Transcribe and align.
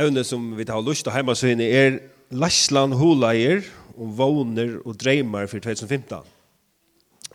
evne 0.00 0.22
som 0.24 0.52
vi 0.56 0.64
tar 0.64 0.80
lyst 0.84 1.04
til 1.04 1.12
hjemme 1.12 1.34
søgne 1.36 1.66
er 1.66 1.98
Læsland 2.32 2.94
Holeier 2.96 3.64
og 3.98 4.12
våner 4.16 4.78
og 4.86 4.96
dreimar 4.96 5.48
for 5.50 5.60
2015. 5.60 6.22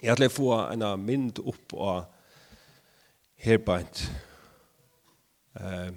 Jeg 0.02 0.10
har 0.10 0.18
til 0.18 0.30
å 0.30 0.34
få 0.34 0.50
en 0.74 0.86
mynd 1.04 1.42
opp 1.46 1.76
av 1.78 2.00
herbeint. 3.46 4.02
Uh, 5.56 5.94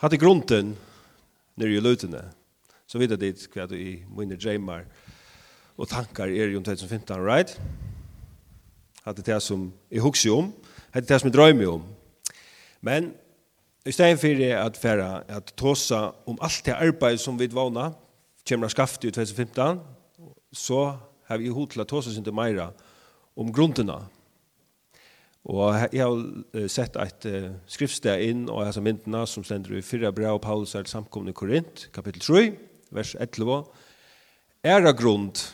hadde 0.00 0.20
grunden 0.20 0.72
nere 1.56 1.76
i 1.76 1.82
løtene, 1.82 2.22
så 2.88 3.00
vidt 3.00 3.18
dit 3.20 3.44
hva 3.52 3.68
du 3.68 3.76
i 3.76 3.98
mine 4.08 4.38
dreimar 4.40 4.86
og 5.76 5.90
tankar 5.92 6.32
er 6.32 6.50
i 6.50 6.56
2015, 6.56 7.20
right? 7.20 7.52
Hadde 9.04 9.26
det 9.26 9.42
som 9.44 9.68
jeg 9.92 10.02
husker 10.02 10.40
om, 10.40 10.50
hadde 10.94 11.08
det 11.08 11.20
som 11.20 11.28
jeg 11.28 11.36
drømmer 11.36 11.76
om. 11.76 11.86
Men 12.80 13.12
I 13.86 13.92
stedet 13.92 14.18
for 14.18 14.66
at 14.66 14.76
færa 14.76 15.22
at 15.28 15.52
tåsa 15.56 16.10
om 16.26 16.38
alt 16.42 16.64
det 16.66 16.74
arbeid 16.74 17.20
som 17.22 17.38
vi 17.38 17.46
vana, 17.54 17.92
kommer 18.48 18.68
skaft 18.68 19.04
i 19.04 19.10
2015, 19.10 19.80
så 20.52 20.96
har 21.26 21.38
vi 21.38 21.48
hod 21.48 21.68
til 21.68 21.80
at 21.80 21.86
tåsa 21.86 22.10
sin 22.10 22.24
til 22.24 22.34
meira 22.34 22.72
om 23.36 23.52
grunderna. 23.52 24.00
Og 25.44 25.74
jeg 25.92 26.02
har 26.02 26.66
sett 26.68 26.96
et 26.98 27.26
skriftsted 27.70 28.24
inn 28.26 28.48
og 28.50 28.64
jeg 28.64 28.74
har 28.74 28.82
myndene 28.82 29.22
som 29.26 29.44
stender 29.46 29.78
i 29.78 29.82
fyrra 29.86 30.10
brev 30.10 30.34
og 30.34 30.42
Paulus 30.42 30.74
er 30.74 30.88
samkomne 30.90 31.30
i 31.30 31.36
Korint, 31.38 31.86
kapittel 31.94 32.20
3, 32.26 32.42
vers 32.90 33.14
11. 33.14 33.60
Æra 34.66 34.92
grund 34.98 35.44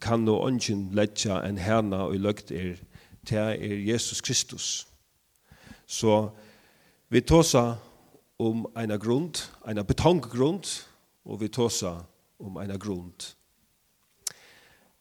kan 0.00 0.26
nå 0.26 0.34
ånden 0.34 0.88
letja 0.98 1.44
en 1.46 1.62
herna 1.62 2.08
og 2.08 2.18
løgt 2.18 2.50
er 2.50 2.74
til 3.24 3.38
er 3.38 3.78
Jesus 3.86 4.20
Kristus. 4.20 4.88
Så 5.86 6.32
Vi 7.14 7.20
tåsa 7.22 7.76
om 8.42 8.64
eina 8.74 8.96
grund, 8.98 9.38
eina 9.62 9.84
betonggrund, 9.86 10.66
og 11.22 11.44
vi 11.44 11.46
tåsa 11.46 11.92
om 12.42 12.56
eina 12.58 12.74
grund. 12.74 13.28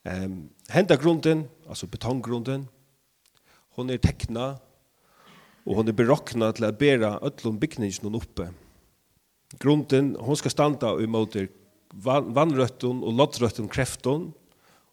Um, 0.05 0.51
henda 0.69 0.93
grunden, 1.01 1.47
altså 1.65 1.89
betonggrunden, 1.89 2.67
hon 3.73 3.89
er 3.89 3.97
tekna, 3.97 4.51
og 5.65 5.79
hon 5.79 5.89
er 5.89 5.97
berokna 5.97 6.51
til 6.53 6.69
at 6.69 6.77
bera 6.77 7.15
öllum 7.25 7.57
byggningen 7.57 8.21
oppe. 8.21 8.51
Grunden, 9.57 10.13
hon 10.13 10.37
skal 10.37 10.53
standa 10.53 10.93
imot 11.01 11.41
vannrøtten 11.97 13.01
og 13.01 13.17
lottrøtten 13.23 13.73
krefton, 13.73 14.29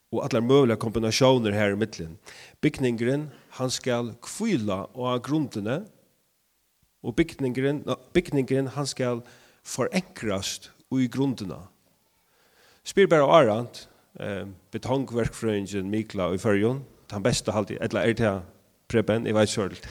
og 0.09 0.25
allar 0.25 0.41
møgulega 0.41 0.81
kombinasjoner 0.81 1.53
her 1.53 1.77
i 1.77 1.81
middelen. 1.85 2.17
Bygningren, 2.65 3.29
han 3.61 3.69
skal 3.69 4.15
kvila 4.25 4.87
og 4.97 5.19
av 5.19 5.25
grundene, 5.29 5.83
og 7.03 7.17
bygningren, 7.17 7.85
bygningren 8.15 8.73
han 8.77 8.87
skal 8.87 9.23
forenkrast 9.65 10.71
i 10.93 11.09
grunderna. 11.09 11.69
Spyr 12.85 13.07
bare 13.07 13.29
Arant, 13.29 13.89
eh, 14.21 14.47
betongverkfrøyngen 14.73 15.91
Mikla 15.91 16.33
i 16.35 16.39
Førjon, 16.39 16.85
den 17.11 17.23
beste 17.23 17.53
halvtid, 17.53 17.79
eller 17.81 18.01
er 18.01 18.13
det 18.13 18.43
Preben, 18.89 19.27
jeg 19.27 19.35
vet 19.35 19.49
selv. 19.49 19.77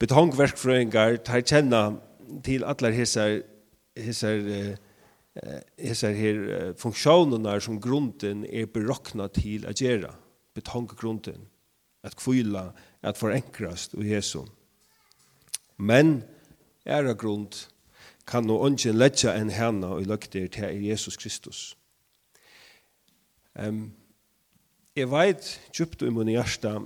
Betongverkfrøyngar 0.00 1.16
tar 1.24 1.40
kjenna 1.40 1.82
til 2.44 2.64
alle 2.64 2.92
hessar 2.92 3.42
hessar 3.96 4.48
eh, 4.50 4.76
hessar 5.78 6.16
her 6.16 6.38
eh, 6.50 6.72
funksjonerna 6.78 7.58
som 7.60 7.80
grunden 7.80 8.44
er 8.44 8.66
berokna 8.66 9.28
til 9.28 9.68
å 9.68 9.74
gjøre 9.76 10.10
betonggrunden, 10.56 11.46
at 12.02 12.16
kvila, 12.18 12.72
at 13.02 13.20
forenkrast 13.20 13.94
i 13.94 14.08
hesson. 14.10 14.48
Men 15.80 16.20
er 16.84 17.08
av 17.08 17.16
grunn 17.20 17.48
kan 18.28 18.44
nå 18.46 18.58
ungen 18.66 18.98
letja 18.98 19.32
en 19.34 19.50
hana 19.50 19.94
og 19.96 20.06
løkter 20.06 20.46
til 20.52 20.84
Jesus 20.84 21.16
Kristus. 21.16 21.60
Um, 23.56 23.90
jeg 24.94 25.10
vet 25.10 25.48
djupt 25.74 26.02
i 26.04 26.12
min 26.12 26.30
hjärsta 26.30 26.76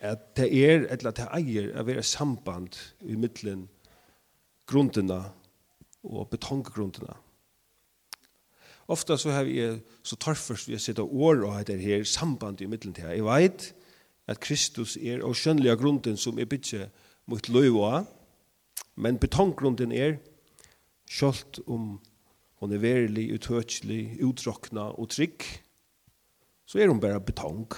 at 0.00 0.36
det 0.38 0.48
er, 0.48 0.86
eller 0.88 1.10
at 1.10 1.20
det 1.20 1.28
eier, 1.34 1.70
å 1.76 1.84
være 1.86 2.02
samband 2.06 2.78
i 3.02 3.18
middelen 3.18 3.66
grunnene 4.68 5.22
og 6.06 6.28
betonggrunnene. 6.32 7.16
Ofta 8.88 9.18
så 9.20 9.34
har 9.34 9.48
jeg 9.50 9.82
så 10.02 10.16
torførst 10.16 10.68
vi 10.68 10.76
har 10.78 10.80
sett 10.80 11.00
av 11.02 11.10
år 11.12 11.42
og 11.44 11.58
heter 11.58 11.80
her 11.82 12.06
samband 12.08 12.62
i 12.64 12.68
middelen 12.70 12.94
til. 12.96 13.10
Jeg 13.12 13.26
vet 13.26 13.72
at 14.28 14.40
Kristus 14.40 14.96
er 14.96 15.20
og 15.24 15.36
skjønnelige 15.36 15.76
grunden 15.76 16.16
som 16.16 16.38
er 16.38 16.48
bygget 16.48 16.88
mot 17.28 17.48
løyva, 17.52 18.06
Men 18.98 19.18
betonggrunden 19.22 19.92
er, 19.94 20.16
kjølt 21.08 21.60
om 21.70 21.98
hon 22.58 22.74
er 22.74 22.82
verilig, 22.82 23.28
utøkelig, 23.38 24.18
utrokna 24.26 24.88
og 24.98 25.12
trygg, 25.14 25.44
så 26.66 26.82
er 26.82 26.90
hon 26.90 27.00
bare 27.00 27.22
betong. 27.22 27.68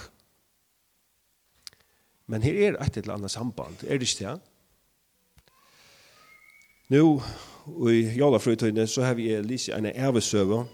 Men 2.31 2.41
her 2.41 2.57
er 2.57 2.79
et 2.81 2.97
eller 2.97 3.19
annet 3.19 3.33
samband, 3.33 3.83
er 3.85 4.01
det 4.01 4.09
ikke 4.09 4.25
det? 4.25 4.39
Nå, 6.91 7.05
i 7.87 8.01
Jalafrøytøyne, 8.17 8.87
så 8.87 9.05
har 9.05 9.15
vi 9.15 9.29
lise 9.45 9.77
en 9.77 9.87
evesøve, 9.93 10.65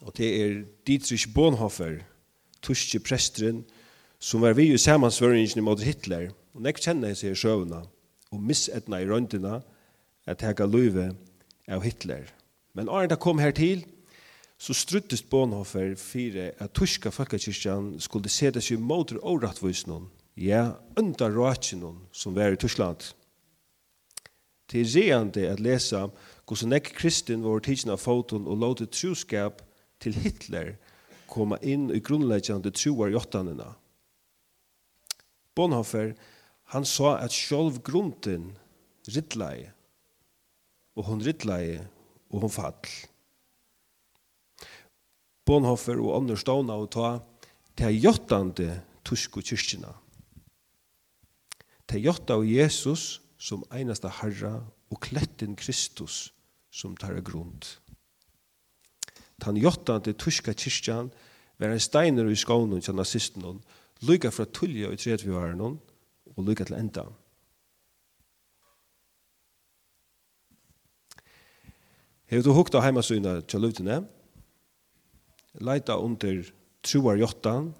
og 0.00 0.16
det 0.16 0.30
er 0.40 0.56
Dietrich 0.88 1.28
Bonhoeffer, 1.34 2.00
tuske 2.64 2.98
presteren, 3.04 3.62
som 4.18 4.40
var 4.42 4.56
vi 4.56 4.72
i 4.72 4.78
samansvøringen 4.80 5.64
mot 5.64 5.80
Hitler, 5.84 6.32
og 6.54 6.64
jeg 6.64 6.80
kjenner 6.80 7.14
seg 7.14 7.36
i 7.36 7.38
søvnene 7.38 7.84
og 8.30 8.42
missetna 8.42 9.00
i 9.00 9.08
røndina 9.08 9.60
at 10.30 10.42
hega 10.44 10.66
løyve 10.66 11.10
av 11.70 11.82
Hitler. 11.84 12.28
Men 12.74 12.88
åren 12.88 13.10
da 13.10 13.18
kom 13.18 13.40
her 13.42 13.54
til, 13.56 13.84
så 14.60 14.74
struttest 14.76 15.30
Bonhoeffer 15.30 15.94
fire 15.96 16.50
at 16.60 16.74
tyska 16.76 17.10
folkekirkjan 17.10 17.94
skulle 18.02 18.28
sete 18.28 18.60
seg 18.60 18.82
mot 18.82 19.12
åretvisnån, 19.12 20.10
ja, 20.36 20.76
unda 21.00 21.30
råtjenån 21.32 22.04
som 22.12 22.36
var 22.36 22.54
i 22.54 22.60
Tyskland. 22.60 23.02
Det 24.70 24.84
er 24.84 24.92
reende 24.94 25.48
at 25.50 25.60
lesa 25.60 26.06
hvordan 26.46 26.74
nek 26.74 26.92
kristin 26.94 27.42
var 27.42 27.62
tidsen 27.64 27.90
av 27.90 28.02
foton 28.02 28.46
og 28.46 28.60
låte 28.60 28.86
troskap 28.86 29.64
til 30.02 30.14
Hitler 30.14 30.76
koma 31.30 31.58
inn 31.62 31.88
i 31.94 32.02
grunnleggjande 32.02 32.72
troar 32.74 33.10
i 33.10 33.18
åttanina. 33.18 33.72
Bonhoeffer 35.56 36.14
Han 36.70 36.86
sa 36.86 37.16
at 37.18 37.34
sjálv 37.34 37.80
grunden 37.82 38.52
rittleie, 39.10 39.72
og 40.94 41.08
hon 41.08 41.22
rittleie, 41.24 41.82
og 42.30 42.44
hon 42.44 42.52
fall. 42.52 42.90
Bonhoeffer 45.46 45.98
og 45.98 46.20
andre 46.20 46.36
stående 46.38 46.76
og 46.78 46.92
ta 46.94 47.08
til 47.78 47.98
jottande 48.04 48.68
tusk 49.02 49.40
og 49.40 49.48
kyrkina. 49.50 49.90
Til 51.90 52.06
jotta 52.06 52.36
og 52.38 52.46
Jesus 52.46 53.18
som 53.40 53.64
einasta 53.74 54.12
herra 54.20 54.60
og 54.92 55.00
kletten 55.02 55.56
Kristus 55.58 56.28
som 56.70 56.94
tar 56.96 57.18
grund. 57.26 57.66
Tan 59.40 59.56
jottande 59.58 60.14
tuska 60.14 60.54
kyrkjan 60.54 61.10
var 61.58 61.74
en 61.74 61.82
steiner 61.82 62.28
i 62.30 62.36
skånen 62.38 62.84
til 62.84 62.94
nazisten, 62.94 63.62
lykka 64.06 64.30
fra 64.30 64.46
tullja 64.46 64.92
i 64.92 65.00
tredje 65.00 65.32
varen, 65.32 65.80
og 66.40 66.48
lykke 66.48 66.66
til 66.68 66.78
enda. 66.78 67.04
Hevur 72.30 72.46
du 72.46 72.52
hugta 72.54 72.78
á 72.78 72.86
til 73.42 73.60
lutuna? 73.60 74.00
Leita 75.60 75.96
undir 75.98 76.52
truar 76.82 77.18
jottan. 77.18 77.72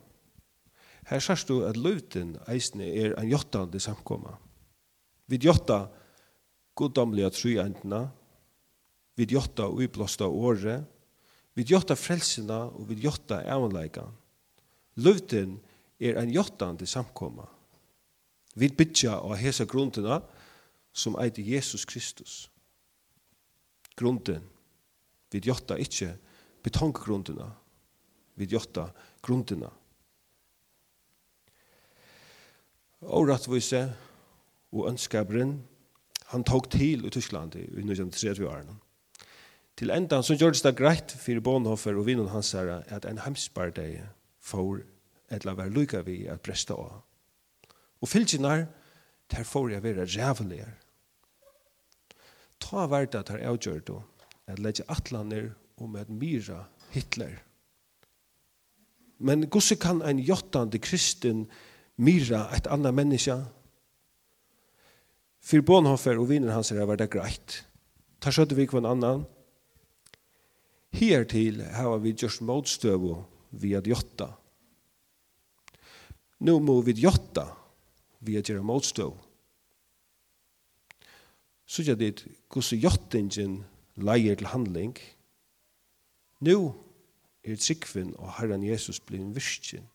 Her 1.06 1.22
sørst 1.22 1.48
du 1.48 1.62
at 1.64 1.76
lutin 1.76 2.36
eisne 2.48 2.84
er 2.84 3.14
ein 3.18 3.30
til 3.30 3.80
samkomma. 3.80 4.36
Vi 5.26 5.38
jotta 5.38 5.86
goddomlige 6.74 7.30
truendna, 7.30 8.10
Vi 9.16 9.26
jotta 9.26 9.68
uiblåsta 9.68 10.24
orre, 10.24 10.84
Vi 11.54 11.64
jotta 11.66 11.94
frelsina 11.94 12.70
og 12.70 12.88
vi 12.88 12.94
jotta 13.02 13.42
ævanleikan. 13.42 14.12
Lutin 14.96 15.58
er 16.00 16.16
ein 16.20 16.30
jottandi 16.30 16.86
samkomma. 16.86 17.44
Vi 18.54 18.68
bytja 18.68 19.18
av 19.20 19.36
hesa 19.38 19.64
grunntina 19.64 20.20
som 20.92 21.16
eiter 21.18 21.42
Jesus 21.42 21.84
Kristus. 21.84 22.50
Grunden. 23.96 24.42
Vi 25.30 25.38
gjotta 25.38 25.78
ikkje 25.78 26.16
betonggrunderna. 26.64 27.52
Vi 28.34 28.48
gjotta 28.50 28.90
Og 33.00 33.28
rattvise 33.28 33.84
og 34.72 34.88
ønskabren, 34.90 35.60
han 36.30 36.44
tok 36.44 36.70
til 36.70 37.06
i 37.06 37.10
Tyskland 37.10 37.56
i 37.58 37.64
1930 37.64 38.46
årene. 38.46 38.76
Til 39.76 39.90
enda 39.90 40.20
så 40.22 40.36
gjør 40.36 40.52
det 40.52 40.76
greit 40.76 41.14
for 41.16 41.40
Bonhoeffer 41.40 41.96
og 41.96 42.06
vinnen 42.06 42.28
hans 42.28 42.52
her 42.52 42.82
at 42.86 43.06
en 43.08 43.22
hemsbardeg 43.24 44.02
får 44.40 44.82
et 45.30 45.46
la 45.46 45.54
være 45.56 45.72
lykka 45.72 46.02
vi 46.06 46.26
at 46.28 46.42
presta 46.44 46.74
av 46.74 47.00
Og 48.00 48.08
fylgjene 48.08 48.68
der 49.30 49.46
får 49.46 49.68
jeg 49.70 49.82
være 49.82 50.08
rævelige. 50.10 50.66
Ta 52.60 52.86
hvert 52.90 53.14
at 53.14 53.30
her 53.30 53.46
avgjør 53.52 53.78
du 53.86 53.96
at 54.50 54.58
legge 54.58 54.84
atlaner 54.90 55.52
om 55.78 55.96
at 55.96 56.10
myra 56.10 56.64
Hitler. 56.90 57.38
Men 59.18 59.46
gosse 59.52 59.76
kan 59.76 60.02
en 60.02 60.18
jottande 60.18 60.80
kristen 60.82 61.44
myra 61.96 62.48
et 62.56 62.66
annet 62.66 62.94
menneske? 62.94 63.36
Fyr 65.40 65.62
Bonhoeffer 65.64 66.18
og 66.20 66.28
viner 66.32 66.52
hans 66.52 66.72
er 66.72 66.84
verda 66.88 67.06
greit. 67.08 67.62
Ta 68.20 68.32
skjøtte 68.32 68.56
vi 68.58 68.66
kvann 68.68 68.88
annan. 68.88 69.24
Her 70.92 71.24
til 71.24 71.62
har 71.62 72.02
vi 72.02 72.12
gjort 72.12 72.42
motstøv 72.44 73.06
vi 73.50 73.72
at 73.78 73.86
jotta. 73.86 74.32
Nå 76.40 76.58
må 76.64 76.80
vi 76.82 76.96
jotta 76.98 77.46
vi 78.20 78.36
er 78.36 78.42
gjerne 78.44 78.64
motstå. 78.66 79.10
Så 81.66 81.82
gjør 81.86 81.94
det 82.00 82.26
hvordan 82.50 82.82
jottingen 82.82 83.64
leier 83.96 84.34
til 84.34 84.50
handling. 84.50 84.96
Nå 86.40 86.56
er 87.44 87.56
tryggven 87.56 88.14
og 88.16 88.34
Herren 88.38 88.64
Jesus 88.64 89.00
blir 89.00 89.20
en 89.20 89.34
virkjen 89.36 89.86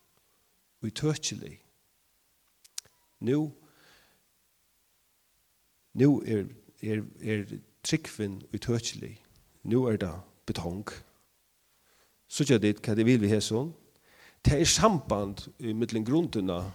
og 0.82 0.94
tøtjelig. 0.94 1.60
Nå 3.20 3.52
Nå 5.96 6.10
er, 6.28 6.48
er, 6.84 7.04
er 7.24 7.44
tryggven 7.84 8.42
utøkjelig. 8.54 9.14
Nå 9.64 9.86
er 9.88 9.98
det 9.98 10.12
betong. 10.46 10.90
Så 12.28 12.44
gjør 12.44 12.60
det 12.60 12.82
hva 12.84 12.96
det 12.98 13.06
vil 13.08 13.22
vi 13.22 13.30
hesson. 13.32 13.72
Det 14.46 14.60
er 14.60 14.68
samband 14.68 15.46
i 15.60 15.72
mittlen 15.74 16.04
grunnene 16.06 16.66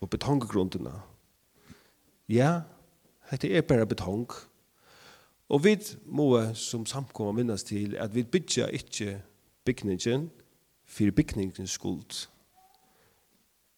og 0.00 0.10
betonggrunnene. 0.10 0.94
Ja, 2.30 2.62
dette 3.30 3.50
er 3.52 3.66
bare 3.66 3.86
betong. 3.86 4.28
Og 5.50 5.64
vi 5.64 5.74
må 6.06 6.30
som 6.54 6.86
samkommer 6.86 7.34
minnes 7.40 7.64
til 7.66 7.96
at 7.98 8.14
vi 8.14 8.22
bygger 8.22 8.70
ikke 8.74 9.18
bygningen 9.66 10.28
for 10.86 11.10
bygningens 11.16 11.74
skuld. 11.78 12.26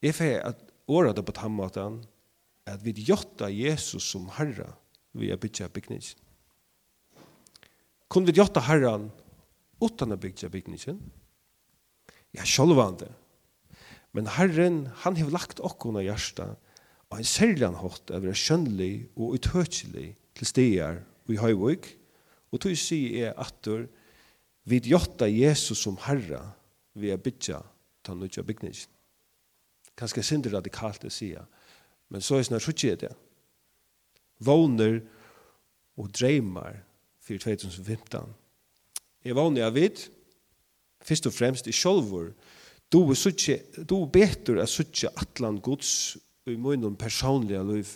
Jeg 0.03 0.15
får 0.15 0.41
at 0.51 0.59
året 0.89 1.19
er 1.19 1.25
på 1.25 1.33
tannmaten 1.33 2.03
at 2.67 2.85
vi 2.85 2.93
gjør 2.93 3.49
Jesus 3.49 4.05
som 4.05 4.29
herre 4.37 4.73
vi 5.13 5.31
er 5.31 5.37
bygger 5.37 5.69
bygningen. 5.69 6.17
Kun 8.09 8.27
vi 8.27 8.35
gjøtta 8.37 8.61
herren 8.61 9.11
uten 9.81 10.13
å 10.13 10.21
bygge 10.21 10.51
bygningen? 10.53 11.01
Ja, 12.33 12.45
sjølvande. 12.45 13.09
Men 14.13 14.29
Herren, 14.29 14.87
han 15.05 15.17
har 15.17 15.33
lagt 15.33 15.61
okkona 15.65 16.03
hjärsta 16.05 16.53
og 17.13 17.19
en 17.21 17.29
særlig 17.29 17.69
hatt 17.77 18.11
av 18.13 18.25
er 18.25 18.37
skjønnelig 18.37 19.09
og 19.21 19.37
uthøtjelig 19.37 20.15
til 20.39 20.49
steder 20.49 21.03
i 21.29 21.37
Høyvøk. 21.37 21.91
Og 22.53 22.61
tog 22.61 22.77
sier 22.77 23.29
er 23.29 23.41
at 23.41 23.69
vi 24.69 24.81
gjøtta 24.81 25.29
Jesus 25.29 25.83
som 25.85 25.99
Herre 26.07 26.41
vi 26.97 27.13
er 27.13 27.21
bytja 27.21 27.61
ta 28.05 28.15
nødja 28.17 28.43
bygningen. 28.43 28.89
Kanskje 29.97 30.25
synder 30.25 30.57
radikalt 30.57 31.05
å 31.05 31.13
si, 31.13 31.35
men 32.09 32.25
så 32.25 32.39
er 32.39 32.47
det 32.49 32.61
sånn 32.65 33.01
det. 33.05 33.13
Våner 34.43 35.03
og 36.01 36.09
dreymar 36.17 36.81
for 37.23 37.39
2015. 37.39 38.33
Jeg 39.23 39.37
våner 39.37 39.63
jeg 39.63 39.77
vidt, 39.77 40.01
først 41.05 41.29
og 41.29 41.37
fremst 41.37 41.69
i 41.69 41.77
sjolvor, 41.77 42.33
du 42.93 43.01
er 43.09 43.17
suttje, 43.17 43.59
du 43.89 44.03
er 44.03 44.13
betur 44.13 44.61
at 44.63 44.71
suttje 44.71 45.11
atlan 45.17 45.61
gods 45.65 46.17
i 46.47 46.57
munnen 46.61 46.97
personliga 46.99 47.63
liv 47.65 47.89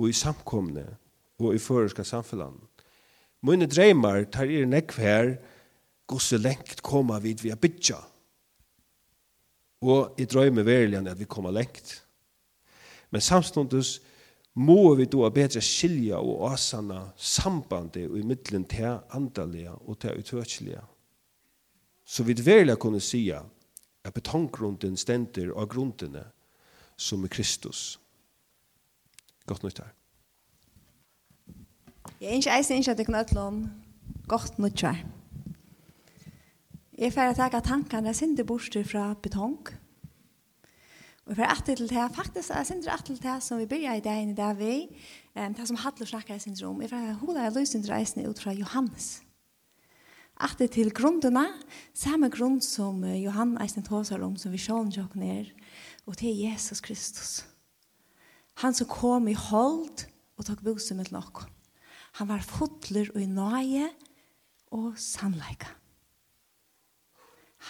og 0.00 0.08
i 0.08 0.16
samkomne 0.16 0.86
og 1.40 1.54
i 1.54 1.60
føreska 1.60 2.04
samfellan. 2.04 2.56
Mune 3.44 3.68
dreymar 3.70 4.26
tar 4.32 4.50
er 4.50 4.68
nekv 4.68 5.00
her 5.00 5.34
gosse 6.10 6.38
lengt 6.40 6.82
koma 6.84 7.20
vid 7.22 7.44
vi 7.44 7.52
a 7.52 7.56
bytja. 7.56 7.98
Og 9.80 10.20
i 10.20 10.26
drøyme 10.28 10.64
verligen 10.66 11.08
at 11.08 11.18
vi 11.20 11.28
koma 11.28 11.52
lengt. 11.54 12.02
Men 13.10 13.20
samståndes 13.24 14.00
må 14.54 14.94
vi 14.94 15.06
då 15.06 15.30
bedre 15.30 15.60
skilja 15.60 16.18
og 16.18 16.52
asana 16.52 17.12
sambandet 17.16 18.10
og 18.10 18.18
i 18.18 18.22
middelen 18.26 18.64
til 18.64 18.98
andalega 19.14 19.72
og 19.86 19.98
til 19.98 20.18
utøkselige. 20.18 20.82
Så 22.10 22.22
vi 22.22 22.32
dvärliga 22.34 22.76
kunne 22.76 23.00
säga 23.00 23.44
at 24.02 24.14
betonggrunden 24.14 24.96
stender 24.96 25.52
av 25.54 25.66
grundene 25.66 26.24
som 26.96 27.24
er 27.24 27.28
Kristus. 27.28 28.00
Godt 29.46 29.62
nytt 29.62 29.78
her. 29.78 29.92
Jeg 32.20 32.32
er 32.32 32.40
ikke 32.40 32.56
eisen 32.56 32.76
ikke 32.76 32.90
at 32.90 32.98
jeg 32.98 33.06
kan 33.06 33.20
ødele 33.20 33.40
om 33.40 33.60
godt 34.26 34.58
nytt 34.58 34.82
her. 34.82 35.04
Jeg 36.98 37.14
får 37.14 37.38
takke 37.38 37.62
tankene 37.62 38.10
jeg 38.10 38.16
sinde 38.16 38.44
borster 38.44 38.84
fra 38.84 39.14
betong. 39.14 39.70
Og 41.30 41.36
for 41.36 41.46
at 41.46 41.64
til 41.64 41.88
det, 41.88 42.10
faktisk 42.14 42.50
jeg 42.50 42.66
sindre 42.66 42.92
at 42.92 43.06
til 43.06 43.22
det 43.22 43.38
som 43.42 43.58
vi 43.58 43.70
begynner 43.70 43.94
i 43.94 44.00
dag 44.00 44.22
i 44.26 44.34
dag 44.34 44.58
vi, 44.58 44.88
det 45.36 45.68
som 45.68 45.76
Hadler 45.76 46.06
snakker 46.06 46.34
i 46.34 46.42
sindre 46.42 46.66
om. 46.66 46.82
Jeg 46.82 46.90
får 46.90 47.18
hodet 47.22 47.42
jeg 47.42 47.52
løsindre 47.52 47.94
reisende 47.94 48.28
ut 48.28 48.42
fra 48.42 48.50
Johannes. 48.50 49.20
Johannes 49.22 49.29
at 50.40 50.56
det 50.58 50.72
til 50.74 50.92
grunnene, 50.96 51.46
samme 51.92 52.30
grunn 52.32 52.60
som 52.64 53.02
Johan 53.04 53.58
Eisen 53.60 53.84
tåser 53.84 54.22
om, 54.24 54.38
som 54.40 54.52
vi 54.54 54.60
sjålen 54.60 54.92
tjokk 54.94 55.16
ned, 55.20 55.50
og 56.08 56.16
til 56.20 56.32
Jesus 56.32 56.80
Kristus. 56.80 57.32
Han 58.64 58.76
som 58.76 58.88
kom 58.90 59.28
i 59.28 59.36
hold 59.36 60.06
og 60.40 60.46
tok 60.48 60.62
bose 60.64 60.96
med 60.96 61.12
nok. 61.12 61.44
Han 62.18 62.28
var 62.28 62.44
fotler 62.44 63.12
og 63.14 63.20
i 63.22 63.28
nøye 63.28 63.90
og 64.74 64.96
sannleika. 65.00 65.76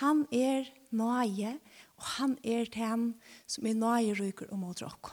Han 0.01 0.23
er 0.31 0.71
nøye, 0.95 1.57
og 1.99 2.05
han 2.17 2.37
er 2.47 2.71
til 2.71 2.87
han 2.87 3.07
som 3.51 3.67
er 3.67 3.79
nøye 3.79 4.15
ryker 4.15 4.53
og 4.55 4.63
mot 4.63 4.83
råk. 4.83 5.11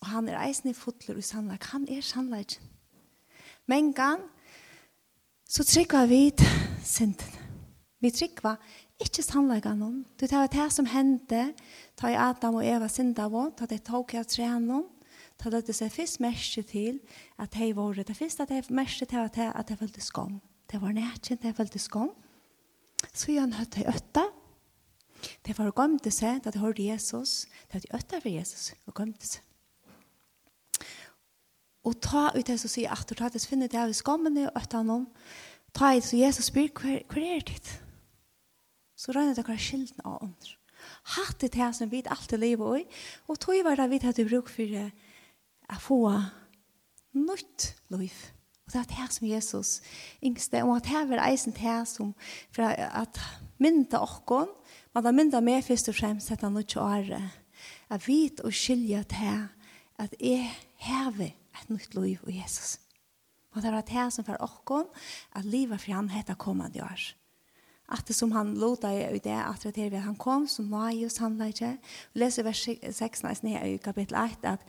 Og 0.00 0.10
han 0.12 0.30
er 0.30 0.38
eisen 0.44 0.70
i 0.70 0.76
fotler 0.76 1.16
og 1.16 1.24
i 1.24 1.26
sannleik. 1.26 1.66
Han 1.74 1.88
er 1.90 2.04
sannleik. 2.06 2.60
Men 3.66 3.90
gang, 3.92 4.22
så 5.48 5.64
tryggva 5.64 6.04
vi 6.10 6.30
synden. 6.84 7.32
Vi 8.02 8.10
tryggva 8.12 8.56
ikke 9.02 9.22
sannleggen 9.24 9.80
noen. 9.80 10.02
Du 10.18 10.26
tar 10.26 10.48
det 10.52 10.68
som 10.72 10.88
hendte, 10.90 11.52
ta 11.96 12.10
i 12.10 12.18
Adam 12.18 12.58
og 12.60 12.66
Eva 12.66 12.88
synda 12.90 13.28
vår, 13.32 13.54
ta 13.56 13.68
det 13.70 13.84
tog 13.86 14.12
jeg 14.12 14.28
trener 14.28 14.84
ta 15.38 15.52
det 15.52 15.74
seg 15.76 15.92
først 15.92 16.20
mest 16.24 16.58
til 16.70 17.00
at 17.40 17.56
hei 17.60 17.72
våre, 17.76 18.04
det 18.04 18.16
først 18.16 18.40
at 18.40 18.52
hei 18.52 18.62
mest 18.74 19.02
til 19.04 19.20
at 19.20 19.36
hei, 19.36 19.50
at 19.52 19.70
hei 19.70 19.78
følte 19.78 20.00
skam. 20.04 20.40
Det 20.70 20.80
var 20.82 20.94
nærkjent, 20.96 21.44
hei 21.44 21.54
følte 21.56 21.80
skam. 21.82 22.12
Så 23.12 23.32
gjør 23.32 23.46
han 23.46 23.58
høtt 23.60 23.78
hei 23.78 23.86
øtta. 23.90 24.26
Det 25.44 25.56
var 25.58 25.74
gømte 25.76 26.12
seg, 26.12 26.42
da 26.44 26.52
de 26.52 26.60
hørte 26.60 26.84
Jesus, 26.84 27.46
det 27.72 27.80
var 27.80 28.00
øtta 28.00 28.20
for 28.20 28.32
Jesus, 28.32 28.72
og 28.86 28.96
gømte 28.96 29.28
seg. 29.28 29.42
Og 31.86 31.94
ta 32.02 32.28
ut 32.34 32.46
det 32.46 32.58
som 32.58 32.70
sier 32.70 32.90
at 32.92 33.06
du 33.06 33.14
tatt 33.14 33.38
finne 33.46 33.68
det 33.70 33.78
av 33.78 33.92
skammene 33.94 34.48
og 34.48 34.58
øtta 34.58 34.82
noen, 34.82 35.06
Ta 35.76 35.92
i 35.92 36.00
så 36.00 36.16
Jesus 36.16 36.48
spyr, 36.48 36.70
hver 36.72 37.02
er 37.20 37.42
ditt? 37.44 37.68
Så 38.96 39.12
røyner 39.12 39.36
dere 39.36 39.58
skilden 39.60 40.00
av 40.08 40.22
under. 40.24 40.54
Hatt 41.16 41.42
det 41.42 41.58
her 41.58 41.74
som 41.76 41.90
vi 41.92 42.00
alltid 42.06 42.40
lever 42.40 42.78
i, 42.80 42.84
og 43.28 43.40
tog 43.42 43.60
var 43.64 43.76
det 43.76 43.90
vi 43.90 44.00
hadde 44.00 44.24
bruk 44.28 44.48
for 44.48 44.78
å 44.80 45.78
få 45.82 45.98
nytt 47.16 47.74
liv. 47.92 48.14
Og 48.64 48.72
det 48.72 48.80
er 48.80 48.88
det 48.94 49.08
som 49.14 49.28
Jesus 49.28 49.74
yngste, 50.24 50.64
og 50.64 50.80
det 50.86 50.96
er 50.96 51.22
eisen 51.26 51.54
det 51.54 51.76
som, 51.92 52.14
for 52.50 52.64
at 52.72 53.20
mynda 53.60 54.00
okkon, 54.00 54.48
men 54.94 55.04
da 55.04 55.12
mynda 55.12 55.42
meg 55.44 55.66
først 55.66 55.92
og 55.92 55.98
fremst 56.00 56.32
etter 56.32 56.50
nytt 56.50 56.78
året, 56.80 57.36
at 57.92 58.08
vi 58.08 58.30
og 58.42 58.54
skilja 58.54 59.04
det 59.04 59.20
her, 59.20 59.46
at 60.00 60.16
jeg 60.20 60.48
hever 60.88 61.36
et 61.36 61.70
nytt 61.70 61.94
liv 61.94 62.24
i 62.28 62.40
Jesus. 62.40 62.78
Og 63.56 63.62
det 63.64 63.72
var 63.72 63.86
det 63.88 64.08
som 64.12 64.24
for 64.24 64.36
åkken, 64.44 64.90
at 65.34 65.44
livet 65.44 65.80
for 65.80 65.96
han 65.96 66.10
heter 66.12 66.36
kommende 66.36 66.84
år. 66.84 67.06
At 67.88 68.04
det 68.08 68.16
som 68.18 68.32
han 68.34 68.54
låta 68.58 68.90
i 68.92 69.18
det, 69.22 69.32
at 69.32 69.62
det 69.74 69.92
er 69.94 70.02
han 70.04 70.16
kom, 70.16 70.46
som 70.48 70.70
var 70.70 70.90
jo 70.90 71.08
sannleggje. 71.08 71.76
Vi 72.12 72.20
leser 72.20 72.42
vers 72.42 72.68
6 72.68 73.22
i 73.64 73.76
kapittel 73.78 74.16
1, 74.18 74.44
at 74.44 74.60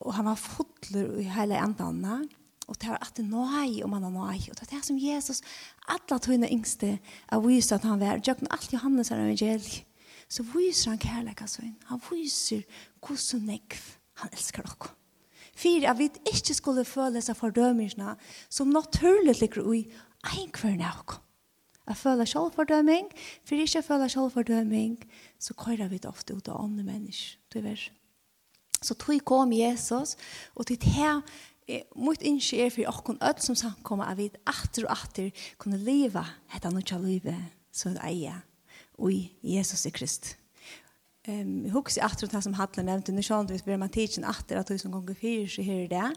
og 0.00 0.14
han 0.16 0.24
var 0.30 0.38
fotler 0.40 1.18
i 1.20 1.26
hele 1.28 1.58
andene, 1.60 2.22
og 2.70 2.78
det 2.80 2.88
var 2.88 3.02
at 3.02 3.16
det 3.16 3.26
nøy 3.26 3.82
om 3.84 3.92
han 3.92 4.06
var 4.06 4.10
nøy. 4.10 4.46
Og 4.48 4.56
det 4.56 4.62
var 4.62 4.70
det 4.70 4.84
som 4.86 4.98
Jesus, 4.98 5.42
alle 5.88 6.18
togene 6.18 6.48
yngste, 6.48 6.98
er 7.28 7.42
viser 7.44 7.76
at 7.76 7.84
han 7.84 8.00
var. 8.00 8.22
Jøkken 8.26 8.48
alt 8.50 8.72
Johannes 8.72 9.10
er 9.10 9.20
evangeliet. 9.20 9.84
Så 10.30 10.44
viser 10.46 10.92
han 10.92 10.98
kærlighet, 11.02 11.58
han 11.90 12.00
viser 12.10 12.62
hvordan 13.02 13.46
nekv 13.48 13.82
han 14.22 14.30
elsker 14.32 14.62
dere 14.62 14.94
for 15.60 15.88
at 15.90 15.98
vi 15.98 16.08
ikke 16.32 16.56
skulle 16.56 16.84
føle 16.88 17.20
seg 17.24 17.36
fordømelsene 17.36 18.16
som 18.48 18.72
naturlig 18.72 19.36
ligger 19.40 19.66
i 19.74 19.82
en 20.38 20.54
kvørn 20.54 20.80
av 20.84 21.04
oss. 21.04 21.20
Jeg 21.90 21.98
føler 21.98 22.28
selvfordøming, 22.28 23.08
for 23.42 23.58
ikke 23.58 23.80
jeg 23.80 23.84
føler 23.84 24.10
selvfordøming, 24.12 25.00
så 25.42 25.56
kører 25.58 25.88
vi 25.90 25.98
det 25.98 26.06
ofte 26.06 26.36
ut 26.36 26.48
av 26.48 26.60
andre 26.62 26.84
mennesker, 26.86 27.40
tyvärr. 27.50 27.90
Så 28.82 28.94
tog 28.94 29.24
kom 29.24 29.52
Jesus, 29.52 30.16
og 30.54 30.66
til 30.66 30.78
det 30.80 30.92
her, 30.94 31.20
mot 31.96 32.22
innskje 32.22 32.64
er 32.64 32.70
for 32.70 32.88
åkken 32.88 33.18
ød 33.22 33.42
som 33.42 33.54
samkommer, 33.58 34.04
at 34.06 34.18
vi 34.18 34.30
atter 34.46 34.86
og 34.86 34.92
atter 34.92 35.30
kunne 35.58 35.82
leve, 35.82 36.22
etter 36.54 36.70
noe 36.70 36.94
av 36.94 37.02
livet, 37.04 37.50
som 37.72 37.94
det 37.94 38.04
eier, 38.06 38.38
og 38.98 39.10
Jesus 39.42 39.86
i 39.86 39.90
Kristus. 39.90 40.39
Ehm 41.22 41.64
um, 41.64 41.70
hooks 41.70 41.98
efter 41.98 42.26
det 42.26 42.42
som 42.42 42.54
Hatlen 42.54 42.86
nämnde 42.86 43.12
nu 43.12 43.22
sjön 43.22 43.46
vis 43.46 43.64
blir 43.64 43.76
man 43.76 43.88
teachen 43.88 44.24
efter 44.24 44.56
att 44.56 44.66
tusen 44.66 44.90
gånger 44.90 45.14
fyra 45.14 45.48
så 45.48 45.62
här 45.62 45.88
det. 45.88 46.14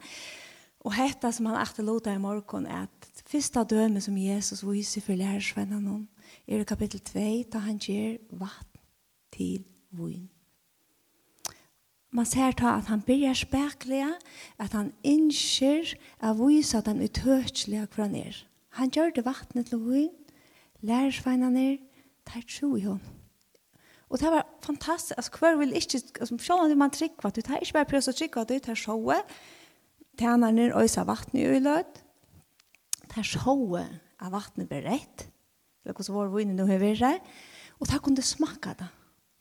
Och 0.79 0.93
hetta 0.93 1.31
som 1.31 1.45
han 1.45 1.61
efter 1.61 1.83
låta 1.83 2.13
i 2.13 2.19
morgon 2.19 2.65
är 2.65 2.83
att 2.83 3.23
första 3.25 3.63
döme 3.63 4.01
som 4.01 4.17
Jesus 4.17 4.63
visar 4.63 5.01
för 5.01 5.15
lärarsvännerna 5.15 5.79
någon 5.79 6.07
i 6.45 6.55
er 6.55 6.63
kapitel 6.63 6.99
2 6.99 7.43
ta 7.51 7.57
han 7.57 7.77
ger 7.77 8.17
vatten 8.29 8.81
till 9.29 9.63
vin. 9.89 10.29
Man 12.09 12.25
ser 12.25 12.51
ta 12.51 12.69
att 12.69 12.87
han 12.87 12.99
börjar 12.99 13.33
spärkliga 13.33 14.19
att 14.57 14.73
han 14.73 14.91
inser 15.01 15.97
av 16.19 16.47
visa 16.47 16.81
den 16.81 17.01
uthörsliga 17.01 17.87
kvar 17.87 18.07
ner. 18.07 18.47
Han 18.69 18.89
gör 18.89 19.11
det 19.11 19.21
vattnet 19.21 19.69
till 19.69 19.77
vin. 19.77 20.11
Lärarsvännerna 20.79 21.77
tar 22.23 22.41
tro 22.41 22.77
i 22.77 22.81
honom 22.81 23.22
Og 24.13 24.19
det 24.21 24.29
var 24.29 24.45
fantastisk. 24.61 25.17
Altså, 25.17 25.31
hver 25.39 25.55
vil 25.57 25.73
ikke, 25.73 26.01
altså, 26.21 26.37
selv 26.37 26.71
om 26.71 26.77
man 26.77 26.91
trykker, 26.93 27.29
du 27.29 27.41
tar 27.41 27.57
ikke 27.57 27.79
bare 27.79 27.89
prøvd 27.89 28.11
å 28.11 28.17
trykke, 28.19 28.43
du 28.45 28.59
tar 28.61 28.77
sjået, 28.77 29.31
tjener 30.21 30.53
ned 30.53 30.75
øysa 30.77 31.01
vattnet 31.09 31.41
i 31.41 31.47
øyelød, 31.49 31.97
tar 33.09 33.25
sjået 33.25 33.89
av 34.21 34.35
vattnet 34.35 34.69
berett, 34.69 35.25
eller 35.81 35.97
hvordan 35.97 36.15
vår 36.19 36.29
vinner 36.35 36.59
nå 36.59 36.69
har 36.69 36.83
vært, 36.83 37.25
og 37.81 37.89
da 37.89 37.97
kunne 37.97 38.21
du 38.21 38.25
smake 38.25 38.75
det. 38.77 38.91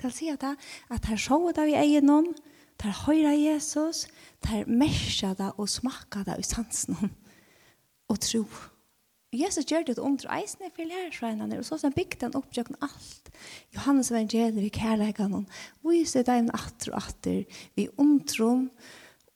Til 0.00 0.08
å 0.08 0.16
si 0.16 0.32
at 0.32 0.48
at 0.48 1.04
tar 1.04 1.20
sjået 1.20 1.60
av 1.60 1.68
i 1.68 1.76
egen 1.76 2.08
noen, 2.08 2.32
tar 2.80 2.96
høyre 3.04 3.36
Jesus, 3.36 4.06
tar 4.40 4.64
merke 4.66 5.34
det 5.36 5.52
og 5.58 5.68
smake 5.68 6.24
det 6.24 6.40
i 6.40 6.48
sansen 6.48 6.96
og 8.10 8.24
tro. 8.24 8.46
Og 8.48 8.71
Jesus 9.32 9.64
gjør 9.64 9.86
det 9.88 9.96
under 9.96 10.28
eisene 10.36 10.68
for 10.76 10.84
lærersveinene, 10.84 11.58
og 11.58 11.64
så 11.64 11.78
som 11.80 11.94
bygde 11.96 12.26
han 12.26 12.34
opp 12.36 12.50
gjøkken 12.52 12.76
alt. 12.84 13.30
Johannes 13.72 14.10
evangeliet 14.12 14.60
vi 14.60 14.68
kærleggen 14.68 15.32
han, 15.38 15.46
og 15.80 15.88
vi 15.94 16.02
ser 16.08 16.26
deg 16.28 16.44
med 16.44 16.56
atter 16.58 16.92
og 16.92 16.98
atter, 17.00 17.62
vi 17.78 17.86
omtrom, 17.96 18.66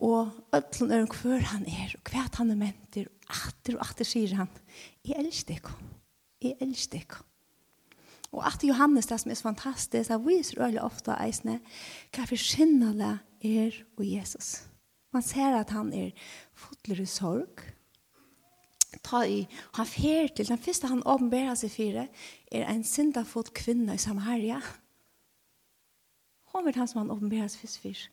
og 0.04 0.34
ødlen 0.52 0.92
er 0.92 1.06
hver 1.08 1.46
han 1.48 1.64
er, 1.64 1.94
og 1.96 2.12
hva 2.12 2.26
han 2.36 2.52
er 2.52 2.60
menter, 2.60 3.06
og 3.08 3.38
atter 3.46 3.78
og 3.78 3.86
atter 3.86 4.08
sier 4.08 4.34
han, 4.36 4.52
jeg 5.06 5.16
elsker 5.22 5.54
deg, 5.54 5.70
jeg 6.44 6.58
elsker 6.60 7.00
deg. 7.00 7.16
Og 8.36 8.42
at 8.44 8.64
Johannes, 8.68 9.08
det 9.08 9.16
som 9.22 9.32
er 9.32 9.38
så 9.38 9.46
fantastisk, 9.48 10.12
han 10.12 10.26
viser 10.26 10.60
øyelig 10.60 10.82
ofte 10.84 11.16
eisene, 11.16 11.62
hva 12.12 12.26
for 12.28 12.36
skinnene 12.36 13.14
er 13.40 13.80
og 13.96 14.04
Jesus. 14.04 14.66
Man 15.14 15.24
ser 15.24 15.56
at 15.56 15.72
han 15.72 15.88
er 15.96 16.12
fotler 16.52 17.00
i 17.00 17.08
sorg, 17.08 17.64
ta 19.04 19.24
i, 19.26 19.44
han 19.76 19.88
fer 19.88 20.28
til, 20.34 20.48
den 20.48 20.60
første 20.62 20.90
han 20.90 21.04
åpenberer 21.06 21.54
seg 21.58 21.72
fire, 21.74 22.08
er 22.52 22.68
en 22.70 22.84
syndafot 22.84 23.52
kvinne 23.56 23.96
i 23.96 24.02
Samaria. 24.02 24.60
Hon 26.52 26.68
er 26.68 26.78
han 26.78 26.88
som 26.88 27.02
han 27.04 27.12
åpenberer 27.14 27.50
seg 27.52 27.68
fire. 27.80 28.12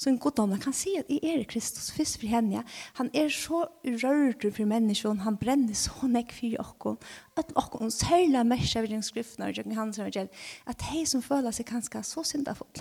Så 0.00 0.08
en 0.08 0.18
god 0.18 0.32
dommer 0.38 0.56
kan 0.56 0.72
si 0.72 0.94
at 0.96 1.10
i 1.12 1.18
er 1.28 1.42
Kristus 1.44 1.90
først 1.92 2.16
for 2.22 2.30
henne, 2.32 2.62
han 2.96 3.10
er 3.12 3.28
så 3.28 3.66
rørt 3.84 4.46
for 4.56 4.64
mennesken, 4.64 5.20
han 5.26 5.36
brenner 5.36 5.76
så 5.76 6.08
nekk 6.08 6.32
for 6.32 6.56
dere, 6.56 6.94
at 7.36 7.52
dere 7.52 7.90
særlig 7.92 8.46
mest 8.48 8.78
av 8.80 8.88
den 8.88 9.04
skriften 9.04 9.44
og 9.44 9.52
jøkken 9.52 9.76
hans 9.76 10.00
evangel, 10.00 10.30
at 10.64 10.86
de 10.86 11.04
som 11.04 11.20
føler 11.20 11.52
seg 11.52 11.68
kanskje 11.68 12.00
så 12.08 12.24
syndafot, 12.24 12.80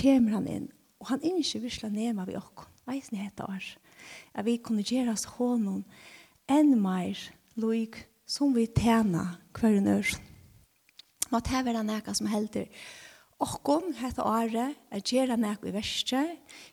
kommer 0.00 0.38
han 0.38 0.48
inn, 0.48 0.70
og 1.04 1.12
han 1.12 1.20
er 1.20 1.36
ikke 1.36 1.66
virkelig 1.66 1.92
nema 1.92 2.24
ved 2.24 2.40
åkken. 2.40 2.72
Eisen 2.88 3.18
heter 3.18 3.50
år. 3.50 3.64
At 4.32 4.46
vi 4.46 4.56
kunne 4.56 4.84
gjøre 4.86 5.12
oss 5.12 5.26
hånden, 5.36 5.84
enn 6.50 6.76
mer 6.80 7.18
loik 7.58 8.02
som 8.26 8.54
vi 8.54 8.66
tjena 8.66 9.36
hver 9.56 9.80
en 9.80 9.90
ør. 9.96 10.14
Må 11.32 11.42
det 11.42 11.64
være 11.66 11.82
noe 11.86 12.14
som 12.14 12.30
helder 12.30 12.70
okkon 13.42 13.92
hette 13.98 14.24
åre, 14.24 14.70
er 14.90 15.04
gjøre 15.04 15.36
noe 15.40 15.68
i 15.68 15.74
verste, 15.74 16.22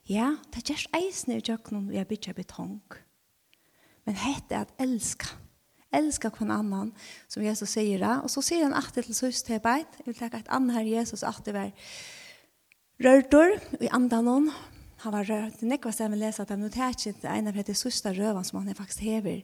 ja, 0.07 0.33
det 0.51 0.61
er 0.61 0.73
gjerne 0.73 0.99
eisne 1.01 1.37
i 1.37 1.43
jøkken 1.43 1.89
vi 1.89 1.99
har 1.99 2.07
bytja 2.07 2.35
betong. 2.37 2.81
Men 4.07 4.19
hette 4.19 4.55
er 4.55 4.65
at 4.65 4.75
elska, 4.83 5.35
elska 5.93 6.31
kvann 6.33 6.53
annan, 6.53 6.91
som 7.31 7.43
Jesus 7.43 7.75
sier 7.75 8.01
det. 8.01 8.13
Og 8.23 8.31
så 8.31 8.43
sier 8.43 8.65
han 8.67 8.75
alltid 8.75 9.07
til 9.07 9.17
søs 9.17 9.43
til 9.45 9.61
beit, 9.63 9.99
jeg 9.99 10.09
vil 10.09 10.19
tenke 10.19 10.41
at 10.43 10.51
annet 10.51 10.77
her 10.77 10.91
Jesus 10.99 11.23
alltid 11.27 11.55
var 11.55 11.71
rørtor 13.03 13.57
i 13.83 13.91
andan 13.91 14.29
hon, 14.31 14.49
han 15.03 15.13
var 15.13 15.27
rørt. 15.27 15.61
Nekva 15.67 15.91
stemmen 15.91 16.21
lesa 16.21 16.45
at 16.45 16.53
han 16.53 16.61
noterer 16.63 17.27
en 17.33 17.49
av 17.51 17.57
de 17.67 17.75
sørste 17.75 18.13
røvene 18.15 18.47
som 18.47 18.61
han 18.61 18.75
faktisk 18.77 19.03
hever. 19.03 19.43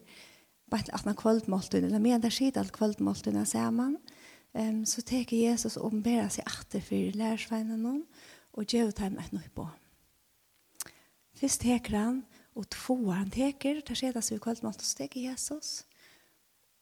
Bare 0.72 0.94
at 0.94 1.04
han 1.04 1.18
kvöldmåltun, 1.18 1.84
eller 1.84 2.00
med 2.00 2.22
det 2.24 2.32
skjedde 2.32 2.62
alt 2.62 2.76
kvöldmåltun 2.76 3.44
ser 3.46 3.72
man. 3.72 3.98
Um, 4.54 4.86
så 4.86 5.02
teker 5.06 5.38
Jesus 5.38 5.78
og 5.78 5.92
omberer 5.92 6.30
seg 6.34 6.48
atter 6.48 6.82
for 6.82 7.18
lærersveinen 7.18 7.84
noen, 7.84 8.04
og 8.54 8.66
gjør 8.66 8.92
dem 8.98 9.20
et 9.22 9.34
nøy 9.34 9.50
på. 9.56 9.68
Først 11.38 11.62
teker 11.62 11.98
han, 11.98 12.24
og 12.56 12.66
to 12.74 12.96
han 13.12 13.30
teker, 13.32 13.84
der 13.86 13.98
skjedde 13.98 14.24
seg 14.26 14.40
i 14.40 14.44
kvöldmåltun, 14.46 14.86
så 14.86 15.04
teker 15.04 15.28
Jesus, 15.28 15.84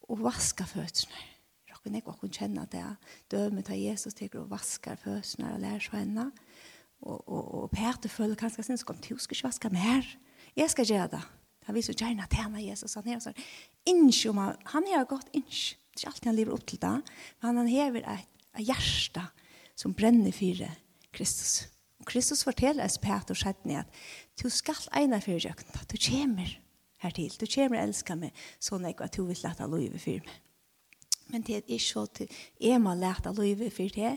og 0.08 0.24
vasker 0.24 0.70
fødsene. 0.70 1.26
Rokken 1.72 1.98
ikke, 1.98 2.14
og 2.14 2.22
hun 2.22 2.32
kjenner 2.32 2.70
det, 2.72 2.86
dømet 3.32 3.70
av 3.74 3.80
Jesus 3.80 4.16
teker 4.16 4.46
og 4.46 4.52
vasker 4.54 4.96
fødsene 5.02 5.54
og 5.54 5.64
lærersveinene, 5.66 6.32
Og, 7.02 7.18
og, 7.30 7.44
og 7.64 7.72
Peter 7.72 8.10
føler 8.10 8.40
kanskje 8.40 8.64
sin, 8.66 8.80
så 8.80 8.88
kom 8.88 8.98
til, 9.02 9.20
skal 9.20 9.38
ikke 9.38 9.48
vaske 9.48 9.72
mer. 9.74 10.08
Jeg 10.58 10.74
skal 10.74 10.90
gjøre 10.90 11.12
det. 11.14 11.24
Han 11.68 11.76
viser 11.76 11.94
jo 11.94 12.00
gjerne 12.00 12.28
tjene 12.32 12.64
Jesus. 12.64 12.96
Han 12.98 13.10
er 13.12 13.20
sånn, 13.24 13.42
innsjå 13.88 14.32
man, 14.36 14.56
han 14.72 14.88
er 14.88 15.08
godt 15.10 15.30
innsjå. 15.36 15.78
Det 15.98 16.04
er 16.04 16.06
ikke 16.06 16.14
alltid 16.14 16.30
han 16.30 16.38
lever 16.38 16.54
opp 16.54 16.66
til 16.70 16.80
det, 16.82 16.94
men 17.42 17.58
han 17.58 17.70
hever 17.72 18.04
et, 18.06 18.26
et 18.54 18.68
hjerte 18.68 19.24
som 19.78 19.96
brenner 19.98 20.34
for 20.36 20.62
Kristus. 21.18 21.54
Og 21.98 22.06
Kristus 22.06 22.44
forteller 22.46 22.86
oss 22.86 23.00
Peter 23.02 23.34
og 23.34 23.40
skjedde 23.40 23.80
at 23.82 24.02
du 24.38 24.46
skal 24.54 24.78
egne 24.94 25.18
for 25.26 25.42
jøkken, 25.42 25.74
du 25.90 25.98
kommer 25.98 26.54
her 27.02 27.16
til. 27.18 27.34
du 27.34 27.46
kommer 27.50 27.80
og 27.80 27.88
elsker 27.88 28.16
meg, 28.22 28.44
sånn 28.62 28.86
at 28.86 29.18
du 29.18 29.24
vil 29.26 29.42
lette 29.42 29.66
lov 29.66 29.82
i 29.82 30.02
firmen. 30.02 30.44
Men 31.32 31.44
det 31.44 31.58
er 31.58 31.72
ikke 31.76 32.06
at 32.06 32.22
jeg 32.64 32.80
må 32.80 32.94
lete 32.96 33.32
av 33.32 33.40
for 33.76 33.96
det, 33.96 34.14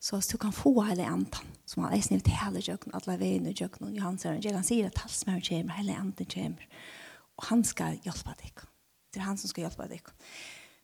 så 0.00 0.18
at 0.20 0.30
du 0.32 0.38
kan 0.40 0.52
få 0.52 0.72
hele 0.84 1.04
enten, 1.08 1.52
som 1.68 1.84
han 1.84 1.96
er 1.96 2.04
snitt 2.04 2.24
til 2.24 2.36
hele 2.40 2.62
djøkken, 2.64 2.94
alle 2.96 3.18
veien 3.20 3.48
og 3.48 3.56
djøkken, 3.56 3.88
og 3.88 3.96
Johan 3.96 4.18
sier, 4.20 4.40
han 4.56 4.66
sier 4.66 4.88
at 4.88 4.96
talsmøren 4.98 5.44
kommer, 5.44 5.76
hele 5.78 5.96
enten 5.96 6.28
kommer, 6.28 6.66
og 7.36 7.46
han 7.50 7.64
skal 7.64 7.98
hjelpe 8.04 8.36
deg. 8.40 8.64
Det 9.12 9.20
er 9.20 9.28
han 9.28 9.40
som 9.40 9.52
skal 9.52 9.66
hjelpe 9.66 9.88
deg. 9.90 10.10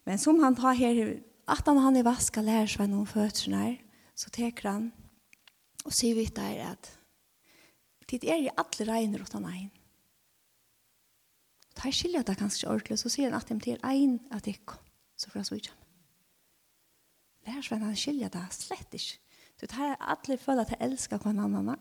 Men 0.08 0.20
som 0.20 0.40
han 0.44 0.56
tar 0.58 0.78
her, 0.78 1.02
at 1.50 1.68
han, 1.68 1.82
han 1.84 1.98
i 2.00 2.06
vaska 2.06 2.44
lærer 2.44 2.70
seg 2.70 2.88
noen 2.90 3.08
fødselen 3.08 3.58
her, 3.58 3.76
så 4.16 4.32
teker 4.34 4.70
han, 4.70 4.88
og 5.84 5.96
sier 5.96 6.16
vi 6.18 6.28
der 6.36 6.74
at, 6.74 6.92
tid 8.10 8.26
er 8.26 8.40
i 8.42 8.52
alle 8.58 8.86
regner 8.88 9.22
utan 9.24 9.46
ein. 9.48 9.70
Og 11.70 11.76
tar 11.78 11.94
skilja 11.94 12.24
det 12.26 12.36
ganske 12.40 12.68
ordentlig, 12.68 12.98
så 13.00 13.12
sier 13.12 13.30
han 13.30 13.38
at 13.38 13.48
de 13.48 13.58
til 13.62 13.80
ein 13.86 14.18
at 14.34 14.48
ikke 14.50 14.80
så 15.20 15.28
får 15.28 15.42
han 15.42 15.48
svitja. 15.50 15.76
Lærsvenn, 17.48 17.84
han 17.84 17.96
skiljer 17.98 18.32
det 18.32 18.46
slett 18.56 18.94
ikke. 18.96 19.18
Du 19.60 19.66
tar 19.68 19.98
alle 20.00 20.38
føler 20.40 20.64
at 20.64 20.72
jeg 20.72 20.80
elsker 20.86 21.20
hver 21.20 21.36
annen. 21.36 21.76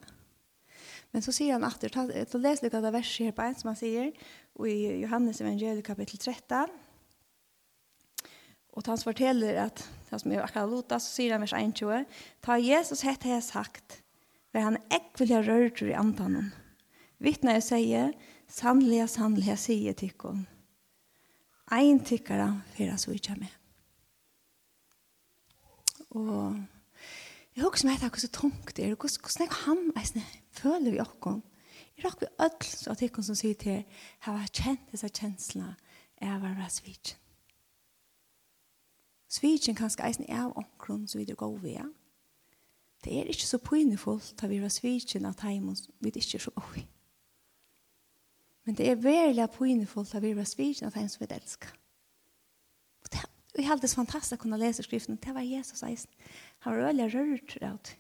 Men 1.13 1.24
så 1.24 1.31
sier 1.34 1.55
han 1.55 1.65
at, 1.67 1.84
jeg 1.84 2.27
leser 2.36 2.65
litt 2.65 2.75
av 2.75 2.84
det 2.84 2.91
verset 2.93 3.29
her 3.29 3.36
på 3.36 3.46
en 3.46 3.55
som 3.58 3.72
han 3.72 3.79
sier, 3.79 4.12
og 4.60 4.67
i 4.67 5.00
Johannes 5.05 5.39
evangeliet 5.41 5.88
kapittel 5.88 6.19
13, 6.19 6.75
og 8.77 8.86
han 8.86 9.01
forteller 9.01 9.58
at, 9.65 9.81
det 10.10 10.19
som 10.22 10.31
er 10.31 10.43
akkurat 10.43 10.69
lota, 10.69 11.00
så 11.01 11.15
sier 11.15 11.34
han 11.34 11.43
vers 11.43 11.55
21, 11.55 12.05
«Ta 12.46 12.60
Jesus 12.62 13.01
hette 13.08 13.31
har 13.31 13.41
sagt, 13.43 14.01
ver 14.53 14.67
han 14.67 14.77
ikke 14.88 15.24
vil 15.24 15.34
ha 15.36 15.41
rørt 15.48 15.81
i 15.84 15.96
antanen. 15.98 16.51
Vittne 17.19 17.58
jeg 17.58 17.65
sier, 17.65 18.13
sannlige, 18.48 19.10
sannlige, 19.12 19.58
sier 19.60 19.98
tikkene.» 19.98 20.58
ein 21.75 22.01
tykkara 22.05 22.49
fyrir 22.75 22.93
að 22.95 23.03
svitja 23.03 23.35
meg. 23.39 23.53
Og 26.17 26.57
jeg 27.55 27.65
husker 27.65 27.89
meg 27.89 27.99
etter 27.99 28.09
hvordan 28.13 28.33
tungt 28.33 28.75
det 28.77 28.85
er, 28.88 28.95
og 28.95 29.05
hvordan 29.05 29.45
jeg 29.45 29.55
han 29.65 29.85
eisne, 29.99 30.25
føler 30.55 30.95
vi 30.95 31.01
okkon. 31.03 31.41
Jeg 31.97 32.05
rakk 32.05 32.21
vi 32.23 32.29
öll 32.39 32.67
så 32.69 32.93
at 32.93 33.01
ikkon 33.03 33.25
som 33.27 33.38
sier 33.38 33.57
til 33.59 33.81
hava 34.25 34.45
kjent 34.47 34.91
disse 34.91 35.09
kjenslene 35.09 35.73
av 36.23 36.39
å 36.39 36.43
være 36.45 36.69
svitjen. 36.71 37.17
Svitjen 39.29 39.77
kanskje 39.77 40.07
eisne 40.07 40.25
er 40.25 40.47
av 40.47 40.55
okkron 40.57 41.03
som 41.07 41.19
vi 41.19 41.27
er 41.29 41.38
gode 41.38 41.61
via. 41.61 41.83
Det 43.03 43.13
er 43.13 43.29
ikke 43.29 43.45
så 43.45 43.59
pynefullt 43.61 44.41
at 44.41 44.49
vi 44.49 44.57
var 44.63 44.73
svitjen 44.73 45.27
av 45.29 45.38
teimen 45.39 45.77
vi 45.99 46.09
er 46.09 46.17
ikke 46.17 46.41
så 46.41 46.55
gode 46.55 46.88
Men 48.69 48.75
det 48.77 48.85
er 48.85 48.99
veldig 49.01 49.47
poenefullt 49.49 50.11
at 50.13 50.21
vi 50.21 50.35
var 50.38 50.45
svirken 50.45 50.85
av 50.85 50.93
dem 50.93 51.07
som 51.09 51.23
vi 51.23 51.27
elsker. 51.33 51.71
Og 53.01 53.07
det 53.09 53.63
er 53.63 53.71
alltid 53.73 53.95
fantastisk 53.97 54.35
å 54.35 54.43
kunne 54.43 54.59
lese 54.61 54.83
skriften. 54.85 55.17
Det 55.17 55.33
var 55.33 55.41
Jesus 55.41 55.81
eisen. 55.81 56.11
Han 56.61 56.75
var 56.75 56.91
veldig 56.91 57.07
rørt 57.15 57.55
av 57.65 57.79
det. 57.88 57.95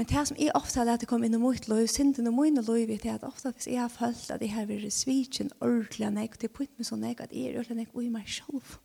Men 0.00 0.08
det 0.08 0.22
som 0.30 0.40
jeg 0.40 0.54
ofte 0.56 0.80
har 0.80 0.88
lært 0.88 1.04
å 1.04 1.10
komme 1.10 1.28
inn 1.28 1.36
i 1.36 1.42
mitt 1.42 1.68
liv, 1.68 1.84
synden 1.92 2.30
og 2.30 2.38
mine 2.38 2.64
liv, 2.64 2.94
er 2.96 3.18
at 3.18 3.26
ofte 3.28 3.52
hvis 3.52 3.68
jeg 3.68 3.82
har 3.82 3.92
følt 3.92 4.32
at 4.32 4.46
jeg 4.46 4.54
har 4.54 4.64
vært 4.70 4.96
svitsen 4.96 5.52
ordentlig 5.60 6.08
nek, 6.16 6.40
det 6.40 6.48
er 6.48 6.56
på 6.56 6.64
meg 6.64 6.88
så 6.88 6.96
nek, 6.96 7.20
at 7.20 7.36
jeg 7.36 7.52
er 7.52 7.60
ordentlig 7.60 7.84
nek 7.84 8.00
i 8.00 8.08
meg 8.16 8.32
selv. 8.32 8.78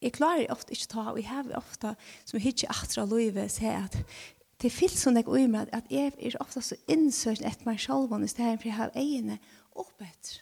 Jeg 0.00 0.16
klarer 0.16 0.48
ofte 0.56 0.72
ikke 0.72 0.92
ta, 0.94 1.10
og 1.12 1.20
jeg 1.20 1.28
har 1.28 1.52
ofte, 1.60 1.92
som 2.24 2.40
jeg 2.40 2.56
ikke 2.56 2.72
akter 2.72 3.04
av 3.04 3.12
livet, 3.12 3.52
se 3.52 3.68
at 3.68 4.00
det 4.62 4.72
fyllt 4.72 4.96
sånn 4.96 5.18
jeg 5.20 5.28
ui 5.28 5.44
med 5.52 5.72
at 5.76 5.90
jeg 5.92 6.14
er 6.16 6.36
ofte 6.40 6.62
så 6.64 6.78
innsøkt 6.88 7.44
etter 7.44 7.68
meg 7.68 7.80
selv 7.82 8.14
i 8.16 8.30
stedet 8.30 8.56
for 8.60 8.70
jeg 8.70 8.78
har 8.78 8.94
egne 8.96 9.38
opp 9.76 10.00
etter. 10.00 10.40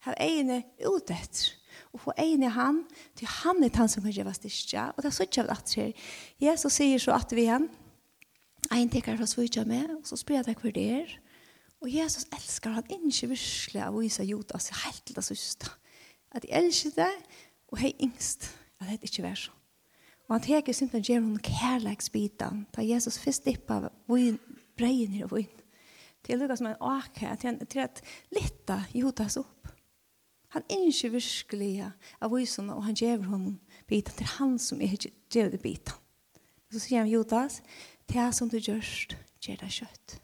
Jeg 0.00 0.08
Har 0.08 0.20
egne 0.20 0.62
ut 0.84 1.10
etter. 1.12 1.56
Og 1.92 2.00
for 2.00 2.16
egne 2.20 2.50
han, 2.54 2.84
til 3.16 3.28
han 3.28 3.62
er 3.64 3.72
han 3.76 3.88
som 3.88 4.04
kan 4.04 4.12
gjøre 4.12 4.34
styrke. 4.34 4.86
Og 4.94 5.02
det 5.02 5.10
er 5.10 5.16
så 5.16 5.26
ikke 5.26 5.46
at 5.52 5.72
det 5.74 5.92
Jesus 6.40 6.72
sier 6.72 6.98
så 6.98 7.16
at 7.16 7.32
vi 7.36 7.46
han, 7.48 7.68
en 8.70 8.92
tekker 8.92 9.16
fra 9.16 9.26
svitja 9.26 9.64
med, 9.64 9.90
og 9.96 10.06
så 10.06 10.18
spør 10.20 10.40
jeg 10.40 10.48
deg 10.50 10.60
hvor 10.60 10.74
det 10.76 10.86
er. 11.00 11.14
Og 11.80 11.88
Jesus 11.92 12.26
elsker 12.36 12.76
han 12.76 12.90
ikke 12.90 13.30
virkelig 13.32 13.82
av 13.82 13.96
å 13.96 14.02
vise 14.04 14.26
Jodas 14.28 14.68
helt 14.84 15.04
til 15.06 15.16
det 15.16 15.24
siste. 15.24 15.72
At 16.30 16.44
jeg 16.44 16.60
elsker 16.60 16.96
det, 16.96 17.12
og 17.72 17.80
jeg 17.80 17.94
er 17.94 18.04
yngst. 18.04 18.50
At 18.80 18.92
det 18.92 19.00
ikke 19.08 19.24
er 19.28 19.40
sånn. 19.40 19.59
Og 20.30 20.36
han 20.36 20.44
teker 20.44 20.76
simpelthen 20.76 21.08
gjør 21.08 21.22
noen 21.24 21.42
kærleksbiten. 21.42 22.66
Da 22.70 22.84
Jesus 22.86 23.18
først 23.18 23.48
dippa 23.48 23.80
vun, 24.06 24.36
breien 24.78 25.16
i 25.18 25.26
vun. 25.26 25.48
Det 26.22 26.36
er 26.36 26.38
lukka 26.38 26.54
som 26.60 26.68
en 26.70 26.84
åke, 26.86 27.32
til 27.40 27.82
at 27.82 27.98
litta 28.30 28.76
Judas 28.94 29.40
opp. 29.40 29.72
Han 30.54 30.62
er 30.70 30.86
ikke 30.86 31.10
virkelig 31.16 31.72
av 31.82 32.30
vysene, 32.30 32.76
og 32.76 32.86
han 32.86 32.94
gjør 32.94 33.26
hun 33.26 33.58
bitan 33.90 34.16
til 34.18 34.30
han 34.36 34.54
som 34.62 34.78
er 34.82 34.94
gjør 35.30 35.50
det 35.50 35.62
biten. 35.62 35.98
Så 36.70 36.84
sier 36.84 37.02
han 37.02 37.10
Judas, 37.10 37.58
det 38.06 38.18
er 38.22 38.30
som 38.34 38.50
du 38.50 38.58
gjørst, 38.58 39.16
gjør 39.42 39.62
det 39.64 39.74
kjøtt. 39.80 40.16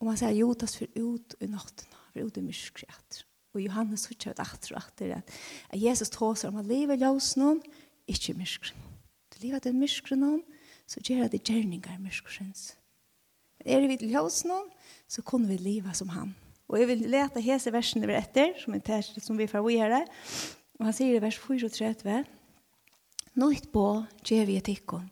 Og 0.00 0.08
man 0.08 0.20
sier 0.20 0.36
Judas 0.36 0.76
for 0.76 1.00
ut 1.00 1.36
i 1.40 1.48
natten, 1.48 1.88
for 2.12 2.28
ut 2.28 2.40
i 2.40 2.44
myskret. 2.44 3.22
Og 3.56 3.64
Johannes 3.64 4.04
sier 4.04 4.34
at 4.34 4.42
etter 4.44 4.76
og 4.76 4.84
etter 4.84 5.16
at 5.16 5.80
Jesus 5.80 6.12
tåser 6.12 6.52
om 6.52 6.60
at 6.60 6.68
livet 6.68 7.00
ljøs 7.00 7.34
noen, 7.40 7.64
ikke 8.10 8.34
myskren. 8.38 8.86
Du 9.30 9.40
lever 9.44 9.62
den 9.64 9.78
myskren 9.80 10.22
noen, 10.24 10.42
så 10.90 11.02
gjør 11.06 11.30
det 11.30 11.44
gjerninger 11.46 11.98
myskrens. 12.02 12.74
Er 13.64 13.84
vi 13.86 13.98
til 14.00 14.14
hos 14.16 14.42
noen, 14.48 14.70
så 15.08 15.22
kunne 15.22 15.50
vi 15.50 15.60
leva 15.60 15.94
som 15.94 16.10
han. 16.14 16.34
Og 16.70 16.78
jeg 16.80 16.88
vil 16.90 17.06
lete 17.10 17.42
hese 17.42 17.72
versen 17.74 18.04
over 18.04 18.16
etter, 18.18 18.54
som, 18.58 18.74
er 18.74 18.82
tæs, 18.86 19.12
som 19.22 19.38
vi 19.38 19.48
får 19.50 19.66
gjøre. 19.74 20.04
Og 20.78 20.86
han 20.86 20.96
sier 20.96 21.18
i 21.18 21.22
vers 21.22 21.38
34, 21.38 22.24
Nått 23.38 23.70
på 23.70 23.84
gjør 24.26 24.46
vi 24.48 24.58
etikken, 24.58 25.06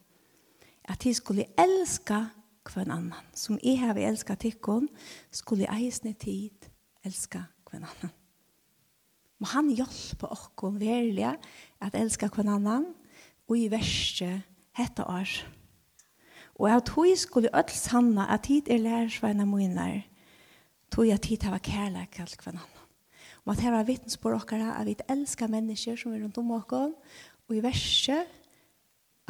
at 0.90 1.04
de 1.04 1.12
skulle 1.14 1.46
elska 1.58 2.24
kvann 2.66 2.90
annan. 2.90 3.26
Som 3.34 3.60
jeg 3.62 3.78
har 3.80 3.98
elsket 3.98 4.42
tikkon, 4.42 4.88
skulle 5.30 5.70
eisne 5.70 6.14
tid 6.18 6.66
elska 7.06 7.46
kvann 7.68 7.86
annan. 7.86 8.17
Må 9.38 9.46
han 9.52 9.70
hjelpe 9.70 10.26
oss 10.32 10.48
verlig 10.80 11.28
at 11.80 11.94
elska 11.94 12.28
hver 12.32 12.48
annan 12.50 12.88
og 13.48 13.54
i 13.58 13.68
verste 13.70 14.42
hette 14.76 15.04
år. 15.06 15.30
Og 16.58 16.70
at 16.70 16.88
hun 16.88 17.16
skulle 17.16 17.52
øde 17.54 17.74
sanne 17.74 18.26
at 18.26 18.48
tid 18.48 18.70
er 18.70 18.82
lærersveina 18.82 19.44
munner, 19.44 20.02
tog 20.90 21.06
jeg 21.06 21.20
tid 21.20 21.38
til 21.38 21.52
å 21.52 21.54
være 21.54 21.70
kærlig 21.70 22.08
til 22.16 22.42
hver 22.42 22.56
annan. 22.56 22.74
Og 23.46 23.54
at 23.54 23.62
her 23.64 23.72
var 23.72 23.86
vittnesbord 23.88 24.40
okkara 24.42 24.74
at 24.80 24.86
vi 24.86 24.96
elskar 25.08 25.48
mennesker 25.48 25.96
som 25.96 26.12
er 26.12 26.24
rundt 26.24 26.38
om 26.38 26.50
oss 26.58 26.72
og 27.48 27.56
i 27.56 27.62
verset 27.64 28.26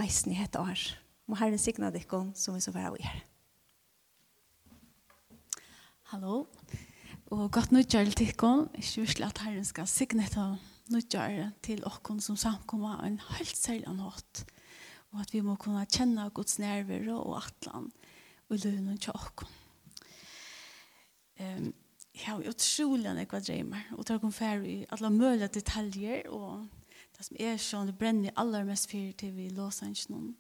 eisen 0.01 0.33
i 0.33 0.39
hette 0.39 0.59
år. 0.59 0.81
Må 1.29 1.37
Herren 1.37 1.59
signa 1.59 1.93
dikken 1.93 2.33
som 2.35 2.57
vi 2.57 2.65
så 2.65 2.73
være 2.73 2.89
av 2.89 2.97
er. 2.99 3.25
Hallo. 6.09 6.47
Hallo. 6.49 6.88
Og 7.29 7.51
godt 7.53 7.73
nødgjør 7.73 8.05
til 8.05 8.31
dere, 8.41 8.69
ikke 8.75 9.01
virkelig 9.01 9.27
at 9.27 9.39
Herren 9.45 9.65
skal 9.65 9.89
signe 9.89 10.25
til 10.33 10.55
nødgjør 10.89 11.51
til 11.63 11.83
dere 11.85 12.21
som 12.25 12.37
samkommer 12.37 13.03
en 13.05 13.21
helt 13.37 13.57
særlig 13.57 13.93
nått. 13.97 14.47
Og 15.13 15.21
at 15.21 15.35
vi 15.35 15.43
må 15.45 15.57
kunne 15.61 15.85
kjenne 15.93 16.31
Guds 16.31 16.59
nerver 16.59 17.13
og 17.13 17.37
atlan 17.43 17.91
og 18.49 18.59
lønne 18.65 18.97
til 18.97 19.13
dere. 19.13 19.51
Um, 21.41 21.75
jeg 22.15 22.25
har 22.27 22.49
utrolig 22.49 23.13
nekva 23.15 23.41
dreimer, 23.45 23.85
og 23.93 24.07
tar 24.07 24.19
kom 24.19 24.33
ferdig 24.33 24.73
i 24.73 24.87
alle 24.91 25.11
mulige 25.11 25.53
detaljer, 25.55 26.25
og 26.33 26.67
det 27.15 27.29
som 27.29 27.37
er 27.39 27.61
sånn, 27.61 27.93
det 27.93 27.99
brenner 27.99 28.33
aller 28.37 28.65
mest 28.65 28.91
för 28.91 29.13
til 29.13 29.37
vi 29.37 29.51
låser 29.51 29.93
ikke 29.93 30.13
noen. 30.13 30.35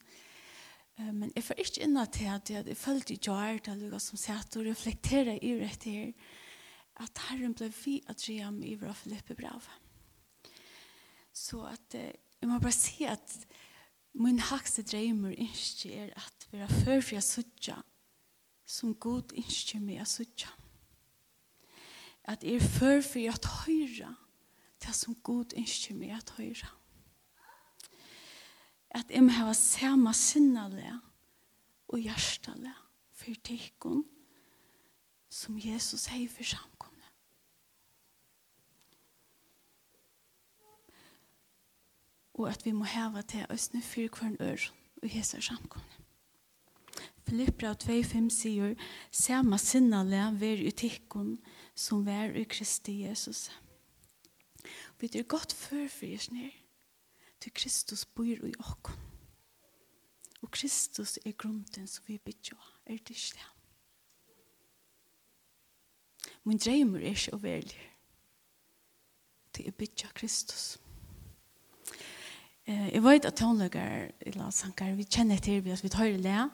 Men 0.99 1.33
jeg 1.37 1.45
får 1.45 1.59
ikke 1.59 1.83
inna 1.85 2.05
til 2.07 2.27
at 2.33 2.51
jeg 2.51 2.77
følte 2.77 3.15
i 3.15 3.21
gjør, 3.23 3.61
det 3.62 4.03
som 4.03 4.19
sier 4.19 4.41
at 4.41 4.55
du 4.55 4.65
reflekterer 4.65 5.39
i 5.43 5.55
rett 5.61 5.85
her, 5.85 6.12
at 6.99 7.21
Herren 7.29 7.55
ble 7.55 7.69
vi 7.85 7.99
at 8.11 8.25
Riam 8.29 8.63
i 8.63 8.75
våra 8.79 8.95
Filippe 8.97 9.37
brev. 9.39 9.69
Så 11.33 11.63
at 11.71 11.95
eh, 11.95 12.15
jeg 12.41 12.51
må 12.51 12.59
bare 12.59 12.75
si 12.75 13.07
at 13.07 13.35
min 14.19 14.41
hakse 14.43 14.83
dreimer 14.83 15.31
ikke 15.31 15.95
er 15.95 16.15
at 16.17 16.49
vi 16.51 16.63
har 16.63 16.73
før 16.85 17.01
for 17.01 17.15
jeg 17.15 17.27
suttja 17.27 17.77
som 18.69 18.95
god 18.95 19.33
ikke 19.39 19.81
med 19.81 20.01
jeg 20.01 20.11
suttja. 20.11 20.51
At 22.29 22.45
jeg 22.45 22.59
er 22.59 22.73
før 22.79 23.01
for 23.01 23.23
jeg 23.23 23.53
høyre 23.65 24.15
det 24.83 24.95
som 24.95 25.15
god 25.25 25.55
ikke 25.57 25.95
med 25.95 26.13
jeg 26.13 26.35
høyre. 26.37 26.73
At 28.91 29.11
jeg 29.11 29.23
må 29.25 29.33
ha 29.37 29.53
samme 29.53 30.15
sinnele 30.17 30.99
og 31.89 32.01
hjertele 32.01 32.73
for 33.13 33.41
tekken 33.45 34.05
som 35.29 35.59
Jesus 35.61 36.07
har 36.09 36.29
for 36.33 36.45
sammen. 36.45 36.78
og 42.38 42.51
at 42.51 42.64
vi 42.64 42.72
må 42.72 42.85
hava 42.85 43.22
til 43.22 43.46
østene 43.51 43.83
for 43.83 44.07
hver 44.14 44.37
ør 44.40 44.70
og 45.03 45.09
hese 45.11 45.42
samkomne. 45.42 45.94
Filippra 47.29 47.74
2.5 47.74 48.31
sier, 48.33 48.74
«Sama 49.12 49.59
sinnale 49.59 50.40
ver 50.40 50.62
i 50.64 50.70
som 51.74 52.07
ver 52.07 52.33
i 52.38 52.44
Kristi 52.44 53.03
Jesus». 53.03 53.51
Vi 54.98 55.11
er 55.14 55.22
godt 55.22 55.53
førfyrir 55.53 56.33
ned 56.33 56.51
til 57.40 57.53
Kristus 57.55 58.05
bor 58.05 58.24
i 58.24 58.55
okken. 58.59 58.94
Og 60.42 60.51
Kristus 60.51 61.18
er 61.24 61.33
grunden 61.33 61.87
som 61.87 62.05
vi 62.07 62.18
bygger, 62.18 62.81
er 62.87 62.96
det 62.96 63.11
ikke 63.11 63.35
det? 63.35 63.46
Min 66.44 66.59
dreimer 66.59 66.98
er 66.98 67.14
ikke 67.14 67.37
å 67.37 67.42
velge 67.42 67.87
til 69.53 69.68
å 69.68 69.79
bygge 69.79 70.12
Kristus. 70.14 70.79
Kristus. 70.79 70.88
Eh, 72.69 72.89
jeg 72.95 73.03
vet 73.05 73.25
at 73.25 73.41
i 73.41 73.69
eller 74.29 74.51
sanger, 74.51 74.95
vi 74.95 75.05
kjenner 75.05 75.41
til 75.41 75.63
vi, 75.65 75.77
vi 75.83 75.89
tar 75.89 76.05
i 76.05 76.19
le, 76.21 76.51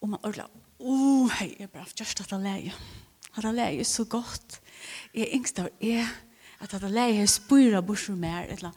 og 0.00 0.08
man 0.08 0.24
orla, 0.26 0.48
oh, 0.78 1.30
hei, 1.38 1.54
jeg 1.58 1.70
bare 1.70 1.86
først 1.86 2.24
at 2.24 2.32
det 2.32 2.40
leie. 2.42 2.72
At 3.36 3.44
det 3.44 3.54
leie 3.54 3.84
så 3.84 4.04
godt. 4.04 4.60
Jeg 5.14 5.30
yngst 5.36 5.60
av 5.62 5.68
er 5.80 6.08
at 6.60 6.74
det 6.82 6.90
leie 6.90 7.22
er 7.22 7.30
spyrer 7.30 7.80
bort 7.80 8.08
mer, 8.10 8.48
eller 8.50 8.74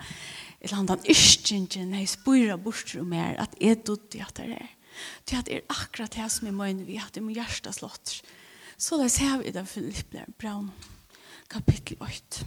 eller 0.64 0.76
han 0.76 0.88
den 0.88 1.10
yrstingen, 1.12 1.94
hei 1.94 2.06
spyrer 2.08 2.56
bort 2.56 2.94
mer, 3.04 3.36
at 3.42 3.56
jeg 3.60 3.82
dødde 3.88 4.22
at 4.24 4.38
det 4.38 4.46
er. 4.56 4.70
Det 5.28 5.50
er 5.52 5.66
akkurat 5.70 6.14
det 6.14 6.30
som 6.32 6.48
jeg 6.48 6.56
mener 6.56 6.86
vi, 6.86 6.96
at 6.96 7.12
det 7.16 7.20
er 7.20 7.26
min 7.26 7.74
slått. 7.74 8.22
Så 8.78 8.98
där 8.98 9.10
ser 9.10 9.38
vi 9.38 9.52
den 9.52 9.66
Filippe 9.66 10.26
Braun, 10.38 10.72
kapittel 11.48 11.98
8. 12.02 12.46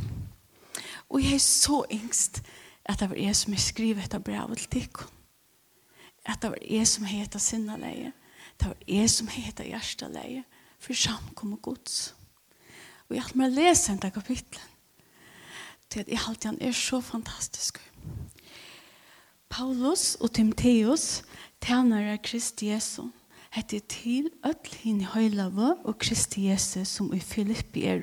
Og 1.09 1.23
jeg 1.23 1.35
er 1.35 1.39
så 1.39 1.85
yngst, 1.93 2.43
at 2.87 3.01
det 3.01 3.11
var 3.11 3.19
jeg 3.19 3.37
som 3.37 3.57
skriver 3.59 4.05
etter 4.05 4.23
brevet 4.23 4.63
til 4.63 4.71
tikkun. 4.79 5.11
At 6.27 6.43
det 6.43 6.51
var 6.51 6.63
jeg 6.63 6.87
som 6.91 7.07
heter 7.07 7.43
sinneleie. 7.43 8.13
Det 8.59 8.71
var 8.71 8.79
jeg 8.89 9.11
som 9.11 9.29
heter 9.31 9.67
hjerteleie. 9.67 10.45
For 10.79 10.95
samkommer 10.95 11.59
gods. 11.63 12.15
Og 13.09 13.17
jeg 13.17 13.23
har 13.23 13.37
med 13.39 13.51
å 13.51 13.55
lese 13.55 13.93
denne 13.93 14.11
kapitlen. 14.15 14.73
Til 15.91 16.03
at 16.03 16.11
jeg 16.11 16.23
alltid 16.27 16.51
han 16.51 16.63
er 16.67 16.75
så 16.75 17.01
fantastisk. 17.01 17.79
Paulus 19.49 20.17
og 20.21 20.33
Timotheus 20.35 21.23
tjener 21.63 22.17
Kristi 22.23 22.73
Jesu. 22.73 23.07
Hette 23.55 23.79
til 23.89 24.29
öll 24.45 24.75
hin 24.83 25.01
høylava 25.15 25.77
og 25.87 25.99
Kristi 26.03 26.49
Jesu 26.51 26.83
som 26.85 27.13
i 27.15 27.23
Filippi 27.23 27.87
er 27.89 28.03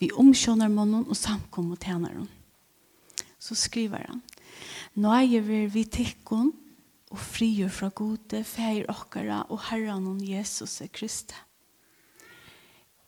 vi 0.00 0.10
omkjønner 0.10 0.72
mannen 0.72 1.06
og 1.06 1.16
samkommer 1.16 1.76
tjener 1.76 2.16
henne 2.16 2.39
så 3.40 3.56
skriver 3.56 4.04
han 4.06 4.22
Nå 5.00 5.14
ver 5.46 5.70
vi 5.72 5.84
tikkun 5.84 6.50
og 7.10 7.18
frier 7.18 7.70
fra 7.72 7.88
gode, 7.88 8.42
feir 8.44 8.86
okkara 8.90 9.44
og 9.50 9.62
herran 9.70 10.06
om 10.06 10.18
Jesus 10.22 10.80
Kristi. 10.92 11.34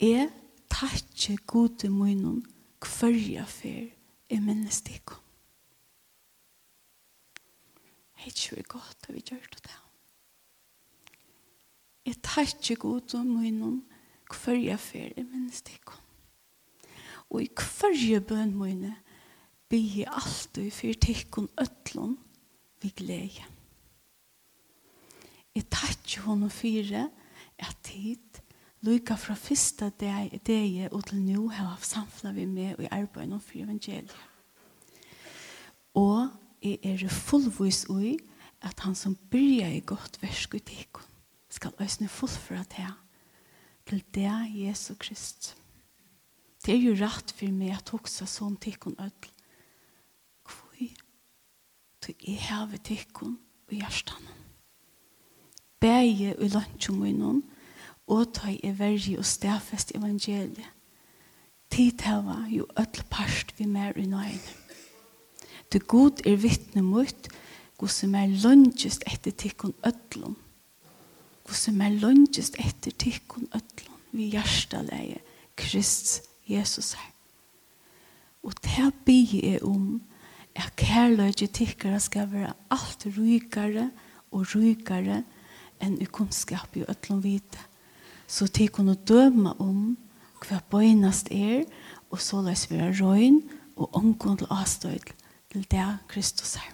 Jeg 0.01 0.31
takkje 0.71 1.37
gode 1.47 1.91
munnen 1.91 2.41
kvarja 2.83 3.45
fer 3.47 3.93
i 4.33 4.39
minnestikon. 4.43 5.21
Hei, 8.23 8.31
er 8.31 8.67
godt 8.71 9.09
at 9.09 9.15
vi 9.15 9.23
gjør 9.27 9.47
det 9.55 9.63
da. 9.67 9.79
Jeg 12.07 12.19
takkje 12.23 12.77
god 12.83 13.15
og 13.19 13.27
munnen 13.27 13.83
hverja 14.33 14.77
fer 14.79 15.15
i 15.19 15.23
minnestikon. 15.23 15.99
Og 17.31 17.43
i 17.43 17.51
hverja 17.55 18.21
bøn 18.21 18.55
munnen 18.59 18.95
bygge 19.73 20.05
alltid 20.11 20.69
for 20.75 21.01
tikkun 21.01 21.49
øtlån 21.61 22.19
vi 22.83 22.91
glede. 22.97 23.45
Jeg 25.55 25.69
takker 25.73 26.27
henne 26.27 26.51
fire 26.53 27.07
at 27.59 27.79
tid 27.85 28.41
lukka 28.85 29.17
fra 29.17 29.37
fyrsta 29.39 29.89
dag 30.01 30.33
og 30.93 31.05
til 31.09 31.23
nå 31.25 31.47
har 31.55 31.71
jeg 31.71 31.89
samfunnet 31.89 32.37
vi 32.37 32.47
med 32.47 32.75
og 32.77 32.85
i 32.85 32.93
arbeidet 32.93 33.41
for 33.43 33.65
evangeliet. 33.65 34.17
Og 35.95 36.29
jeg 36.63 36.79
er 36.83 37.09
fullvis 37.09 37.87
ui 37.89 38.17
at 38.63 38.81
han 38.85 38.95
som 38.95 39.17
byrja 39.31 39.73
i 39.73 39.81
godt 39.87 40.21
versk 40.23 40.55
ut 40.55 40.73
ikon 40.73 41.09
skal 41.53 41.77
øsne 41.81 42.09
fullføra 42.09 42.65
til 42.65 42.93
til 43.87 44.05
det 44.15 44.31
Jesu 44.55 44.95
Krist. 44.95 45.57
Det 46.65 46.75
er 46.75 46.79
jo 46.79 46.95
rett 46.95 47.33
for 47.35 47.51
meg 47.51 47.75
at 47.75 47.91
hoksa 47.91 48.29
sånn 48.31 48.55
tikkun 48.63 48.95
ødel 49.01 49.33
til 52.03 52.15
jeg 52.27 52.39
har 52.49 52.67
vi 52.67 52.79
tikkun 52.79 53.39
og 53.69 53.75
hjertan. 53.75 54.29
Begge 55.81 56.35
i 56.39 56.49
lunchen 56.49 57.01
min 57.01 57.43
og 58.07 58.35
ta 58.35 58.51
i 58.53 58.73
vergi 58.79 59.17
og 59.19 59.27
stafest 59.27 59.95
evangeliet. 59.95 60.69
Tid 61.71 62.03
hava 62.05 62.43
jo 62.53 62.67
öll 62.77 63.05
parst 63.11 63.55
vi 63.59 63.65
mer 63.65 63.97
i 63.97 64.07
nøyne. 64.07 64.59
Du 65.73 65.79
god 65.79 66.27
er 66.27 66.37
vittne 66.37 66.83
mot 66.83 67.29
gos 67.81 68.03
som 68.03 68.15
er 68.15 68.29
lungest 68.29 69.07
etter 69.09 69.33
tikkun 69.33 69.73
öllum. 69.87 70.37
Gos 71.47 71.65
som 71.65 71.81
er 71.81 71.97
lungest 71.97 72.59
etter 72.61 72.93
tikkun 72.93 73.49
öllum 73.57 73.97
vi 74.13 74.29
hjertaleie 74.35 75.23
Krist 75.57 76.29
Jesus 76.47 76.93
her. 76.93 77.13
Og 78.43 78.53
det 78.65 78.93
bygge 79.07 79.55
er 79.55 79.65
om 79.65 80.03
at 80.57 80.77
kærløyge 80.77 81.47
tikkere 81.47 82.01
skal 82.01 82.29
være 82.33 82.53
alt 82.71 83.07
rykere 83.17 83.91
og 84.33 84.55
rykere 84.55 85.23
enn 85.83 85.99
i 86.01 86.07
kunnskap 86.07 86.77
i 86.77 86.85
øtlom 86.89 87.23
vite. 87.25 87.59
Så 88.27 88.47
de 88.47 88.69
å 88.69 88.95
døme 88.95 89.55
om 89.61 89.97
hva 90.43 90.61
bøynast 90.71 91.31
er, 91.31 91.65
og 92.11 92.21
så 92.21 92.43
løs 92.43 92.69
være 92.71 92.93
røyn 93.01 93.41
og 93.77 93.95
omgånd 93.97 94.43
til 94.43 94.53
avstøyd 94.53 95.13
til 95.53 95.67
det 95.71 95.89
Kristus 96.09 96.57
er. 96.57 96.71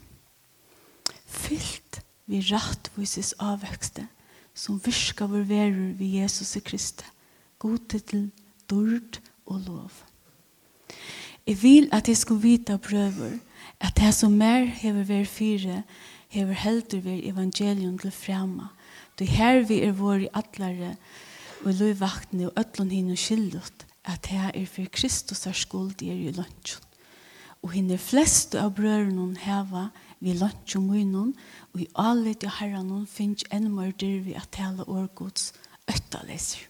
Fyllt 1.26 2.00
vi 2.28 2.40
rettvises 2.40 3.34
avvekste, 3.40 4.06
som 4.54 4.80
virka 4.82 5.26
vår 5.30 5.46
verur 5.48 5.92
vi 5.98 6.18
Jesus 6.18 6.56
i 6.58 6.62
Kristi, 6.64 7.06
gode 7.58 8.00
til 8.00 8.30
dord 8.70 9.20
og 9.46 9.60
lov. 9.66 9.92
Jeg 11.46 11.62
vil 11.62 11.88
at 11.92 12.08
jeg 12.08 12.18
skulle 12.20 12.42
vite 12.42 12.74
av 12.76 12.82
prøver, 12.84 13.38
at 13.80 13.96
det 13.98 14.14
som 14.14 14.34
mer 14.38 14.66
hever 14.80 15.04
ver 15.04 15.24
fyre, 15.28 15.82
hever 16.28 16.54
heldur 16.54 17.00
ver 17.04 17.20
evangelium 17.30 17.98
til 17.98 18.12
frema. 18.12 18.70
Du 19.18 19.24
her 19.24 19.64
vi 19.66 19.80
er 19.82 19.96
vår 19.98 20.26
i 20.26 20.32
atlare, 20.34 20.96
og 21.64 21.74
lov 21.74 21.96
vaktene 22.00 22.48
og 22.48 22.60
øtlån 22.60 22.92
hinn 22.94 23.10
og 23.10 23.18
skyldot, 23.18 23.86
at 24.04 24.28
det 24.28 24.44
er 24.54 24.66
for 24.70 24.86
Kristus 24.94 25.46
er 25.46 25.56
skuld 25.56 26.02
er 26.02 26.14
i 26.14 26.30
lønnsjon. 26.30 26.84
Og 27.62 27.72
henne 27.74 27.98
flest 27.98 28.54
av 28.54 28.76
brøren 28.76 29.34
heva 29.42 29.88
vi 30.22 30.34
lønnsjon 30.38 30.86
munnen, 30.86 31.34
og 31.74 31.82
i 31.82 31.88
alle 31.98 32.34
de 32.34 32.50
herrene 32.60 33.04
finnes 33.10 33.42
enn 33.50 33.70
mørder 33.74 34.22
vi 34.22 34.36
at 34.38 34.54
hele 34.60 34.86
årgods 34.86 35.52
øttaleser. 35.90 36.68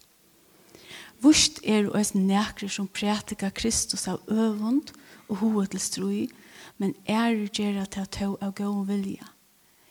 Vurst 1.21 1.59
er 1.67 1.89
og 1.89 1.99
oss 1.99 2.15
nekre 2.15 2.69
som 2.71 2.89
prætika 2.89 3.51
Kristus 3.51 4.07
av 4.09 4.23
øvund 4.31 4.93
og 5.29 5.41
hovedelstrui, 5.43 6.29
og 6.29 6.48
men 6.79 6.95
er 7.07 7.35
gjerra 7.53 7.85
til 7.87 8.07
at 8.07 8.15
tog 8.15 8.39
av 8.43 8.55
god 8.55 8.87
vilja. 8.87 9.27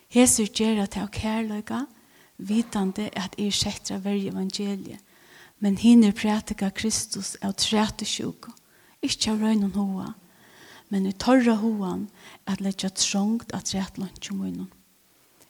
Hesur 0.10 0.48
gjerra 0.48 0.88
til 0.88 1.04
av 1.04 1.12
kærløyga, 1.12 1.86
vitande 2.38 3.10
at 3.16 3.36
er 3.40 3.52
settra 3.52 3.98
verje 4.00 4.32
evangeliet, 4.32 5.02
men 5.60 5.78
hinner 5.78 6.14
prætika 6.14 6.70
Kristus 6.70 7.36
av 7.42 7.58
træte 7.58 8.06
sjuk, 8.06 8.48
ikke 9.02 9.34
av 9.34 9.42
røynon 9.42 9.74
hoa, 9.76 10.14
men 10.90 11.08
i 11.10 11.14
torra 11.14 11.58
hoan 11.60 12.08
at 12.48 12.62
letja 12.62 12.90
trångt 12.94 13.52
at 13.54 13.74
træt 13.74 13.98
lunch 13.98 14.32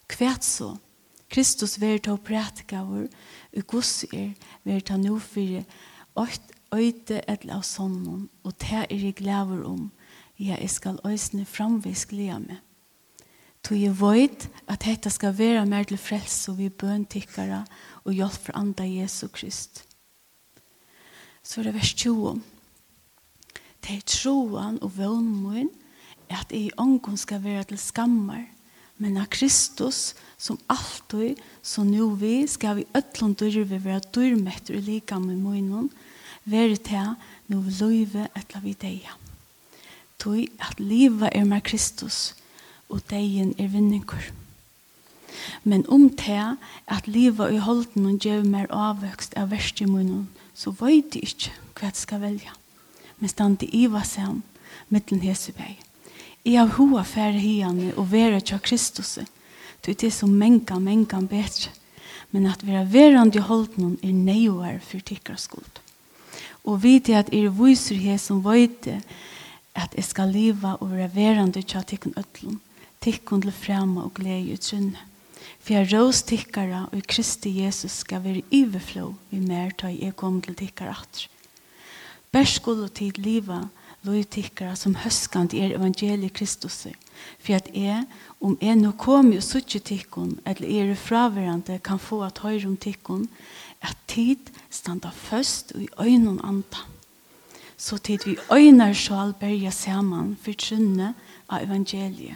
Kvært 0.07 0.43
så, 0.43 0.77
Kristus 1.29 1.81
ver 1.81 1.97
ta 1.97 2.15
prætika 2.15 2.83
vår, 2.83 3.07
og 3.57 3.67
gos 3.67 4.05
er 4.13 4.33
ver 4.63 4.79
ta 4.79 4.97
nu 4.97 5.19
fyrir 5.19 5.65
åkt 6.15 6.53
øyte 6.73 7.21
etla 7.27 7.59
av 7.59 7.63
sonnen, 7.63 8.29
og 8.43 8.57
ta 8.57 8.85
er 8.89 9.03
i 9.09 9.11
glæver 9.11 9.63
om, 9.67 9.91
ja, 10.37 10.55
jeg 10.55 10.69
skal 10.69 10.99
øsne 11.05 11.45
framvis 11.45 12.05
glede 12.09 12.39
meg. 12.45 12.63
Tog 13.65 13.79
jeg 13.81 13.95
vet 13.99 14.45
at 14.69 14.85
dette 14.85 15.11
skal 15.11 15.33
være 15.35 15.65
mer 15.67 15.87
til 15.89 15.99
frelse 15.99 16.53
og 16.53 16.59
vi 16.61 16.69
bøntikkere 16.69 17.63
og 18.05 18.13
hjelp 18.13 18.37
for 18.45 18.55
andre 18.59 18.85
Jesu 18.87 19.27
Krist. 19.27 19.83
Så 21.43 21.59
er 21.59 21.67
det 21.67 21.73
vers 21.75 21.93
20. 21.93 22.37
Det 23.83 23.97
er 23.97 24.07
troen 24.07 24.79
og 24.83 24.93
vønmoen 24.97 25.69
at 26.29 26.51
jeg 26.51 26.71
i 26.71 27.17
skal 27.17 27.43
være 27.43 27.63
til 27.63 27.79
skammer, 27.79 28.45
men 28.97 29.17
av 29.17 29.27
Kristus 29.31 30.15
som 30.37 30.57
alltid, 30.67 31.37
så 31.61 31.83
nå 31.83 32.09
vi, 32.19 32.47
skal 32.47 32.75
vi 32.75 32.87
øtlån 32.95 33.35
dyrve 33.39 33.83
være 33.83 34.01
dyrmetter 34.15 34.75
i 34.75 34.81
lika 34.81 35.19
med 35.19 35.37
munnen, 35.37 35.89
være 36.43 36.75
til 36.75 37.15
nå 37.47 37.61
vi 37.61 37.71
løyve 37.79 38.27
etter 38.35 38.59
vi 38.63 38.73
deg 38.73 39.26
tog 40.19 40.47
at 40.59 40.79
livet 40.79 41.29
er 41.33 41.45
med 41.45 41.61
Kristus, 41.61 42.35
og 42.89 43.01
degen 43.09 43.53
er 43.59 43.67
vinninger. 43.67 44.31
Men 45.63 45.85
om 45.89 46.09
det 46.09 46.57
at 46.87 47.07
livet 47.07 47.53
i 47.53 47.57
holden 47.61 48.05
og 48.05 48.19
gjør 48.19 48.43
mer 48.43 48.71
avvøkst 48.73 49.35
av 49.37 49.51
verstimunnen, 49.51 50.27
så 50.53 50.73
vet 50.79 51.13
de 51.13 51.21
ikke 51.21 51.53
hva 51.77 51.91
de 51.91 51.99
skal 51.99 52.23
velge. 52.23 52.53
Men 53.19 53.29
standi 53.29 53.69
iva 53.83 54.03
sen, 54.05 54.41
mittlen 54.89 55.21
hesebeg. 55.21 55.77
I 56.47 56.55
av 56.57 56.77
hoa 56.77 57.03
færre 57.03 57.39
hiane 57.41 57.91
og 57.97 58.11
vera 58.11 58.39
tja 58.39 58.59
Kristus, 58.63 59.17
tui 59.83 59.93
det 59.93 60.13
som 60.15 60.31
menga, 60.31 60.79
menga 60.79 61.19
betre. 61.21 61.73
Men 62.31 62.47
at 62.47 62.63
vera 62.65 62.83
verand 62.83 63.35
i 63.35 63.43
holden 63.43 63.97
er 64.03 64.13
neuar 64.13 64.79
for 64.83 65.03
tikkra 65.03 65.37
skuld. 65.39 65.81
Og 66.67 66.81
vidi 66.83 67.15
at 67.15 67.31
er 67.33 67.47
viser 67.55 67.99
he 67.99 68.17
som 68.19 68.41
veite, 68.43 68.99
at 69.77 69.93
jeg 69.95 70.07
skal 70.07 70.33
leva 70.33 70.75
og 70.81 70.91
være 70.91 71.11
verande 71.13 71.61
til 71.61 71.85
tikkun 71.85 72.17
ødlun, 72.17 72.59
tikkun 73.01 73.45
til 73.45 73.53
frema 73.53 74.07
og 74.07 74.15
glede 74.17 74.53
i 74.55 74.57
trunne. 74.57 74.97
For 75.61 75.75
jeg 75.75 75.89
rås 75.93 76.23
tikkara 76.23 76.87
og 76.91 77.07
Kristi 77.07 77.51
Jesus 77.61 78.01
skal 78.03 78.23
være 78.23 78.43
iverflå 78.51 79.13
vi 79.29 79.39
mer 79.39 79.73
ta 79.77 79.91
jeg 79.93 80.15
kom 80.15 80.41
til 80.41 80.57
tikkara 80.57 80.97
atr. 80.97 81.27
Berskol 82.31 82.83
og 82.83 82.93
tid 82.93 83.19
liva 83.21 83.67
lov 84.07 84.75
som 84.75 84.95
høskant 84.95 85.53
er 85.53 85.75
evangeliet 85.75 86.33
Kristus. 86.33 86.87
For 87.39 87.55
at 87.55 87.69
jeg, 87.73 88.05
om 88.41 88.57
jeg 88.61 88.75
nå 88.75 88.91
kommer 88.91 89.37
og 89.37 89.43
suttje 89.43 89.79
tikkun, 89.79 90.39
eller 90.45 90.91
er 90.91 90.95
fraverande 90.95 91.79
kan 91.83 91.99
få 91.99 92.21
at 92.23 92.39
høyre 92.39 92.67
om 92.67 92.77
tikkun, 92.77 93.27
at 93.81 93.97
tid 94.07 94.51
standa 94.69 95.09
først 95.09 95.73
og 95.75 95.81
i 95.83 95.89
øynene 95.99 96.43
andan 96.43 96.96
så 97.77 97.97
tid 97.97 98.25
vi 98.25 98.37
øyner 98.51 98.93
skal 98.93 99.33
berge 99.39 99.71
saman 99.71 100.37
for 100.41 100.53
trunne 100.53 101.13
av 101.49 101.63
evangeliet. 101.63 102.35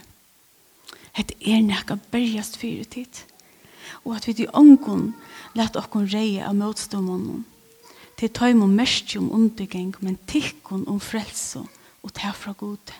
Et 1.17 1.31
er 1.41 1.61
nekka 1.61 1.97
bergast 2.11 2.57
fyrir 2.57 2.85
tid. 2.85 3.25
Og 4.05 4.15
at 4.15 4.27
vi 4.27 4.33
til 4.33 4.53
ångon 4.53 5.11
lett 5.57 5.75
okkon 5.75 6.07
reie 6.07 6.45
av 6.47 6.55
motstånden. 6.55 7.43
Til 8.17 8.29
tøym 8.29 8.61
og 8.61 8.69
mestje 8.69 9.19
om 9.19 9.31
undergeng, 9.33 9.95
men 9.99 10.19
tikkon 10.27 10.87
om 10.87 10.99
frelse 10.99 11.65
og 12.03 12.13
ta 12.13 12.31
fra 12.31 12.53
god. 12.57 12.93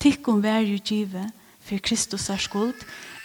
Tikkon 0.00 0.42
vær 0.42 0.64
jo 0.66 0.80
give 0.82 1.30
for 1.62 1.78
Kristus 1.78 2.28
er 2.30 2.40
skuld, 2.42 2.74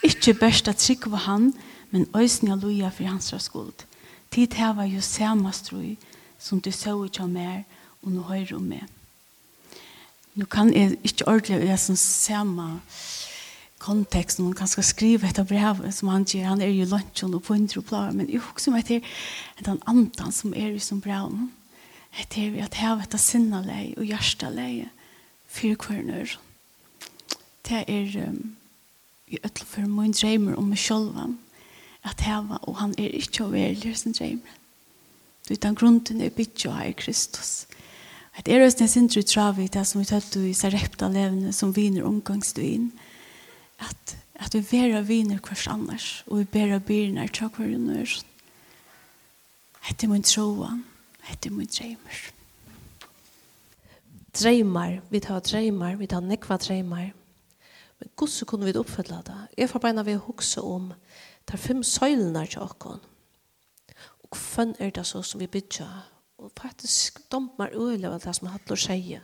Ikke 0.03 0.33
best 0.33 0.67
at 0.67 0.81
sikva 0.81 1.17
han, 1.25 1.53
men 1.91 2.05
òsne 2.13 2.55
loja 2.61 2.89
for 2.93 3.09
hans 3.09 3.33
skuld. 3.39 3.85
Tid 4.31 4.53
heva 4.53 4.85
jo 4.85 5.01
samas 5.01 5.61
troi 5.65 5.97
som 6.39 6.61
du 6.61 6.71
så 6.71 6.93
ut 6.93 7.19
av 7.19 7.29
mer, 7.29 7.63
og 8.07 8.15
nå 8.15 8.23
høyre 8.29 8.55
om 8.55 8.67
meg. 8.71 8.87
Nå 10.37 10.45
kan 10.45 10.71
jeg 10.73 10.99
ikke 11.03 11.25
ordentlig 11.27 11.57
gjøre 11.57 11.77
sånn 11.81 11.99
samme 11.99 12.65
kontekst, 13.81 14.39
noen 14.41 14.55
kan 14.57 14.69
skrive 14.69 15.29
et 15.29 15.39
brev 15.49 15.81
som 15.93 16.11
han 16.13 16.25
gjør, 16.27 16.51
han 16.51 16.61
er 16.61 16.73
jo 16.73 16.87
lunsjen 16.89 17.33
og 17.33 17.43
pointer 17.45 17.81
og 17.81 17.87
plager, 17.89 18.15
men 18.17 18.29
jeg 18.29 18.43
husker 18.45 18.73
meg 18.73 18.85
til 18.85 19.05
den 19.65 19.79
andan 19.89 20.33
som 20.33 20.53
er 20.53 20.75
i 20.75 20.83
som 20.83 21.01
brev, 21.01 21.33
etter 22.21 22.53
vi 22.53 22.61
at 22.61 22.77
jeg 22.77 22.99
vet 23.01 23.17
at 23.17 23.21
sinne 23.21 23.61
sinnelei 23.61 23.95
og 23.97 24.05
hjerte 24.05 24.47
hjertelei 24.47 24.87
for 25.47 25.81
kvarnør. 25.83 26.37
Det 27.67 27.83
er 27.89 28.29
um, 28.29 28.55
i 29.27 29.39
ødel 29.43 29.65
for 29.65 29.89
min 29.89 30.13
dreimer 30.15 30.55
om 30.55 30.69
meg 30.71 30.79
selv, 30.79 31.17
at 32.05 32.21
jeg 32.25 32.61
og 32.61 32.77
han 32.77 32.93
er 32.97 33.17
ikke 33.19 33.49
overlig 33.49 33.97
sin 33.97 34.13
dreimer. 34.13 34.53
Utan 35.51 35.75
grunden 35.75 36.21
er 36.21 36.29
bytja 36.29 36.71
av 36.71 36.93
Kristus. 36.93 37.65
Kristus 37.67 37.76
Et 38.37 38.47
er 38.47 38.63
også 38.63 38.83
en 38.83 38.87
sindru 38.87 39.21
travi, 39.21 39.67
det 39.67 39.87
som 39.87 40.01
vi 40.01 40.05
tatt 40.05 40.35
i 40.37 40.53
sarepta 40.53 41.09
levende, 41.09 41.53
som 41.53 41.75
viner 41.75 42.05
omgangsduin, 42.05 42.91
at, 43.79 44.17
at 44.35 44.53
vi 44.53 44.61
vera 44.71 45.01
viner 45.01 45.41
hvers 45.41 45.67
annars, 45.67 46.23
og 46.27 46.39
vi 46.39 46.49
bera 46.53 46.79
byrnar 46.79 47.33
tra 47.33 47.49
hver 47.49 47.73
annars. 47.73 48.21
Hette 49.87 50.05
er 50.05 50.11
min 50.11 50.23
troa, 50.23 50.75
Hette 51.27 51.49
er 51.49 51.55
min 51.55 51.67
dreimer 51.67 52.25
Dreimar, 54.37 54.99
vi 55.09 55.19
tar 55.19 55.39
dreimar, 55.41 55.95
vi 55.97 56.05
tar 56.07 56.21
nekva 56.21 56.59
dreimar. 56.61 57.07
Men 57.97 58.09
hvordan 58.13 58.45
kunne 58.45 58.65
vi 58.65 58.77
oppfylla 58.77 59.23
det? 59.25 59.37
Jeg 59.57 59.69
får 59.69 59.81
beina 59.81 60.03
vi 60.05 60.13
hukse 60.13 60.61
om 60.61 60.91
tar 61.47 61.57
fem 61.57 61.81
søylene 61.83 62.45
til 62.45 62.61
åkken. 62.61 63.01
Og 64.23 64.37
hvem 64.37 64.75
er 64.79 64.93
det 64.93 65.05
så 65.07 65.23
som 65.25 65.41
vi 65.41 65.47
bygger 65.47 66.05
og 66.37 66.51
faktisk 66.61 67.19
dommer 67.31 67.73
øyelig 67.73 68.05
av 68.05 68.21
det 68.21 68.35
som 68.35 68.49
hadde 68.51 68.73
å 68.73 68.79
si. 68.79 69.17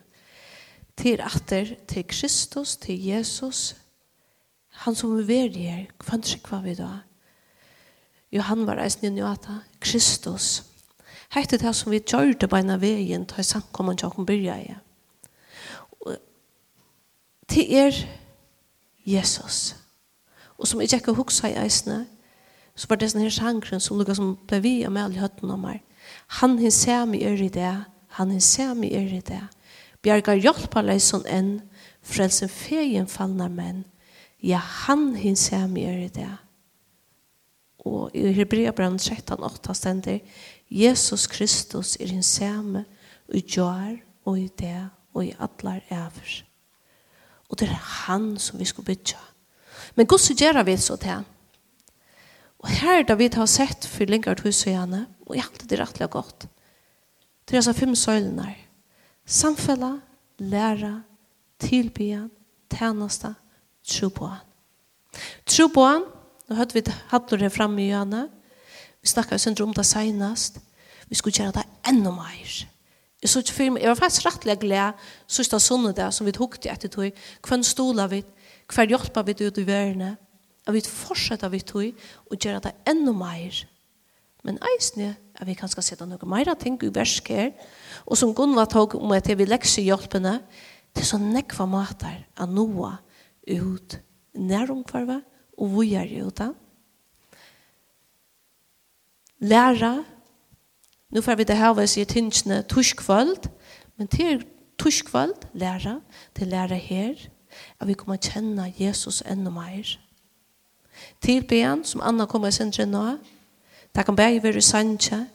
Til 0.97 1.21
atter, 1.21 1.76
til 1.89 2.06
Kristus, 2.10 2.76
til 2.78 2.99
Jesus, 3.02 3.76
han 4.84 4.95
som 4.95 5.17
er 5.17 5.28
ved 5.28 5.58
her, 5.58 5.86
hva 6.02 6.17
trykker 6.21 6.63
vi 6.65 6.76
da? 6.78 6.91
Jo, 8.34 8.41
han 8.41 8.65
var 8.65 8.82
eisen 8.82 9.06
i 9.06 9.13
Njata, 9.13 9.60
Kristus. 9.82 10.63
Hette 11.34 11.58
det 11.62 11.76
som 11.76 11.91
vi 11.93 12.02
gjør 12.02 12.34
det 12.34 12.49
av 12.54 12.82
veien, 12.82 13.26
til 13.26 13.45
samkommet 13.45 13.99
til 13.99 14.10
åkken 14.10 14.26
byrja 14.26 14.58
i. 14.62 14.73
Til 17.49 17.73
er 17.78 17.93
Jesus. 19.06 19.76
Og 20.58 20.67
som 20.67 20.82
jeg 20.82 20.93
ikke 20.93 21.13
husker 21.13 21.47
i 21.47 21.58
eisene, 21.65 22.08
så 22.76 22.88
var 22.89 22.97
det 22.97 23.12
sånn 23.12 23.21
her 23.21 23.34
sangren 23.34 23.82
som 23.82 23.97
lukket 23.99 24.17
som 24.17 24.36
ble 24.49 24.60
vi 24.63 24.76
og 24.86 24.93
med 24.93 25.04
alle 25.04 25.21
høttene 25.21 25.54
om 25.54 25.65
meg. 25.67 25.82
Han 26.39 26.58
hin 26.60 26.71
ser 26.71 27.04
sami 27.04 27.23
er 27.23 27.41
i 27.41 27.49
det, 27.49 27.73
han 28.17 28.32
hin 28.32 28.41
ser 28.41 28.71
sami 28.71 28.93
er 28.93 29.10
i 29.17 29.21
det. 29.21 29.41
Bjergar 30.04 30.36
hjelpa 30.36 30.60
hjelparleisen 30.60 31.26
enn, 31.26 31.52
frelsen 32.04 32.49
fegen 32.52 33.08
fallnar 33.08 33.49
menn. 33.49 33.84
Ja, 34.43 34.58
han 34.58 35.13
hin 35.15 35.36
ser 35.36 35.63
sami 35.63 35.86
er 35.88 36.02
i 36.06 36.10
det. 36.12 36.32
Og 37.84 38.15
i 38.15 38.32
Hebreabran 38.32 38.97
13, 38.97 39.43
8 39.43 39.76
stender, 39.76 40.19
Jesus 40.71 41.28
Kristus 41.28 41.95
er 41.99 42.08
hin 42.08 42.23
sami, 42.23 42.84
og 43.28 43.36
i 43.36 43.43
jar, 43.56 43.95
og 44.26 44.39
i 44.39 44.47
det, 44.60 44.89
og 45.13 45.26
i 45.26 45.36
atlar 45.39 45.84
evers. 45.91 46.43
Og 47.49 47.60
det 47.60 47.67
er 47.69 47.84
han 48.08 48.38
som 48.39 48.60
vi 48.60 48.65
skal 48.65 48.84
bytja. 48.84 49.19
Men 49.95 50.08
gos 50.08 50.30
så 50.30 50.34
gjør 50.34 50.63
vi 50.63 50.78
så 50.78 50.95
til. 50.97 51.26
Og 52.63 52.71
her 52.71 53.02
er 53.02 53.08
det 53.08 53.17
vi 53.19 53.30
har 53.34 53.49
sett 53.52 53.86
for 53.88 54.08
lengre 54.08 54.36
hus 54.43 54.63
og 54.65 54.71
gjerne, 54.71 55.06
og 55.28 55.36
jeg 55.36 55.43
har 55.43 55.67
det 55.69 55.80
rettelig 55.80 56.10
godt. 56.10 56.45
Det 57.43 57.56
er 57.56 57.60
altså 57.60 57.73
fem 57.76 57.95
søylene. 57.95 58.56
Samfella, 59.26 59.97
læra, 60.39 61.02
tilbyen, 61.60 62.32
tjeneste, 62.71 63.34
tro 63.88 64.10
på 64.10 64.28
han. 64.32 64.45
Tro 65.45 65.67
på 65.67 65.86
han, 65.86 66.06
nå 66.47 66.56
hørte 66.56 66.80
vi 66.80 66.86
hatt 67.12 67.36
det 67.39 67.52
fremme 67.54 67.84
i 67.84 67.89
gjerne, 67.91 68.28
vi 69.04 69.12
snakket 69.12 69.60
jo 69.60 69.65
om 69.65 69.73
det 69.76 69.86
senest, 69.86 70.60
vi 71.10 71.15
skulle 71.15 71.36
gjøre 71.36 71.60
det 71.60 71.65
enda 71.89 72.12
mer. 72.15 72.54
Jeg 73.21 73.30
så 73.30 73.39
ikke 73.39 73.54
for 73.54 73.80
jeg 73.80 73.88
var 73.88 73.99
faktisk 73.99 74.26
rettelig 74.26 74.58
glad, 74.60 74.99
sørste 75.28 75.60
sånne 75.60 75.93
der 75.95 76.12
som 76.12 76.28
vi 76.28 76.36
tok 76.36 76.58
til 76.60 76.71
etter 76.71 76.91
tog, 76.91 77.12
hvem 77.47 77.63
stoler 77.63 78.08
vi, 78.12 78.23
hver 78.71 78.88
hjelper 78.88 79.28
vi 79.28 79.36
ut 79.43 79.60
i 79.60 79.67
verden, 79.67 80.15
at 80.63 80.73
vi 80.76 80.82
fortsetter 80.86 81.52
vi 81.52 81.60
tog 81.60 82.06
og 82.32 82.38
gjør 82.38 82.62
det 82.63 82.73
enda 82.88 83.12
mer. 83.15 83.63
Men 84.43 84.60
eisne 84.73 85.13
er 85.39 85.47
vi 85.47 85.56
kanskje 85.56 85.84
sette 85.84 86.08
noe 86.08 86.30
mer 86.30 86.52
ting 86.60 86.78
i 86.84 86.91
versk 86.93 87.32
her, 87.32 87.52
og 88.06 88.19
som 88.19 88.34
Gunnar 88.36 88.67
tog 88.71 88.95
om 88.99 89.12
at 89.15 89.30
vi 89.32 89.47
lekser 89.47 89.86
hjelpene, 89.86 90.41
det 90.93 91.02
er 91.02 91.10
så 91.10 91.17
nekva 91.17 91.65
mater 91.65 92.26
av 92.38 92.52
noe 92.52 92.91
ut 93.47 93.97
næromkvarve 94.34 95.21
og 95.58 95.71
vujer 95.78 96.12
ut 96.26 96.43
Læra, 99.43 100.04
nu 101.12 101.21
får 101.21 101.36
vi 101.36 101.43
det 101.43 101.58
her 101.60 101.73
hva 101.76 101.84
jeg 101.84 101.89
sier 101.91 102.08
tingene 102.08 102.63
men 103.97 104.08
til 104.08 104.45
tuskvald, 104.80 105.36
læra, 105.54 105.99
til 106.36 106.47
læra 106.47 106.76
her, 106.76 107.13
at 107.80 107.88
vi 107.88 107.93
kommer 107.93 108.17
kjenne 108.17 108.73
Jesus 108.80 109.21
enda 109.21 109.49
mer 109.49 109.99
til 111.22 111.44
ben 111.48 111.84
som 111.86 112.02
Anna 112.04 112.26
kommer 112.26 112.48
i 112.48 112.56
sendren 112.56 112.92
nå. 112.92 113.18
Det 113.96 114.06
kan 114.06 114.16
bare 114.16 114.44
være 114.44 114.62
sanje, 114.62 115.28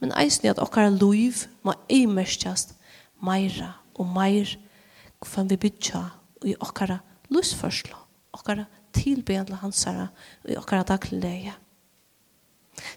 men 0.00 0.12
eisen 0.18 0.46
er 0.46 0.56
at 0.56 0.62
okkara 0.62 0.90
liv 0.90 1.46
må 1.62 1.74
imerskjast 1.88 2.74
meira 3.22 3.72
og 3.94 4.08
meir 4.10 4.56
kvann 5.22 5.50
vi 5.50 5.56
bytja 5.56 6.02
i 6.44 6.54
okkara 6.60 6.98
lusførsla, 7.30 7.96
okkara 8.34 8.66
tilbedla 8.92 9.60
hansara 9.62 10.08
i 10.48 10.56
okkara 10.58 10.82
daglige. 10.82 11.54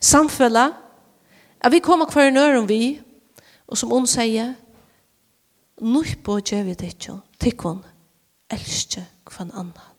Samfella, 0.02 0.72
at 1.62 1.72
vi 1.72 1.80
kommer 1.80 2.10
hver 2.12 2.32
nør 2.32 2.60
om 2.60 2.70
vi, 2.70 3.02
og 3.68 3.78
som 3.78 3.92
hun 3.92 4.08
sier, 4.08 4.56
Nuh 5.82 6.14
på 6.24 6.38
djevet 6.40 6.86
ikkje, 6.88 7.18
tikkun, 7.40 7.82
elsker 8.48 9.04
hver 9.28 9.50
annan 9.52 9.95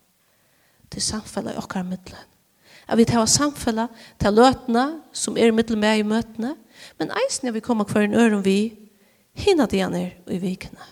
til 0.96 1.04
samfunnet 1.04 1.54
i 1.54 1.60
okkar 1.60 1.84
middelen. 1.84 2.24
At 2.88 2.98
vi 2.98 3.04
tar 3.04 3.26
samfunnet 3.28 3.92
til 4.20 4.32
løtene 4.32 4.86
som 5.12 5.36
er 5.36 5.52
middelen 5.52 5.82
med 5.82 6.00
i 6.00 6.06
møtene, 6.06 6.54
men 6.98 7.12
eisen 7.24 7.48
er 7.48 7.56
vi 7.56 7.64
kommer 7.64 7.84
hver 7.84 8.06
en 8.06 8.14
øren 8.14 8.44
vi 8.44 8.78
hinner 9.36 9.66
det 9.66 9.80
gjerne 9.82 10.02
i 10.30 10.38
vikene. 10.40 10.88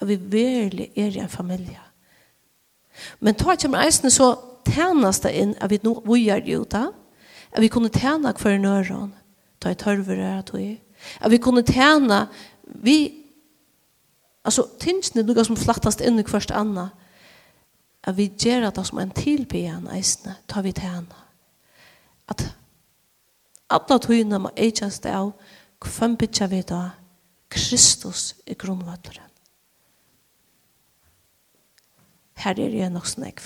At 0.00 0.08
vi 0.08 0.16
virkelig 0.16 0.90
er 0.96 1.12
i 1.12 1.20
en 1.20 1.28
familie. 1.28 1.80
Men 3.20 3.34
ta 3.34 3.56
kommer 3.56 3.84
eisen 3.84 4.10
så 4.10 4.34
tænast 4.64 5.22
det 5.22 5.34
inn 5.36 5.54
at 5.60 5.70
vi 5.70 5.80
nå 5.82 6.00
vujer 6.06 6.40
det 6.40 6.56
ut 6.56 6.74
at 6.74 7.60
vi 7.60 7.68
kunne 7.68 7.88
tæna 7.88 8.32
hver 8.32 8.54
en 8.54 8.64
øren, 8.64 9.14
ta 9.60 9.70
i 9.70 9.74
tørvere 9.74 10.38
at 10.38 10.50
vi, 10.54 10.80
at 11.20 11.30
vi 11.30 11.36
kunne 11.36 11.62
tæna 11.62 12.26
vi 12.64 13.20
Alltså 14.44 14.64
tingsne 14.80 15.22
noe 15.22 15.42
som 15.44 15.56
flattast 15.56 16.00
inn 16.00 16.18
i 16.18 16.24
hverst 16.24 16.52
anna 16.56 16.88
at 18.04 18.16
vi 18.16 18.30
gjør 18.32 18.70
det 18.70 18.86
som 18.86 18.98
en 18.98 19.12
tilbyen 19.14 19.88
eisene, 19.92 20.36
tar 20.48 20.64
vi 20.64 20.72
til 20.72 20.88
henne. 20.88 21.24
At 22.28 22.46
alle 23.70 23.98
togene 24.00 24.38
må 24.40 24.52
eisnes 24.56 25.00
det 25.04 25.12
av 25.14 25.32
hvem 25.84 26.16
bytja 26.20 26.48
vi 26.50 26.62
da 26.66 26.90
Kristus 27.50 28.34
i 28.46 28.54
grunnvalleren. 28.54 29.26
Her 32.40 32.56
er 32.56 32.72
det 32.72 32.92
nok 32.92 33.06
snakk. 33.06 33.42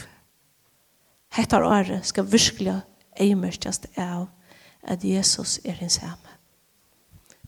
Hettar 1.35 1.67
året 1.67 2.07
skal 2.07 2.31
virkelig 2.31 2.77
eimørkjast 3.19 3.89
av 3.99 4.29
at 4.83 5.05
Jesus 5.05 5.59
er 5.65 5.81
hans 5.81 5.99
hjemme. 5.99 6.37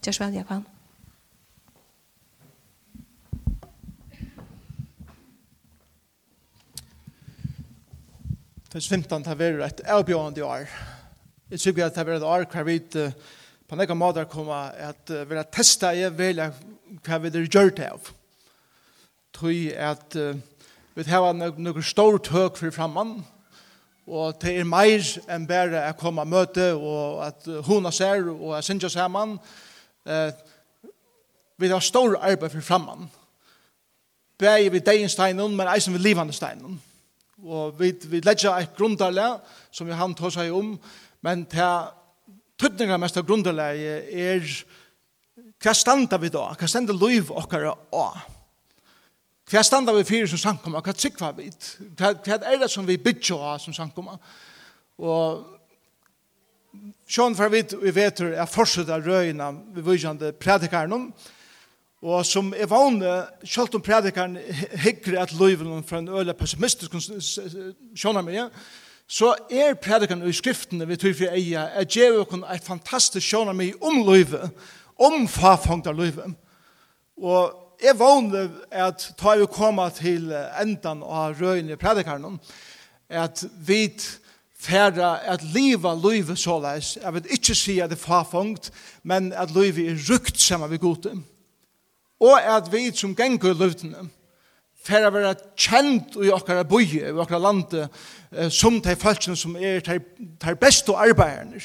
Tjers 0.02 0.18
vel, 0.20 0.34
jeg 0.34 0.46
kan. 0.48 0.64
Fyrst 8.76 8.92
15 8.92 9.22
har 9.24 9.38
vært 9.40 9.78
et 9.80 9.86
avbjørende 9.88 10.42
år. 10.44 10.66
Jeg 11.48 11.60
tror 11.62 11.78
at 11.86 11.94
det 11.94 11.96
har 11.96 12.04
vært 12.04 12.18
et 12.18 12.24
år 12.28 12.42
hver 12.52 12.64
vi 12.66 12.74
på 13.64 13.76
nekka 13.80 13.94
måter 13.96 14.26
kommer 14.28 14.74
at 14.76 15.08
vi 15.08 15.36
har 15.38 15.46
testet 15.48 15.96
i 15.96 16.10
velja 16.12 16.50
hva 17.06 17.18
vi 17.22 17.30
har 17.32 17.46
gjort 17.46 17.78
av. 17.86 18.10
Tror 19.32 19.70
at 19.80 20.16
vi 20.92 21.06
har 21.08 21.32
noen 21.32 21.86
stor 21.88 22.18
tøk 22.20 22.60
for 22.60 22.74
framman, 22.74 23.14
og 24.04 24.36
det 24.42 24.52
er 24.60 24.68
mer 24.68 25.08
enn 25.24 25.46
bare 25.48 25.86
å 25.86 25.96
komme 25.96 26.26
og 26.26 26.34
møte, 26.34 26.66
og 26.76 27.22
at 27.30 27.48
hun 27.70 27.88
ser, 27.88 28.28
og 28.28 28.58
jeg 28.58 28.66
synes 28.68 28.92
sammen. 28.92 29.38
Eh, 30.04 30.36
vi 31.56 31.72
har 31.72 31.80
stor 31.80 32.18
arbeid 32.20 32.52
for 32.52 32.60
framman. 32.60 33.08
Bæg 34.36 34.68
vi 34.68 34.84
degensteinen, 34.84 35.56
men 35.56 35.72
eisen 35.72 35.96
vi 35.96 36.02
livandesteinen. 36.10 36.76
steinen 36.76 36.95
og 37.44 37.76
vi, 37.80 37.92
vi 38.08 38.22
legger 38.24 38.56
et 38.56 38.76
grunderle, 38.76 39.36
som 39.70 39.90
han 39.92 40.14
tar 40.16 40.32
seg 40.32 40.54
om, 40.56 40.74
men 41.24 41.44
til 41.50 41.90
tøtninga 42.56 42.96
mest 43.00 43.18
av 43.20 43.26
grunderle 43.28 43.66
er 43.76 44.46
hva 45.62 45.74
standa 45.76 46.18
vi 46.20 46.30
da, 46.32 46.48
hva 46.56 46.68
standa 46.68 46.96
liv 46.96 47.28
okkara 47.32 47.74
av, 47.96 48.22
hva 49.50 49.62
standa 49.64 49.94
vi 49.96 50.06
fyrir 50.08 50.30
som 50.30 50.40
sankoma, 50.40 50.80
hva 50.84 50.94
tryggva 50.96 51.32
vi, 51.36 51.50
hva, 51.98 52.14
hva 52.16 52.40
er 52.40 52.62
det 52.62 52.70
som 52.72 52.88
vi 52.88 52.98
bytja 53.00 53.36
av 53.36 53.60
som 53.62 53.76
sankoma. 53.76 54.16
og 54.98 55.52
Sjån 57.06 57.36
fra 57.38 57.46
vidt 57.48 57.72
vi 57.80 57.92
vet 57.94 58.20
er 58.26 58.48
fortsatt 58.50 58.90
av 58.92 59.04
røyna 59.06 59.52
vi 59.72 59.84
vujande 59.84 60.32
predikarnum, 60.36 61.06
Og 62.06 62.22
som 62.26 62.52
er 62.54 62.68
vanlig, 62.70 63.10
selv 63.42 63.74
om 63.74 63.82
predikeren 63.82 64.36
hikker 64.78 65.16
at 65.18 65.32
løyven 65.34 65.82
fra 65.82 65.98
en 65.98 66.12
øyla 66.14 66.36
pessimistisk 66.38 66.94
skjønner 66.94 68.22
meg, 68.22 68.36
ja, 68.36 68.44
så 69.10 69.32
er 69.50 69.74
predikeren 69.82 70.22
i 70.26 70.34
skriftene 70.34 70.86
vi 70.86 70.98
tror 71.02 71.16
for 71.18 71.34
eia, 71.34 71.66
er 71.74 71.90
gjev 71.90 72.20
kun 72.30 72.46
et 72.46 72.62
fantastisk 72.62 73.26
skjønner 73.26 73.58
meg 73.58 73.82
om 73.82 74.04
løyve, 74.06 74.52
om 75.02 75.26
fafangt 75.26 75.90
av 75.90 75.98
løyve. 75.98 76.30
Og 77.18 77.82
er 77.82 77.98
vanlig 77.98 78.46
at 78.70 79.10
ta 79.18 79.34
vi 79.40 79.50
koma 79.50 79.90
til 79.90 80.30
endan 80.62 81.02
av 81.02 81.34
røyene 81.42 81.74
i 81.74 81.80
predikeren, 81.80 82.38
at 83.10 83.46
vi 83.66 83.88
færa 84.54 85.16
at 85.26 85.42
liva 85.42 85.94
løyve 85.98 86.38
såleis, 86.38 86.96
jeg 87.02 87.18
vil 87.18 87.32
ikke 87.34 87.54
si 87.54 87.80
at 87.82 87.90
det 87.90 87.98
er 87.98 88.06
fafangt, 88.06 88.70
men 89.02 89.32
at 89.34 89.50
løyve 89.50 89.90
er 89.90 90.04
rukt 90.06 90.38
sammen 90.38 90.70
med 90.70 90.78
godet 90.78 91.18
og 92.20 92.56
at 92.56 92.72
vi 92.72 92.90
som 92.96 93.16
gengur 93.16 93.54
løvdene, 93.54 94.08
fer 94.86 95.06
å 95.06 95.10
være 95.10 95.34
kjent 95.58 96.16
i 96.22 96.30
okkara 96.30 96.64
bøye, 96.68 97.10
i 97.10 97.14
okkara 97.14 97.42
lande, 97.42 97.88
som 98.50 98.78
de 98.82 98.94
folkene 98.96 99.36
som 99.36 99.56
er 99.58 99.80
de 99.82 100.54
beste 100.60 100.94
arbeiderne, 100.94 101.60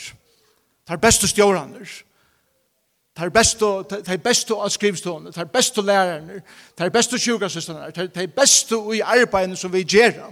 de 0.89 0.97
beste 0.97 1.29
stjårene, 1.29 1.85
de 3.19 3.29
beste, 3.29 3.65
de 4.07 4.17
beste 4.17 4.55
skrivstående, 4.75 5.31
de 5.35 5.45
beste 5.53 5.81
lærerne, 5.81 6.41
de 6.79 6.89
beste 6.89 7.19
sjukasøstene, 7.19 7.91
de 8.15 8.27
beste 8.27 8.79
i 8.95 9.03
arbeidene 9.05 9.55
som 9.55 9.73
vi 9.73 9.83
gjør. 9.83 10.31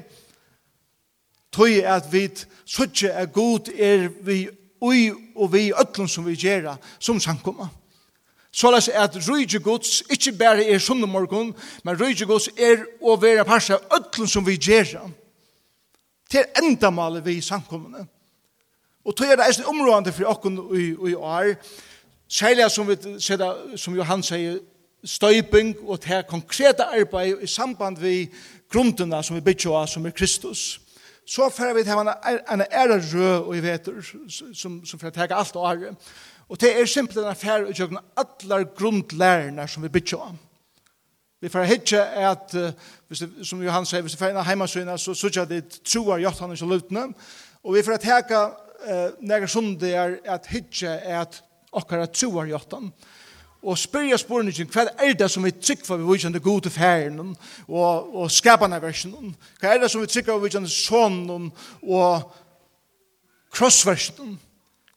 Tøy 1.53 1.79
er 1.82 1.95
at 1.95 2.10
vi 2.13 2.27
suttje 2.65 3.10
er 3.10 3.25
god 3.25 3.69
er 3.73 4.10
vi 4.21 4.47
ui 4.82 5.10
og 5.36 5.53
vi 5.53 5.71
øtlun 5.73 6.08
som 6.08 6.25
vi 6.25 6.38
gjør 6.38 6.75
som 6.99 7.19
samkommer. 7.19 7.67
Så 8.51 8.71
er 8.71 9.03
at 9.03 9.17
rujje 9.29 9.59
gods 9.59 10.03
ikkje 10.09 10.31
berre 10.38 10.65
er 10.65 10.79
sunne 10.79 11.07
morgon, 11.07 11.55
men 11.83 11.99
rujje 11.99 12.25
gods 12.25 12.49
er 12.57 12.81
å 13.01 13.15
være 13.21 13.45
parsa 13.45 13.77
ötlun 13.93 14.27
som 14.27 14.45
vi 14.45 14.57
gjerra. 14.57 15.03
Til 16.29 16.45
endamalet 16.57 17.25
vi 17.25 17.38
i 17.38 17.45
samkommende. 17.45 18.07
Og 19.05 19.15
tog 19.15 19.29
er 19.29 19.35
det 19.35 19.47
eisen 19.47 19.65
områdande 19.65 20.12
for 20.12 20.25
og 20.25 21.09
i 21.09 21.13
år, 21.13 21.55
særlig 22.27 22.71
som, 22.71 22.88
vi, 22.88 22.97
seda, 23.19 23.53
som 23.75 23.95
Johan 23.95 24.23
sier, 24.23 24.59
støyping 25.03 25.77
og 25.88 26.01
til 26.01 26.23
konkreta 26.27 26.83
arbeid 26.83 27.41
i 27.41 27.47
samband 27.47 27.97
vi 27.97 28.29
grunderna 28.71 29.21
som 29.23 29.35
vi 29.35 29.41
bygger 29.41 29.77
av, 29.77 29.88
som 29.88 30.05
er 30.05 30.12
Kristus. 30.12 30.81
Så 31.25 31.49
fyrir 31.49 31.73
vi 31.73 31.83
til 31.83 31.93
en 31.93 32.62
ære 32.71 32.99
rød 33.13 33.45
og 33.45 33.57
i 33.57 33.62
vetur, 33.63 34.01
som, 34.53 34.85
som 34.85 34.99
fyrir 34.99 35.13
tega 35.13 35.38
alt 35.38 35.55
året. 35.55 35.95
Og 36.49 36.62
det 36.62 36.71
er 36.73 36.88
simpelthen 36.89 37.27
en 37.27 37.33
affær 37.33 37.67
å 37.67 37.73
gjøre 37.73 38.01
alle 38.17 38.63
grunnlærerne 38.77 39.67
som 39.69 39.85
vi 39.85 39.91
bytter 39.93 40.23
om. 40.31 40.39
Vi 41.39 41.49
får 41.49 41.69
hitje 41.69 41.99
at, 42.01 42.55
uh, 42.57 43.19
som 43.45 43.62
Johan 43.63 43.85
sier, 43.88 44.01
hvis 44.03 44.17
vi 44.17 44.19
får 44.19 44.33
inn 44.33 44.41
av 44.41 44.47
heimasyna, 44.49 44.97
så 44.99 45.13
sørger 45.15 45.47
det 45.47 45.62
troar 45.88 46.19
jottene 46.19 46.57
som 46.59 46.71
lutene. 46.71 47.05
Og 47.63 47.77
vi 47.77 47.85
får 47.85 48.01
teka 48.03 48.41
uh, 48.49 49.07
nære 49.21 49.47
sunde 49.47 49.93
er 49.93 50.17
at 50.27 50.49
hitje 50.51 50.89
er 50.89 51.21
at 51.21 51.39
okkara 51.71 52.09
troar 52.12 52.49
jottene. 52.49 52.91
Og 53.59 53.75
spyrja 53.75 54.17
spurningen, 54.17 54.69
hva 54.71 54.85
er 55.03 55.15
det 55.19 55.27
som 55.31 55.43
vi 55.43 55.51
trykker 55.51 55.85
for 55.85 55.99
vi 55.99 56.07
vikjende 56.07 56.39
god 56.39 56.62
til 56.63 56.71
færen 56.71 57.17
og, 57.67 58.13
og 58.15 58.29
skapane 58.31 58.79
versen? 58.81 59.33
Hva 59.59 59.73
er 59.73 59.81
det 59.83 59.89
som 59.91 60.01
vi 60.01 60.07
trykker 60.07 60.31
for 60.31 60.39
vi 60.39 60.47
vikjende 60.47 60.71
sånn 60.71 61.49
og 61.83 62.29
krossversen? 63.51 64.38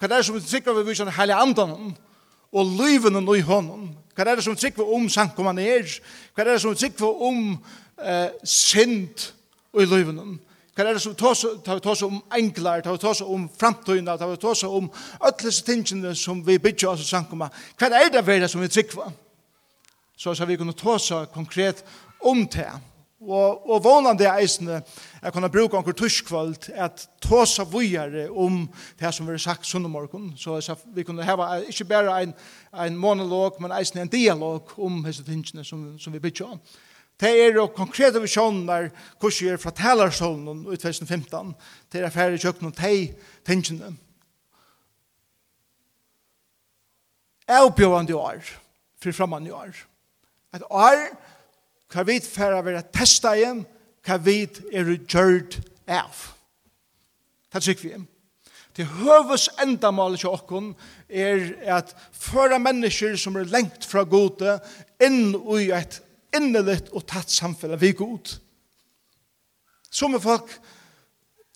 Hva 0.03 0.09
er 0.09 0.19
det 0.19 0.25
som 0.27 0.39
sikra 0.43 0.73
vi 0.75 0.83
viser 0.89 1.07
hele 1.15 1.35
andan 1.39 1.93
og 2.51 2.71
lyven 2.75 3.21
og 3.21 3.37
i 3.39 3.45
hånden? 3.47 3.93
Hva 4.17 4.25
er 4.25 4.41
det 4.41 4.43
som 4.43 4.57
sikra 4.59 4.83
om 4.83 5.05
sankoman 5.07 5.61
er? 5.63 5.87
Hva 6.35 6.43
er 6.43 6.49
det 6.51 6.57
som 6.65 6.75
sikra 6.75 7.07
om 7.07 7.53
eh, 8.03 8.33
synd 8.43 9.29
og 9.71 9.85
i 9.85 9.87
lyven? 9.87 10.19
Hva 10.75 10.89
er 10.89 10.97
det 10.99 11.05
som 11.05 11.15
tar 11.15 11.79
vi 11.79 11.85
tås 11.85 12.03
om 12.03 12.19
englar, 12.35 12.83
tar 12.83 12.97
vi 12.97 13.03
tås 13.05 13.23
om 13.23 13.47
framtøyna, 13.47 14.19
tar 14.19 14.33
vi 14.33 14.43
tås 14.43 14.65
om 14.67 14.91
ötles 15.23 15.63
tingene 15.63 16.17
som 16.19 16.43
vi 16.43 16.59
bygger 16.59 16.97
oss 16.97 17.07
i 17.07 17.11
sankoma? 17.13 17.53
Hva 17.79 17.95
er 17.95 18.11
det 18.11 18.27
vera 18.27 18.51
som 18.51 18.65
vi 18.65 18.73
sikra? 18.75 19.07
Så 20.19 20.35
så 20.35 20.51
vi 20.51 20.59
kunne 20.59 20.75
tås 20.75 21.13
konkret 21.31 21.85
om 22.19 22.43
det 22.43 22.73
og, 23.23 23.71
og 23.71 23.83
vånande 23.85 24.27
eisene 24.27 24.81
er 25.23 25.35
kunne 25.35 25.51
bruke 25.53 25.79
anker 25.79 25.95
tuskvöld 25.97 26.71
at 26.75 27.05
tåsa 27.23 27.65
vujare 27.65 28.29
om 28.31 28.65
det 29.01 29.15
som 29.15 29.27
vi 29.27 29.37
har 29.37 29.43
sagt 29.43 29.67
sunnumorgon 29.67 30.33
så, 30.37 30.61
så 30.61 30.77
vi 30.95 31.05
kunne 31.07 31.27
heva 31.27 31.61
ikke 31.63 31.87
bare 31.89 32.17
en, 32.23 32.35
en 32.75 32.97
monolog 32.99 33.61
men 33.63 33.75
eisene 33.77 34.03
en 34.03 34.13
dialog 34.13 34.75
om 34.79 35.05
hese 35.07 35.25
tingene 35.27 35.65
som, 35.65 35.93
som 35.99 36.13
vi 36.13 36.23
bytja 36.23 36.51
om 36.51 36.61
Det 37.23 37.31
er 37.31 37.55
jo 37.55 37.69
konkrete 37.71 38.21
visjoner 38.21 38.89
hvordan 39.21 39.47
jeg 39.47 39.53
er 39.55 39.61
fra 39.63 39.71
talerstolen 39.71 40.65
i 40.73 40.77
2015 40.77 41.53
til 41.91 42.01
jeg 42.01 42.13
ferdig 42.13 42.41
kjøkken 42.43 42.67
og 42.67 42.75
teg 42.75 43.13
tingene. 43.47 43.93
Jeg 47.47 47.69
oppgjøvende 47.69 48.17
år, 48.17 48.43
for 49.03 49.13
fremme 49.13 49.39
i 49.47 49.51
år. 49.55 49.77
Et 50.55 50.65
år 50.71 51.05
hva 51.93 52.05
vi 52.09 52.21
færa 52.25 52.63
vera 52.65 52.83
testa 52.83 53.35
igjen, 53.37 53.65
hva 54.07 54.19
vi 54.23 54.43
er 54.73 54.95
gjørt 54.97 55.61
av. 55.91 56.25
Det 57.53 57.63
tykker 57.63 57.89
vi. 57.89 58.01
Det 58.77 58.87
høves 58.89 59.51
endamålet 59.61 60.23
til 60.23 60.33
åkken 60.33 60.71
er 61.13 61.51
at 61.77 61.93
føra 62.17 62.57
mennesker 62.63 63.19
som 63.21 63.37
er 63.37 63.51
lengt 63.53 63.85
fra 63.85 64.07
gode 64.09 64.57
inn 65.05 65.35
i 65.59 65.69
et 65.77 65.99
innelitt 66.33 66.89
og 66.97 67.05
tatt 67.11 67.31
samfunn 67.31 67.77
vi 67.81 67.93
god. 67.99 68.39
Som 69.93 70.17
folk 70.25 70.55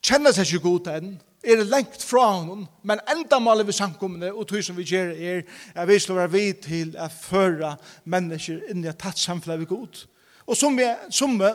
kjenner 0.05 0.37
seg 0.37 0.51
ikke 0.51 0.67
god 0.67 0.91
enn, 0.93 1.15
er 1.47 1.63
lengt 1.65 2.03
fra 2.03 2.25
honom, 2.35 2.65
men 2.83 3.01
endamålet 3.09 3.69
vi 3.69 3.75
samkommende 3.77 4.33
og 4.35 4.49
tog 4.51 4.65
som 4.67 4.77
vi 4.77 4.85
gjør 4.89 5.13
er 5.15 5.43
at 5.79 5.89
vi 5.89 5.99
slår 6.03 6.29
vi 6.33 6.45
til 6.59 6.93
å 6.99 7.07
føre 7.13 7.77
mennesker 8.05 8.67
inn 8.73 8.85
i 8.85 8.91
et 8.91 8.99
tatt 9.01 9.21
samfunn 9.21 9.63
vi 9.63 9.69
god. 9.71 10.03
Og 10.47 10.57
som 10.57 10.79
vi, 10.79 10.87
som 11.11 11.39
vi, 11.41 11.51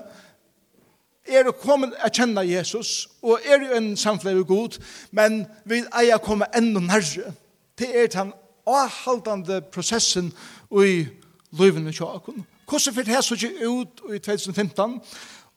er 1.32 1.48
å 1.48 1.56
komme 1.56 1.92
å 1.94 2.10
kjenne 2.12 2.44
Jesus, 2.48 3.08
og 3.22 3.44
er 3.46 3.64
jo 3.64 3.76
en 3.78 3.92
samfunn 3.98 4.44
god, 4.48 4.78
men 5.12 5.44
vi 5.66 5.84
er 5.86 6.16
å 6.16 6.24
komme 6.24 6.50
enda 6.56 6.82
nærmere. 6.82 7.34
Det 7.78 7.90
er 7.96 8.10
den 8.12 8.34
avholdende 8.68 9.62
prosessen 9.62 10.32
i 10.72 11.06
livet 11.52 11.84
med 11.84 11.94
kjøkken. 11.94 12.44
Hvordan 12.70 12.96
fikk 12.96 13.08
det 13.08 13.24
så 13.24 13.36
ikke 13.36 13.68
ut 13.68 14.02
i 14.16 14.20
2015? 14.20 15.00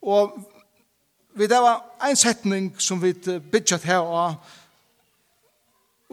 Og 0.02 0.36
vi 1.34 1.46
det 1.46 1.58
var 1.62 1.82
en 2.08 2.16
setning 2.16 2.74
som 2.78 3.02
vi 3.02 3.12
bygget 3.52 3.84
her 3.84 4.02
av 4.02 4.34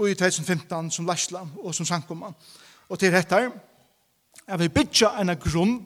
i 0.02 0.14
2015 0.14 0.92
som 0.92 1.06
Lashla 1.06 1.44
og 1.62 1.76
som 1.76 1.86
Sankoman. 1.86 2.34
Og 2.90 3.00
til 3.00 3.14
dette 3.14 3.52
er 4.48 4.58
vi 4.58 4.68
bygget 4.68 5.20
en 5.20 5.36
grunn 5.38 5.78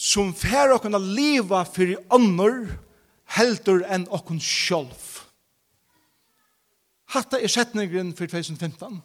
som 0.00 0.32
fer 0.32 0.72
å 0.72 0.80
kunne 0.80 1.00
leva 1.02 1.60
fyrir 1.68 2.00
annor 2.12 2.62
heldur 3.36 3.84
enn 3.84 4.08
okkun 4.08 4.40
sjálf. 4.40 5.26
Hatta 7.10 7.40
er 7.40 7.50
setningren 7.52 8.14
for 8.16 8.30
2015. 8.30 9.00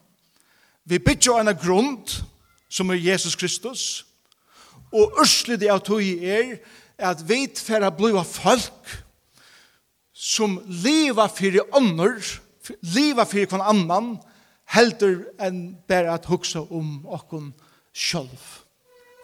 Vi 0.86 1.01
bytja 1.01 1.39
en 1.41 1.51
grund 1.58 2.13
som 2.69 2.91
er 2.93 3.01
Jesus 3.01 3.36
Kristus 3.36 4.05
og 4.93 5.19
ørslig 5.19 5.60
det 5.60 5.71
av 5.73 5.81
tog 5.84 6.03
er 6.05 6.60
at 6.95 7.23
vi 7.27 7.43
fer 7.60 7.84
å 7.84 7.91
bliva 7.91 8.23
folk 8.23 8.93
som 10.15 10.62
leva 10.69 11.27
fyrir 11.27 11.65
annor, 11.75 12.21
leva 12.95 13.25
fyrir 13.27 13.49
kvann 13.51 13.65
annan, 13.65 14.13
heldur 14.71 15.25
enn 15.43 15.75
bare 15.89 16.13
at 16.15 16.29
hugsa 16.29 16.63
om 16.63 17.01
okkun 17.03 17.51
sjálf. 17.91 18.64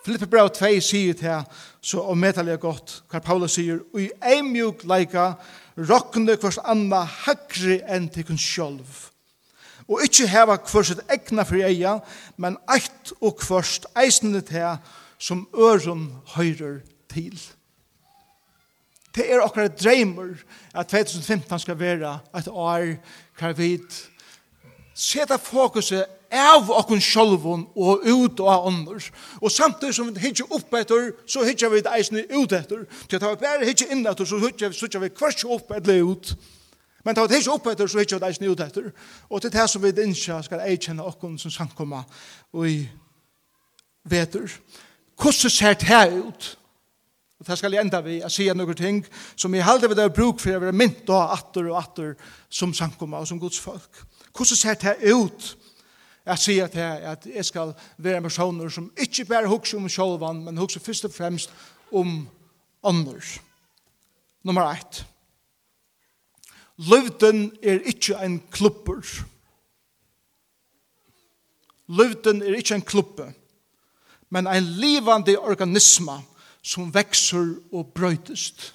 Filippe 0.06 0.26
brev 0.26 0.50
2 0.50 0.80
sier 0.82 1.14
til 1.14 1.44
så 1.82 2.02
og 2.02 2.18
er 2.26 2.58
godt 2.58 3.04
hva 3.12 3.20
Paulus 3.20 3.54
sier 3.54 3.80
og 3.94 4.02
i 4.02 4.10
en 4.34 4.52
mjuk 4.54 4.84
leika 4.84 5.34
rokkende 5.78 6.38
hvers 6.42 6.58
anna 6.58 7.04
hakri 7.04 7.82
enn 7.88 8.10
til 8.10 8.26
kun 8.26 8.38
sjolv 8.38 9.12
og 9.88 10.02
ikkje 10.06 10.30
heva 10.32 10.58
hvers 10.58 10.92
et 10.92 11.04
egna 11.10 11.44
for 11.44 11.62
eia 11.62 12.00
men 12.38 12.58
eit 12.74 13.14
og 13.22 13.38
hvers 13.46 13.80
eisende 13.96 14.42
til 14.42 14.80
som 15.22 15.48
øren 15.54 16.16
høyrer 16.34 16.80
til. 17.14 17.36
Det 19.16 19.28
er 19.28 19.44
okkar 19.44 19.68
dreimer 19.68 20.34
at 20.74 20.88
2015 20.88 21.60
skal 21.60 21.80
være 21.80 22.20
et 22.38 22.48
år 22.48 22.96
hver 23.38 23.54
vid 23.54 23.86
seta 24.96 25.38
fokuset 25.38 26.06
av 26.32 26.70
okkun 26.72 27.02
sjálvun 27.04 27.66
og 27.76 28.06
ut 28.08 28.40
og 28.40 28.68
annars. 28.68 29.12
Og 29.42 29.52
samtidig 29.52 29.96
som 29.96 30.10
vi 30.16 30.24
hittir 30.24 30.48
upp 30.48 30.74
etter, 30.80 31.12
så 31.28 31.44
hittir 31.44 31.70
vi 31.74 31.84
eisne 31.92 32.24
ut 32.32 32.54
etter. 32.56 32.86
Til 33.10 33.20
at 33.20 33.28
vi 33.28 33.44
bare 33.44 33.68
hittir 33.68 33.92
inn 33.92 34.06
etter, 34.08 34.26
så 34.26 34.40
hittir 34.40 35.00
vi 35.00 35.10
kvart 35.10 35.44
opp 35.46 35.72
etter 35.76 36.04
ut. 36.04 36.34
Men 37.04 37.18
ta 37.18 37.28
hittir 37.28 37.52
upp 37.52 37.68
etter, 37.68 37.88
så 37.88 38.00
hittir 38.00 38.22
vi 38.22 38.30
eisne 38.30 38.52
ut 38.52 38.64
etter. 38.64 38.92
Og 39.30 39.42
til 39.42 39.52
det 39.52 39.68
som 39.70 39.84
vi 39.84 39.92
innskja 39.92 40.42
skal 40.46 40.64
eikjenne 40.68 41.04
okkun 41.04 41.38
som 41.42 41.52
samkomma 41.52 42.04
og 42.54 42.68
i 42.70 42.80
vetur. 44.04 44.50
Hvordan 45.22 45.50
ser 45.50 45.74
det 45.74 46.14
ut? 46.18 46.58
Og 47.42 47.48
det 47.48 47.58
skal 47.58 47.74
jeg 47.74 47.82
enda 47.82 48.04
vi 48.06 48.20
å 48.22 48.30
si 48.30 48.46
noen 48.54 48.78
ting 48.78 49.00
som 49.34 49.54
jeg 49.56 49.66
halde 49.66 49.90
ved 49.90 49.98
det 49.98 50.12
bruk 50.14 50.38
for 50.40 50.54
å 50.54 50.62
være 50.62 50.78
mynt 50.78 51.10
og 51.10 51.34
atter 51.34 51.72
og 51.72 51.80
atter 51.80 52.12
som 52.54 52.74
samkomma 52.74 53.18
og 53.18 53.28
som 53.28 53.40
Guds 53.42 53.58
folk. 53.60 54.04
Hvordan 54.30 54.60
ser 54.60 54.78
det 54.78 55.10
ut? 55.10 55.48
Jeg 56.26 56.38
sier 56.40 56.68
til 56.70 56.84
jeg 56.84 57.06
at 57.12 57.26
jeg 57.26 57.46
skal 57.46 57.74
være 57.98 58.18
en 58.18 58.28
person 58.28 58.70
som 58.70 58.92
ikke 58.98 59.26
bare 59.26 59.50
hukser 59.50 59.78
om 59.78 59.90
sjolvan, 59.90 60.44
men 60.46 60.58
hukser 60.58 60.80
først 60.80 61.06
og 61.06 61.14
fremst 61.14 61.54
om 61.92 62.28
andre. 62.84 63.22
Nummer 64.44 64.70
ett. 64.72 65.06
Løvden 66.78 67.52
er 67.64 67.82
ikke 67.86 68.18
en 68.26 68.40
klubber. 68.52 69.02
Løvden 71.88 72.42
er 72.42 72.56
ikke 72.56 72.76
en 72.76 72.82
klubbe, 72.82 73.34
men 74.30 74.48
en 74.48 74.64
livande 74.64 75.38
organisme 75.40 76.22
som 76.64 76.94
vekser 76.94 77.56
og 77.74 77.92
brøytest. 77.94 78.72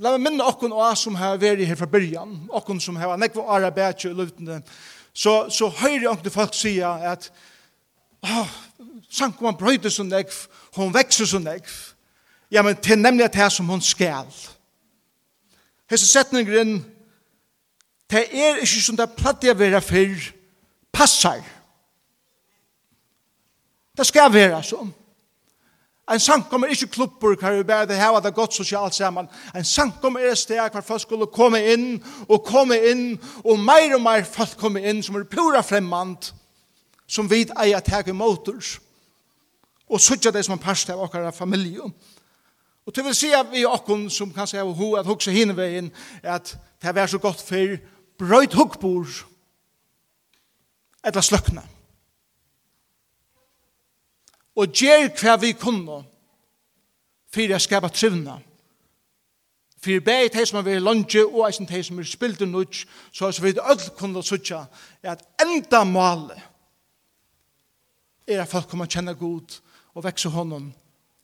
La 0.00 0.14
meg 0.14 0.22
minne 0.24 0.44
okkun 0.48 0.72
og 0.72 0.96
som 0.96 1.16
har 1.20 1.36
vært 1.40 1.60
her 1.68 1.76
fra 1.76 1.88
byrjan, 1.90 2.32
okkun 2.56 2.78
som 2.80 2.96
har 2.96 3.18
nekva 3.20 3.44
ara 3.52 3.68
bætje 3.74 4.08
i 4.08 4.16
løvdende, 4.16 4.62
så, 5.12 5.50
så 5.52 5.68
høyre 5.68 6.14
til 6.22 6.32
folk 6.32 6.54
sida 6.56 6.94
at 7.12 7.28
oh, 8.24 8.54
Sankoman 9.10 9.58
brøyde 9.60 9.90
så 9.90 10.06
nekv, 10.06 10.32
hon 10.78 10.94
vekser 10.94 11.28
så 11.28 11.40
nekv. 11.42 11.74
Ja, 12.50 12.62
men 12.62 12.78
til 12.80 12.98
nemlig 12.98 13.26
at 13.26 13.34
det 13.34 13.42
er 13.42 13.52
som 13.52 13.68
hon 13.68 13.82
skal. 13.84 14.30
Hesse 15.90 16.06
setningren, 16.06 16.78
det 18.10 18.24
er 18.32 18.62
ikke 18.62 18.82
som 18.82 18.96
det 18.96 19.10
platt 19.18 19.44
jeg 19.44 19.58
vera 19.58 19.82
fyrr, 19.84 20.30
passar. 20.92 21.42
Det 23.98 24.06
skal 24.06 24.32
vera 24.32 24.62
sånn. 24.64 24.94
En 26.10 26.20
sankom 26.20 26.64
er 26.64 26.72
ikke 26.74 26.90
klubber 26.96 27.36
hver 27.38 27.56
vi 27.56 27.62
bare 27.66 27.98
hava 27.98 28.20
det 28.20 28.34
godt 28.34 28.54
sosialt 28.54 28.94
sammen. 28.94 29.28
En 29.54 29.64
sankom 29.64 30.16
er 30.16 30.32
et 30.32 30.38
sted 30.38 30.58
hver 30.58 30.82
folk 30.82 31.04
skulle 31.04 31.30
komme 31.30 31.60
inn 31.72 32.02
og 32.28 32.44
komme 32.44 32.78
inn 32.90 33.14
og 33.44 33.58
mer 33.58 33.94
og 33.94 34.02
mer 34.02 34.26
folk 34.26 34.56
komme 34.58 34.82
inn 34.82 35.02
som 35.06 35.16
er 35.16 35.28
pura 35.30 35.62
fremmant 35.62 36.32
som 37.10 37.30
vid 37.30 37.54
at 37.56 37.86
teg 37.86 38.08
er 38.08 38.16
motors 38.16 38.78
og 39.90 40.00
sutja 40.00 40.30
det 40.30 40.44
som 40.46 40.54
en 40.54 40.62
parst 40.62 40.90
av 40.90 41.00
okkara 41.02 41.32
familie. 41.34 41.82
Og 42.86 42.94
til 42.94 43.04
vil 43.04 43.14
si 43.14 43.32
at 43.34 43.50
vi 43.52 43.64
okkon 43.66 44.08
som 44.10 44.32
kanskje 44.34 44.60
er 44.60 44.76
ho 44.78 44.94
at 44.98 45.06
hugsa 45.06 45.34
hinne 45.34 45.56
veien 45.56 45.90
at 46.22 46.56
det 46.82 46.96
er 46.96 47.10
så 47.10 47.18
godt 47.18 47.42
for 47.42 47.76
brøyt 48.18 48.54
hukkbor 48.54 49.06
eller 51.04 51.20
sløkna 51.20 51.62
og 54.56 54.72
gjer 54.74 55.10
hva 55.20 55.36
vi 55.40 55.52
kunne 55.58 56.00
for 57.30 57.54
å 57.54 57.60
skapa 57.62 57.90
trivna. 57.94 58.40
For 59.80 60.02
bæg 60.04 60.32
de 60.34 60.44
som 60.44 60.58
har 60.58 60.66
vært 60.66 60.84
lunge 60.84 61.22
og 61.24 61.46
eisen 61.46 61.68
de 61.68 61.80
som 61.84 61.98
er 61.98 62.08
spilt 62.08 62.42
i 62.44 62.48
nudj, 62.48 62.82
så 63.12 63.30
har 63.30 63.38
vi 63.40 63.54
alle 63.56 63.94
kunne 63.96 64.22
sutja 64.22 64.66
at 65.02 65.24
enda 65.40 65.84
målet 65.88 66.42
er 68.28 68.42
at 68.42 68.50
folk 68.50 68.68
kommer 68.68 68.90
kjenne 68.90 69.16
god 69.18 69.56
og 69.94 70.04
vekse 70.04 70.30
honom 70.30 70.68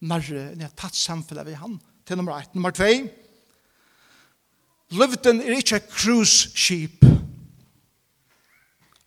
nærre 0.00 0.50
enn 0.52 0.64
jeg 0.64 0.76
tatt 0.78 0.96
samfunnet 0.96 1.46
ved 1.46 1.60
han 1.60 1.76
til 2.06 2.18
nummer 2.18 2.38
1. 2.40 2.54
Nummer 2.54 2.72
2. 2.74 2.88
Løvden 4.96 5.40
er 5.42 5.58
ikke 5.58 5.80
en 5.80 5.88
cruise 5.90 6.50
ship. 6.54 7.04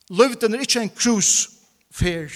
Løvden 0.10 0.56
er 0.56 0.66
ikke 0.66 0.82
en 0.84 0.94
cruise 0.94 1.50
fair 1.92 2.30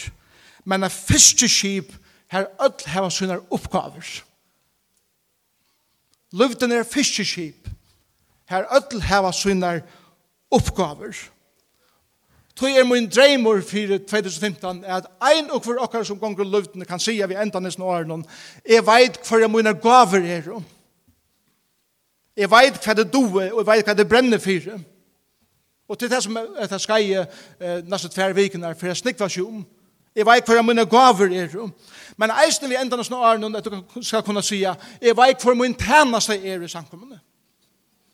men 0.66 0.84
en 0.84 0.89
fiskeskip 0.89 1.93
her 2.28 2.47
öll 2.59 2.88
heva 2.88 3.09
sina 3.09 3.39
oppgaver. 3.49 4.24
Luften 6.32 6.72
er 6.72 6.84
fiskeskip 6.84 7.70
her 8.49 8.66
öll 8.72 9.01
heva 9.01 9.32
sina 9.32 9.80
oppgaver. 10.51 11.14
Tøy 12.53 12.76
er 12.78 12.86
min 12.86 13.09
dreimur 13.09 13.61
fyrir 13.66 13.97
2015 14.05 14.84
at 14.86 15.07
ein 15.26 15.49
og 15.51 15.64
for 15.66 15.82
okkar 15.82 16.03
som 16.05 16.20
gongur 16.22 16.45
luften 16.45 16.86
kan 16.86 16.99
sija 17.01 17.26
vi 17.26 17.38
enda 17.41 17.59
nesten 17.59 17.84
åren 17.84 18.26
er 18.66 18.86
veit 18.86 19.18
hver 19.26 19.47
mine 19.49 19.74
gaver 19.74 20.22
er 20.22 20.49
jeg 22.38 22.49
veit 22.51 22.78
hva 22.86 22.93
det 22.93 23.07
doe 23.14 23.47
og 23.49 23.64
jeg 23.64 23.68
veit 23.68 23.89
hva 23.89 23.95
det 23.97 24.09
brenner 24.09 24.38
fyrir 24.38 24.78
og 25.89 25.97
til 25.99 26.09
det 26.09 26.22
som 26.24 26.38
er 26.38 26.70
det 26.70 26.82
skai 26.82 27.14
eh, 27.14 27.82
nesten 27.89 28.14
tver 28.14 28.38
vikene 28.38 28.70
er 28.70 28.78
for 28.78 28.88
jeg 28.88 29.01
snikva 29.01 29.30
seg 29.30 29.49
om 29.49 29.66
Jeg 30.16 30.26
vet 30.26 30.49
hva 30.49 30.61
mine 30.61 30.86
gaver 30.86 31.32
er. 31.34 31.53
Men 32.18 32.34
eisen 32.43 32.70
vi 32.70 32.78
enda 32.78 32.97
noen 32.97 33.14
år, 33.18 33.57
at 33.57 33.66
du 33.66 34.01
skal 34.05 34.24
kunne 34.24 34.43
si 34.45 34.61
jeg 34.61 35.18
vet 35.18 35.43
hva 35.43 35.55
min 35.57 35.74
tjeneste 35.74 36.38
er 36.38 36.61
i 36.61 36.70
samkommende. 36.70 37.20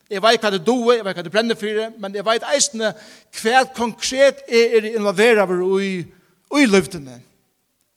Jeg 0.10 0.24
vet 0.24 0.42
hva 0.42 0.52
det 0.52 0.66
doer, 0.66 0.96
jeg 0.98 1.06
vet 1.06 1.20
hva 1.20 1.26
det 1.26 1.32
brenner 1.34 1.60
for 1.60 2.00
men 2.00 2.16
jeg 2.16 2.26
vet 2.26 2.48
eisen 2.56 2.82
hva 2.82 3.66
konkret 3.76 4.42
er 4.48 4.88
involveret 4.96 5.44
involverer 5.50 5.84
i, 5.84 5.92
i 6.58 6.66
løftene 6.66 7.20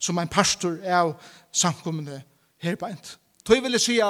som 0.03 0.19
en 0.19 0.29
pastor 0.29 0.81
av 0.83 1.15
samkommende 1.55 2.19
herbeint. 2.63 3.17
Tøy 3.47 3.61
vil 3.63 3.79
jeg 3.79 3.87
si 3.87 4.01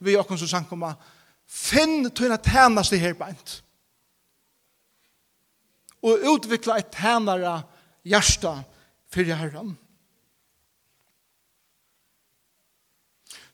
vi 0.00 0.16
åkken 0.18 0.38
som 0.38 0.50
samkommende, 0.50 0.98
finn 1.46 2.10
tøyna 2.10 2.36
tjeneste 2.42 2.98
herbeint. 2.98 3.60
Og 6.02 6.26
utvikla 6.34 6.80
et 6.80 6.90
tjenere 6.92 7.60
hjertet 8.04 8.75
fyrir 9.16 9.38
herran. 9.40 9.74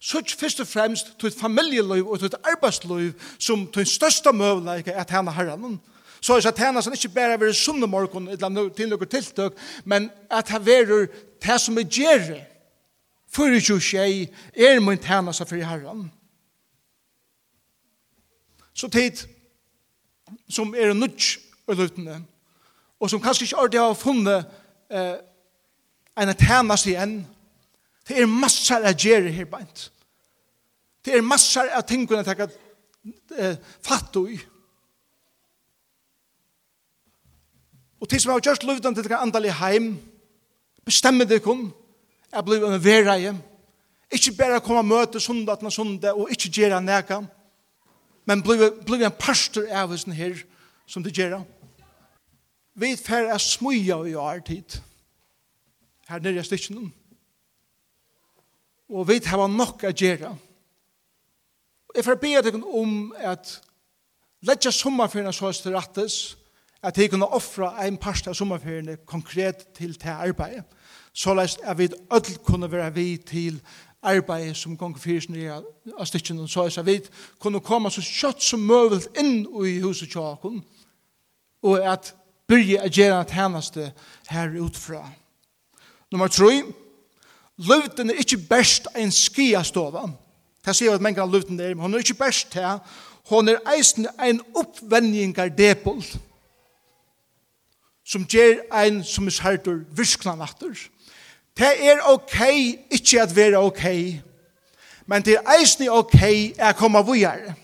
Sutt 0.02 0.32
først 0.34 0.60
og 0.60 0.66
fremst 0.66 1.14
tutt 1.18 1.38
familieløyv 1.38 2.08
og 2.10 2.18
tutt 2.20 2.34
arbeidsløyv 2.42 3.12
som 3.38 3.68
tutt 3.70 3.90
største 3.90 4.32
møvleik 4.34 4.90
er 4.90 5.06
tjene 5.06 5.34
herran. 5.34 5.78
Så 6.22 6.36
er 6.36 6.42
det 6.42 6.56
tjene 6.58 6.82
som 6.82 6.94
ikke 6.94 7.12
bare 7.14 7.38
er 7.38 7.54
sunne 7.54 7.86
morgon 7.86 8.26
eller 8.28 8.70
til 8.74 8.90
noen 8.90 9.10
tiltøk, 9.10 9.58
men 9.84 10.10
at 10.30 10.50
det 10.66 10.74
er 10.80 11.06
det 11.42 11.60
som 11.60 11.78
er 11.78 11.86
gjerne. 11.86 12.42
Fyrir 13.32 13.62
jo 13.62 13.78
tjei 13.78 14.28
er 14.54 14.80
min 14.82 14.98
tjene 14.98 15.32
som 15.32 15.46
fyrir 15.46 15.66
herran. 15.70 16.10
Så 18.74 18.88
tid 18.88 19.22
som 20.50 20.74
er 20.74 20.92
nudj 20.94 21.38
og 21.66 21.76
løytene, 21.76 22.22
og 23.00 23.10
som 23.10 23.20
kanskje 23.22 23.44
ikke 23.46 23.58
ordentlig 23.58 23.80
har 23.80 23.94
funnet 23.98 24.50
eh, 24.90 25.16
en 26.18 26.34
tænast 26.36 26.86
i 26.86 26.94
en. 26.94 27.26
Det 28.08 28.20
er 28.20 28.26
massar 28.26 28.84
av 28.84 28.96
gjerri 28.98 29.32
her 29.32 29.48
beint. 29.48 29.90
Det 31.04 31.14
er 31.14 31.24
massar 31.24 31.70
av 31.72 31.84
tingene 31.88 32.24
jeg 32.26 32.36
kan 32.38 32.50
eh, 33.38 33.56
fatte 33.82 34.24
i. 34.30 34.38
Og 38.02 38.08
til 38.10 38.20
som 38.20 38.32
har 38.32 38.42
gjort 38.42 38.66
løvdan 38.66 38.94
til 38.94 39.04
det 39.04 39.12
kan 39.12 39.22
andal 39.22 39.46
i 39.46 39.54
heim, 39.54 39.94
bestemmer 40.84 41.24
det 41.24 41.42
kun, 41.42 41.68
jeg 42.32 42.44
blir 42.44 42.64
en 42.66 42.82
verreie, 42.82 43.34
ikke 44.12 44.34
bare 44.36 44.60
komme 44.60 44.82
og 44.82 44.88
møte 44.90 45.20
sundaten 45.20 45.66
og 45.66 45.72
sundag, 45.72 46.18
og 46.18 46.30
ikke 46.30 46.50
gjøre 46.50 46.82
neka, 46.82 47.20
men 48.26 48.42
blir 48.42 49.04
en 49.06 49.18
pastor 49.18 49.68
av 49.70 49.94
oss 49.94 50.04
her, 50.04 50.34
som 50.86 51.02
det 51.02 51.14
gjør. 51.14 51.40
Vi 52.74 52.96
fer 52.96 53.30
er 53.30 53.38
smuja 53.38 54.02
i 54.08 54.14
år 54.14 54.42
tid 54.46 54.80
her 56.12 56.22
nere 56.22 56.40
i 56.40 56.44
stikken. 56.44 56.92
Og 58.92 59.08
vi 59.08 59.20
har 59.24 59.48
nok 59.48 59.84
å 59.88 59.92
gjøre. 59.92 60.34
Jeg 61.96 62.04
får 62.04 62.20
be 62.20 62.32
deg 62.44 62.56
om 62.60 63.12
at 63.16 63.58
letja 64.48 64.72
sommerferien 64.72 65.32
så 65.32 65.52
til 65.52 65.76
rattes, 65.76 66.36
at 66.82 66.98
jeg 66.98 67.10
kunne 67.12 67.28
offra 67.30 67.74
en 67.86 67.96
parst 67.96 68.26
av 68.28 68.34
sommerferien 68.34 68.96
konkret 69.06 69.68
til 69.76 69.94
til 69.94 70.10
arbeidet. 70.10 70.64
Så 71.12 71.34
lest 71.34 71.60
at 71.62 71.78
vi 71.78 71.88
ødel 72.12 72.38
kunne 72.44 72.72
være 72.72 72.94
vi 72.94 73.16
til 73.16 73.60
arbeidet 74.02 74.56
som 74.56 74.76
gong 74.76 74.98
fyrir 74.98 75.28
nere 75.30 75.62
av 75.98 76.06
stikken, 76.06 76.48
så 76.48 76.64
lest 76.64 76.78
at 76.78 76.86
vi 76.86 77.00
kunne 77.38 77.60
komme 77.60 77.90
så 77.90 78.02
kjøtt 78.02 78.42
som 78.42 78.64
møvelt 78.66 79.08
inn 79.20 79.46
i 79.46 79.78
huset 79.84 80.10
tjåkon, 80.10 80.62
og 81.62 81.78
at 81.86 82.14
byrje 82.48 82.82
å 82.82 82.90
gjøre 82.90 83.24
tjeneste 83.30 83.92
her 84.28 84.56
utfra. 84.60 85.04
Nummer 86.12 86.28
3. 86.28 86.62
Løvden 87.58 88.10
er 88.10 88.14
ikke 88.14 88.36
best 88.36 88.88
en 88.96 89.12
skiastova. 89.12 90.06
Det 90.66 90.74
sier 90.76 90.92
at 90.94 91.00
mengen 91.00 91.22
av 91.24 91.30
løvden 91.32 91.60
er, 91.60 91.72
men 91.74 91.86
hun 91.86 91.94
er 91.94 92.04
ikke 92.04 92.20
best 92.20 92.54
her. 92.54 92.82
Hun 93.30 93.48
er 93.48 93.62
eisen 93.72 94.06
en 94.20 94.42
oppvendingar 94.54 95.48
som 98.04 98.26
gjør 98.28 98.60
en 98.84 99.00
som 99.04 99.26
er 99.26 99.30
særtur 99.30 99.78
virkna 99.96 100.34
natter. 100.36 100.76
Det 101.56 101.72
er 101.88 102.04
ok, 102.12 102.40
ikke 102.90 103.22
at 103.22 103.36
være 103.36 103.58
ok, 103.58 103.84
men 105.06 105.22
det 105.22 105.38
er 105.38 105.54
eisen 105.56 105.88
ok 105.88 106.20
er 106.58 106.72
å 106.72 106.76
komme 106.76 107.00
vujere. 107.06 107.54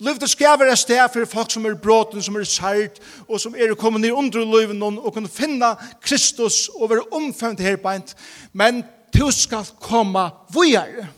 Løfte 0.00 0.28
skaver 0.28 0.70
er 0.70 0.78
sted 0.80 1.00
for 1.12 1.28
folk 1.28 1.50
som 1.52 1.66
er 1.68 1.76
bråten, 1.76 2.22
som 2.24 2.36
er 2.40 2.46
sært, 2.48 3.00
og 3.28 3.40
som 3.40 3.54
er 3.54 3.74
kommet 3.76 4.00
ned 4.00 4.16
under 4.16 4.44
løven 4.44 4.82
og 4.82 5.12
kunne 5.12 5.28
finne 5.28 5.74
Kristus 6.00 6.68
og 6.72 6.90
være 6.90 7.08
omfemt 7.12 7.60
her 7.60 7.76
beint. 7.76 8.14
Men 8.52 8.84
du 9.12 9.28
skal 9.30 9.66
komme 9.80 10.30
vujar. 10.54 11.10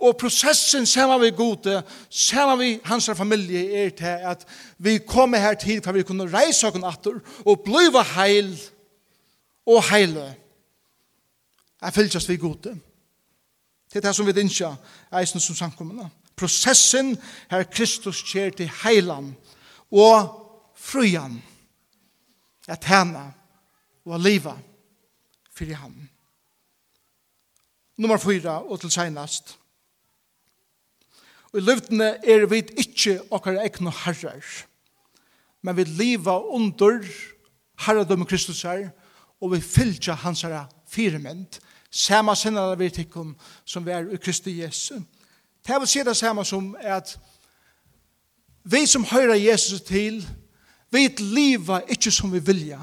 Og 0.00 0.16
prosessen 0.16 0.86
sammen 0.86 1.20
vi 1.20 1.30
gode, 1.36 1.82
sammen 2.10 2.60
vi 2.60 2.80
hans 2.84 3.10
familie 3.16 3.84
er 3.84 3.90
til 3.90 4.04
at 4.32 4.46
vi 4.78 4.98
kommer 4.98 5.38
her 5.38 5.54
til 5.54 5.82
for 5.84 5.92
vi 5.92 6.02
kunne 6.02 6.28
reise 6.28 6.66
oss 6.68 6.80
natter 6.80 7.20
og 7.44 7.64
blive 7.64 8.04
heil 8.14 8.54
og 9.66 9.84
heile. 9.90 10.34
Jeg 11.82 11.92
fylles 11.92 12.28
vi 12.28 12.36
gode. 12.36 12.80
Det 13.90 13.98
er 13.98 14.06
det 14.08 14.14
som 14.16 14.26
vi 14.26 14.32
dinsja 14.32 14.74
eisen 15.18 15.42
som 15.42 15.56
samkommende. 15.56 16.06
Prosessen 16.36 17.16
her 17.50 17.66
Kristus 17.68 18.22
kjer 18.22 18.54
til 18.54 18.70
heilan 18.84 19.32
og 19.90 20.30
frujan 20.78 21.40
at 22.70 22.86
hana 22.86 23.32
og 24.06 24.20
liva 24.22 24.54
fyrir 25.54 25.80
ham. 25.82 25.96
Nummer 28.00 28.16
fyra 28.16 28.60
og 28.62 28.80
til 28.80 28.92
seinast. 28.94 29.56
Og 31.50 31.58
i 31.58 31.64
løvdene 31.66 32.12
er 32.22 32.46
vi 32.48 32.62
ikkje 32.78 33.18
okkar 33.34 33.58
egnu 33.60 33.90
herrar, 34.04 34.46
men 35.66 35.76
vi 35.76 35.84
liva 35.84 36.38
under 36.38 37.02
herradømme 37.84 38.24
Kristus 38.24 38.62
her, 38.62 38.92
og 39.40 39.56
vi 39.56 39.60
fylltja 39.60 40.14
hans 40.22 40.44
herra 40.46 40.68
firemynd, 40.88 41.58
Sama 41.90 42.34
sinnare 42.34 42.78
vi 42.78 42.88
tikkum 42.90 43.34
som 43.64 43.86
vi 43.86 43.90
er 43.90 44.10
i 44.10 44.16
Kristi 44.16 44.60
Jesu. 44.60 45.00
Det 45.66 45.80
vil 45.80 45.88
si 45.88 46.02
det 46.06 46.16
samme 46.16 46.44
som 46.44 46.76
at 46.80 47.18
vi 48.64 48.86
som 48.86 49.04
høyrer 49.04 49.34
Jesus 49.34 49.80
til, 49.80 50.22
vi 50.90 51.08
liva 51.18 51.80
ikke 51.88 52.10
som 52.10 52.32
vi 52.32 52.38
vilja, 52.38 52.80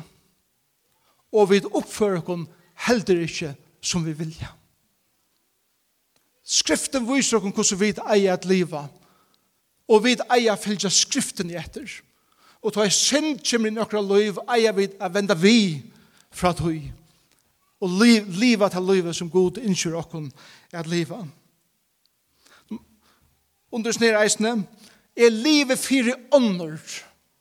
og 1.32 1.50
vi 1.50 1.62
oppfører 1.66 2.22
oss 2.22 2.48
heller 2.88 3.22
ikke 3.22 3.56
som 3.82 4.06
vi 4.06 4.14
vilja. 4.14 4.52
Skriften 6.44 7.08
viser 7.08 7.38
oss 7.38 7.72
hvordan 7.72 7.80
vi 7.80 7.94
eier 8.08 8.34
at 8.34 8.46
liva, 8.46 8.88
og 9.88 10.04
vi 10.04 10.16
eier 10.32 10.56
fylgja 10.56 10.90
skriften 10.90 11.52
i 11.52 11.60
etter. 11.60 11.88
Og 12.62 12.74
ta 12.74 12.84
i 12.84 12.92
synd 12.92 13.44
kommer 13.46 13.70
i 13.70 13.76
nokra 13.76 14.02
liv, 14.02 14.40
eier 14.50 14.74
vi 14.76 14.88
å 15.00 15.10
vende 15.14 15.36
vi 15.38 15.84
fra 16.32 16.54
tog 16.56 16.97
og 17.82 18.00
liv, 18.02 18.26
liva 18.40 18.70
til 18.70 18.88
livet 18.88 19.16
som 19.16 19.30
god 19.30 19.60
innskyr 19.62 19.98
okkon 20.00 20.32
at 20.74 20.88
liva. 20.90 21.22
Under 23.72 23.92
snir 23.92 24.18
eisne, 24.18 24.64
er 25.18 25.34
livet 25.34 25.80
fyrir 25.80 26.16
ånder 26.34 26.78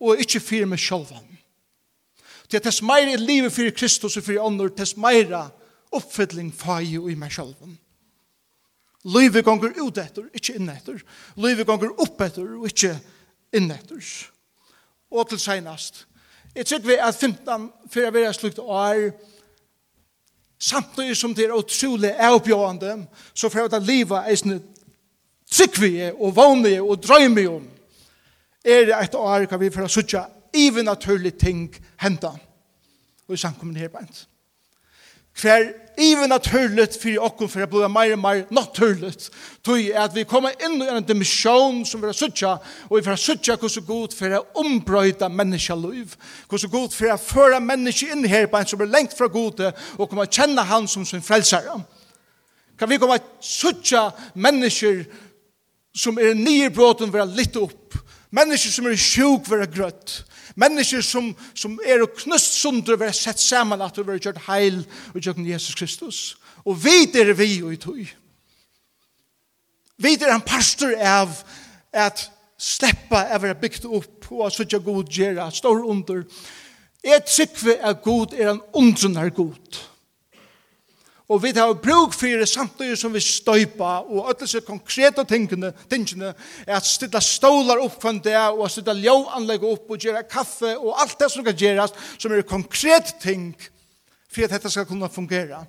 og 0.01 0.21
ikkje 0.21 0.41
fyrir 0.41 0.69
med 0.69 0.81
sjálfan. 0.81 1.25
Det 2.51 2.61
er 2.61 2.67
tess 2.69 2.83
meira 2.83 3.15
er 3.15 3.23
livet 3.23 3.53
fyrir 3.53 3.75
Kristus 3.75 4.17
og 4.17 4.25
fyrir 4.25 4.45
ånder, 4.45 4.71
tess 4.71 4.97
meira 4.97 5.47
oppfylling 5.95 6.53
fai 6.55 6.97
og 6.99 7.11
i 7.11 7.17
meg 7.19 7.33
sjálfan. 7.35 7.77
Livet 9.07 9.45
gonger 9.47 9.77
ut 9.79 9.99
etter, 10.03 10.27
ikkje 10.35 10.57
inn 10.59 10.71
etter. 10.71 10.99
Livet 11.39 11.67
gonger 11.67 11.93
opp 12.03 12.21
etter 12.27 12.57
og 12.59 12.67
ikkje 12.67 12.97
inn 13.55 13.71
etter. 13.71 14.03
Og 15.15 15.29
til 15.31 15.41
seinast, 15.41 16.05
jeg 16.57 16.67
trykker 16.67 16.89
vi 16.89 16.97
at 16.99 17.15
15, 17.15 17.69
fyrir 17.93 18.09
jeg 18.09 18.15
vera 18.17 18.33
slukt 18.35 18.59
år, 18.59 18.97
er, 18.97 19.11
samtidig 20.59 21.17
som 21.17 21.35
det 21.35 21.45
er 21.45 21.57
utrolig 21.57 22.13
avbjørende, 22.19 23.07
så 23.35 23.49
får 23.49 23.69
det 23.69 23.83
livet 23.83 24.31
eisne 24.31 24.61
tryggvige 25.51 26.15
og 26.15 26.37
vanlige 26.37 26.83
og 26.83 27.03
drøymige 27.03 27.51
om. 27.51 27.69
Er 28.65 28.85
det 28.85 28.97
et 29.03 29.15
år 29.15 29.45
kan 29.45 29.61
vi 29.61 29.71
få 29.71 29.89
suttje 29.89 30.25
even 30.55 30.85
naturlig 30.85 31.35
ting 31.35 31.69
henta. 32.01 32.33
Og 33.29 33.35
i 33.35 33.37
samkommen 33.37 33.77
her 33.77 33.89
bænt. 33.89 34.29
För 35.37 35.73
even 35.97 36.29
naturligt 36.29 37.03
för 37.03 37.19
oss 37.19 37.53
för 37.53 37.61
att 37.61 37.71
bli 37.71 37.89
mer 37.89 38.13
och 38.13 38.19
mer 38.19 38.47
naturligt. 38.49 39.31
Tog 39.63 39.93
att 39.93 40.17
vi 40.17 40.25
kommer 40.25 40.65
in 40.65 40.83
i 40.83 40.87
en 40.87 41.03
dimension 41.03 41.87
som 41.87 42.01
vi 42.01 42.07
har 42.07 42.13
suttit 42.13 42.43
och 42.89 42.99
vi 42.99 43.03
får 43.03 43.17
suttit 43.17 43.63
hur 43.63 43.69
så 43.69 43.81
god 43.81 44.13
för 44.13 44.31
att 44.31 44.57
ombröjda 44.57 45.29
människoliv. 45.29 46.17
Hur 46.51 46.59
så 46.59 46.69
god 46.69 46.93
för 46.93 47.07
att 47.07 47.23
föra 47.23 47.61
människor 47.61 48.11
in 48.11 48.25
här 48.25 48.47
på 48.47 48.57
en 48.57 48.67
som 48.67 48.81
är 48.81 48.87
längt 48.87 49.13
från 49.13 49.29
gode 49.29 49.73
och 49.97 50.11
kommer 50.11 50.27
känna 50.27 50.63
han 50.63 50.89
som 50.89 51.07
sin 51.07 51.23
frälsare. 51.23 51.81
Kan 52.79 52.89
vi 52.89 52.99
komma 52.99 53.19
suttit 53.41 54.01
människor 54.35 55.05
som 55.97 56.19
är 56.19 56.35
nyerbråten 56.35 57.11
vara 57.11 57.25
litt 57.25 57.57
upp 57.57 57.95
Mennesker 58.37 58.73
som 58.73 58.89
er 58.89 58.99
sjuk 59.01 59.49
vera 59.49 59.67
grøtt. 59.71 60.21
Mennesker 60.61 61.05
som, 61.05 61.31
som 61.57 61.79
er 61.85 62.05
knust 62.21 62.59
sunder 62.61 62.99
vera 63.01 63.15
sett 63.17 63.41
saman 63.41 63.85
at 63.85 63.97
du 63.97 64.05
vil 64.05 64.21
gjøre 64.21 64.45
heil 64.49 64.83
og 65.15 65.21
gjøre 65.21 65.47
Jesus 65.49 65.77
Kristus. 65.77 66.21
Og 66.65 66.77
vi 66.85 67.07
er 67.17 67.33
vi 67.37 67.63
og 67.63 67.73
i 67.73 67.81
tog. 67.81 68.15
Vi 69.97 70.15
er 70.21 70.35
en 70.35 70.45
pastor 70.45 70.93
av 71.01 71.33
at 71.93 72.27
sleppa 72.61 73.25
av 73.33 73.45
vera 73.45 73.57
bygd 73.57 73.89
opp 73.89 74.31
og 74.33 74.47
at 74.47 74.57
suttja 74.57 74.81
god 74.85 75.09
gjerra, 75.13 75.51
stor 75.51 75.85
under. 75.85 76.25
Jeg 77.05 77.25
trykker 77.29 77.85
at 77.89 78.03
god 78.05 78.35
er 78.37 78.51
en 78.53 78.65
undrunar 78.77 79.31
god. 79.31 79.57
God 79.57 79.96
Og 81.29 81.43
vi 81.43 81.51
har 81.51 81.73
bruk 81.75 82.13
for 82.15 82.39
det 82.39 82.47
samtidig 82.49 82.99
som 82.99 83.15
vi 83.15 83.21
støypa, 83.21 84.05
og 84.07 84.29
alle 84.29 84.39
disse 84.45 84.61
konkrete 84.63 85.25
tingene, 85.27 85.73
tingene 85.91 86.29
er 86.67 86.77
at 86.77 86.87
stilla 86.87 87.19
stålar 87.21 87.83
opp 87.83 87.97
for 88.03 88.21
det, 88.23 88.37
og 88.37 88.63
at 88.69 88.77
stilla 88.77 88.95
ljøanlegg 88.95 89.65
opp, 89.67 89.89
og 89.91 89.99
gjøre 89.99 90.23
kaffe, 90.31 90.77
og 90.79 90.95
alt 91.03 91.17
det 91.19 91.31
som 91.33 91.45
kan 91.47 91.59
gjøres, 91.59 91.97
som 92.19 92.33
er 92.33 92.47
konkrete 92.47 93.17
ting, 93.23 93.49
for 94.31 94.47
at 94.47 94.55
dette 94.55 94.71
skal 94.71 94.87
kunne 94.87 95.11
fungere. 95.11 95.65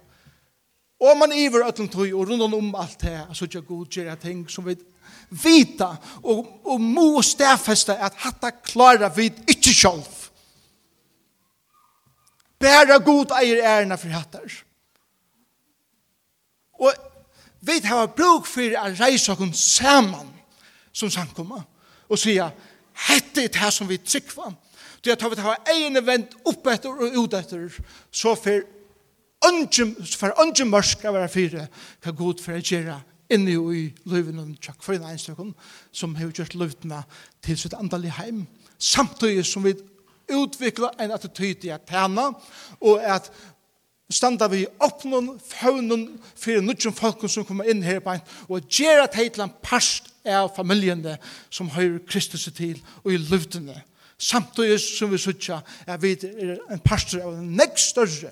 Og 1.01 1.17
man 1.17 1.33
iver 1.33 1.65
ötlen 1.65 1.89
tøy, 1.89 2.11
og 2.13 2.29
rundan 2.29 2.53
om 2.53 2.69
alt 2.77 3.01
det, 3.01 3.17
så 3.33 3.49
gjør 3.49 3.65
god 3.65 3.97
gjøre 3.97 4.15
ting 4.21 4.45
som 4.49 4.65
vi 4.65 4.77
vita, 5.29 5.89
og, 6.21 6.45
og 6.69 6.81
må 6.81 7.09
stedfeste 7.25 7.97
at 7.97 8.21
hatta 8.21 8.53
klarer 8.61 9.09
vi 9.15 9.31
ikke 9.49 9.73
selv. 9.73 10.05
Bæra 12.61 13.01
god 13.01 13.33
eier 13.41 13.65
ærena 13.65 13.97
for 13.97 14.13
hattar. 14.13 14.66
Og 16.77 16.93
vi 17.67 17.79
har 17.83 18.13
bruk 18.13 18.47
for 18.47 18.77
å 18.77 18.87
reise 18.99 19.33
oss 19.33 19.65
sammen 19.77 20.33
som 20.93 21.11
samkommer 21.13 21.65
og 22.07 22.19
sier, 22.19 22.53
hette 23.07 23.43
er 23.43 23.51
det 23.53 23.73
som 23.73 23.89
vi 23.89 23.97
trykker. 23.99 24.55
Det 25.03 25.13
er 25.13 25.25
at 25.25 25.35
vi 25.35 25.43
har 25.43 25.73
egne 25.73 26.01
vent 26.05 26.33
opp 26.47 26.67
etter 26.71 26.93
og 26.93 27.17
ut 27.17 27.35
etter, 27.37 27.67
så 28.11 28.33
for 28.39 28.63
ønsken, 29.45 29.93
for 30.17 30.33
ønsken 30.41 30.71
mørk 30.71 31.05
av 31.05 31.17
hver 31.17 31.29
fire, 31.31 31.67
hva 32.03 32.13
god 32.15 32.41
for 32.41 32.57
å 32.57 32.63
gjøre 32.63 32.97
inne 33.33 33.57
i 33.75 33.83
løyven 34.07 34.39
og 34.39 34.55
tjakk 34.63 34.79
for 34.83 34.95
en 34.95 35.09
enstøkken, 35.11 35.51
som 35.91 36.15
har 36.15 36.31
gjort 36.31 36.55
løyvene 36.55 37.03
til 37.43 37.59
sitt 37.59 37.75
andalige 37.77 38.15
heim, 38.21 38.45
samtidig 38.79 39.45
som 39.45 39.67
vi 39.67 39.75
utvikla 40.33 40.93
en 40.99 41.13
attityd 41.15 41.67
i 41.67 41.73
at 41.75 41.87
tjene, 41.87 42.29
og 42.79 43.03
at 43.03 43.29
standa 44.09 44.47
vi 44.47 44.65
oppnån 44.79 45.33
faunen, 45.43 46.05
fyrir 46.35 46.63
nudjum 46.63 46.95
folken 46.95 47.31
som 47.31 47.45
kommer 47.45 47.67
inn 47.67 47.83
her 47.83 47.99
på 48.03 48.13
en, 48.13 48.23
og 48.47 48.67
gjerra 48.71 49.07
teg 49.11 49.33
til 49.35 49.43
en 49.43 49.53
parst 49.63 50.11
av 50.27 50.53
familjene 50.55 51.17
som 51.53 51.71
høyr 51.75 51.99
Kristus 52.07 52.47
til 52.55 52.79
og 53.03 53.13
i 53.13 53.19
luftene. 53.19 53.75
Samtidig 54.17 54.79
som 54.81 55.11
vi 55.11 55.19
sutja 55.21 55.59
er 55.85 55.99
vi 56.01 56.15
er 56.17 56.55
en 56.73 56.81
pastor 56.81 57.21
av 57.21 57.35
en 57.37 57.51
nekk 57.59 57.77
større 57.77 58.31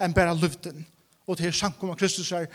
enn 0.00 0.14
bare 0.16 0.36
luften. 0.38 0.86
Og 1.28 1.36
til 1.38 1.52
samkommer 1.54 1.98
Kristus 1.98 2.32
er 2.32 2.48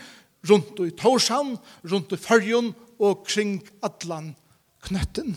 rundt 0.48 0.80
i 0.82 0.90
Torshavn, 0.98 1.54
rundt 1.86 2.12
i 2.12 2.18
Førjon 2.20 2.72
og 2.98 3.22
kring 3.28 3.60
Atlan 3.86 4.32
knøtten. 4.86 5.36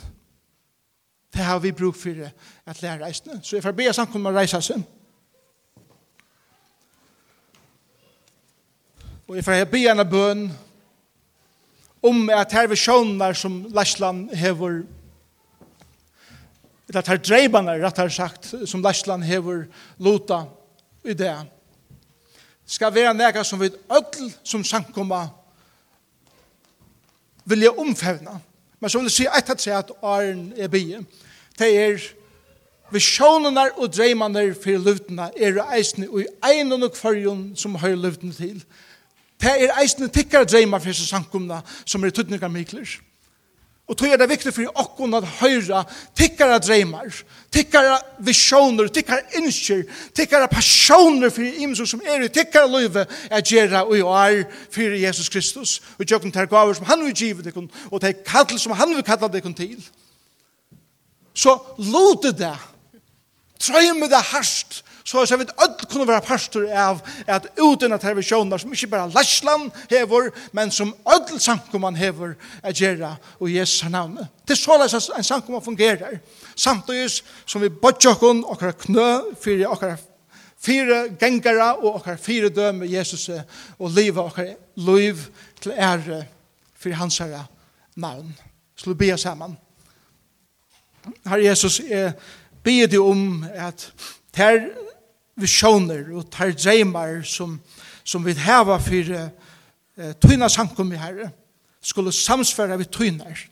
Det 1.29 1.45
har 1.45 1.59
vi 1.61 1.71
bruk 1.71 1.95
for 1.95 2.25
at 2.65 2.81
lære 2.81 3.03
reisene. 3.03 3.39
Så 3.43 3.55
jeg 3.55 3.63
får 3.63 3.77
be 3.77 3.93
samkommer 3.93 4.33
reisa 4.33 4.61
seg. 4.65 4.81
Og 9.29 9.35
jeg 9.35 9.45
får 9.45 9.65
be 9.69 9.79
en 9.85 10.01
bøn 10.09 10.39
om 12.01 12.29
at 12.33 12.51
her 12.51 12.67
visjoner 12.67 13.33
som 13.37 13.59
Lashland 13.69 14.31
hever 14.33 14.81
eller 16.89 17.03
at 17.03 17.07
her 17.07 17.19
dreibene, 17.21 17.75
rett 17.77 18.01
her 18.01 18.09
sagt, 18.09 18.49
som 18.65 18.81
Lashland 18.81 19.23
hever 19.23 19.67
lota 19.99 20.39
i 21.05 21.13
det. 21.13 21.35
Skal 22.65 22.95
være 22.95 23.13
nega 23.13 23.43
som 23.45 23.61
vi 23.61 23.69
ødel 23.69 24.33
som 24.43 24.63
sankumma 24.63 25.27
vilja 27.45 27.69
omfevna. 27.77 28.39
Men 28.79 28.89
så 28.89 28.97
vil 28.97 29.11
jeg 29.11 29.17
si 29.19 29.29
etter 29.29 29.53
tre 29.53 29.77
at 29.77 29.93
Arn 30.01 30.53
er 30.57 30.73
bie. 30.73 31.05
Det 31.59 31.69
er 31.77 32.01
visjonene 32.89 33.69
og 33.77 33.93
dreimene 33.93 34.49
for 34.57 34.81
luftene 34.89 35.29
er 35.37 35.61
eisne 35.69 36.09
og 36.09 36.23
i 36.25 36.29
en 36.57 36.79
og 36.81 36.93
kvarjon 36.97 37.51
som 37.53 37.77
har 37.77 37.93
luftene 37.93 38.33
til. 38.33 38.57
Det 38.57 38.88
Det 39.39 39.51
er 39.63 39.77
eisne 39.79 40.09
tikkar 40.11 40.43
dreima 40.43 40.79
for 40.79 40.91
Jesus 40.91 41.09
sankumna 41.09 41.61
som 41.85 42.03
er 42.03 42.11
tuttnika 42.11 42.47
mikler. 42.51 42.99
Og 43.89 43.97
tog 43.97 44.11
er 44.11 44.19
det 44.21 44.27
viktig 44.29 44.51
for 44.53 44.69
okkon 44.77 45.15
at 45.17 45.25
høyra 45.39 45.79
tikkara 46.17 46.59
dreimar, 46.61 47.07
tikkara 47.49 47.95
visjoner, 48.21 48.91
tikkara 48.93 49.23
innskjer, 49.39 49.81
tikkara 50.13 50.45
passioner 50.51 51.31
for 51.33 51.41
imso 51.41 51.87
som 51.89 52.03
er 52.05 52.27
i 52.27 52.29
tikkara 52.29 52.69
løyve 52.69 53.07
er 53.31 53.41
gjerra 53.41 53.81
og 53.87 53.95
er 53.97 54.43
for 54.69 54.93
Jesus 54.93 55.29
Kristus. 55.33 55.79
Og 55.97 56.05
tjokken 56.05 56.31
ter 56.31 56.45
gaver 56.45 56.77
som 56.77 56.85
han 56.85 57.01
vil 57.07 57.15
givet 57.17 57.49
dikon, 57.49 57.71
og 57.89 58.03
ter 58.03 58.13
kall 58.25 58.59
som 58.59 58.77
han 58.77 58.93
vil 58.93 59.03
kalla 59.07 59.31
dikon 59.33 59.57
til. 59.57 59.81
Så 61.33 61.57
lote 61.81 62.35
det, 62.37 62.53
trøyme 63.57 64.05
det 64.11 64.21
harst, 64.35 64.83
så 65.09 65.17
har 65.17 65.37
vi 65.37 65.45
öll 65.57 65.85
kunne 65.89 66.05
være 66.07 66.21
pastor 66.21 66.67
av 66.69 66.99
at 67.27 67.47
uten 67.57 67.93
at 67.95 68.01
televisjoner 68.01 68.61
som 68.61 68.73
ikke 68.73 68.87
bare 68.91 69.09
Lashland 69.09 69.71
hever, 69.89 70.29
men 70.53 70.71
som 70.71 70.91
öll 71.05 71.39
samkomman 71.41 71.95
hever 71.97 72.35
er 72.63 72.75
gjerra 72.77 73.15
og 73.39 73.49
Jesu 73.49 73.89
navn. 73.89 74.19
Det 74.45 74.53
er 74.53 74.59
såleis 74.61 74.93
en 74.93 75.23
samkomman 75.23 75.65
fungerer. 75.65 76.19
Samtidig 76.55 77.23
som 77.45 77.61
vi 77.61 77.69
bodjokken, 77.69 78.43
okkar 78.45 78.75
knø, 78.83 79.33
fyrir 79.41 79.71
okkar 79.73 79.95
fire 80.61 81.07
gengara 81.19 81.71
og 81.79 81.95
okkar 81.95 82.19
fire 82.21 82.49
døme 82.53 82.85
Jesus 82.85 83.29
og 83.79 83.89
livet 83.89 84.23
och 84.23 84.39
liv 84.75 85.15
til 85.61 85.71
ære 85.71 86.25
fyrir 86.77 86.95
hans 86.95 87.17
herre 87.17 87.45
navn. 87.95 88.37
Så 88.75 88.89
vi 88.89 88.93
be 88.93 89.17
sammen. 89.17 89.57
Herre 91.25 91.45
Jesus, 91.45 91.79
jeg 91.89 92.13
ber 92.63 92.87
deg 92.87 92.99
om 92.99 93.45
at 93.55 93.91
her 94.35 94.69
visioner 95.41 96.09
og 96.15 96.29
tar 96.31 96.51
dreimar 96.51 97.21
som, 97.23 97.59
som 98.03 98.25
vi 98.25 98.35
heva 98.37 98.77
for 98.81 99.11
uh, 99.15 100.13
tøyna 100.21 100.49
sankum 100.49 100.91
i 100.93 100.99
herre 100.99 101.31
skulle 101.81 102.11
samsfæra 102.11 102.77
vi 102.77 102.83
tøynar. 102.83 103.45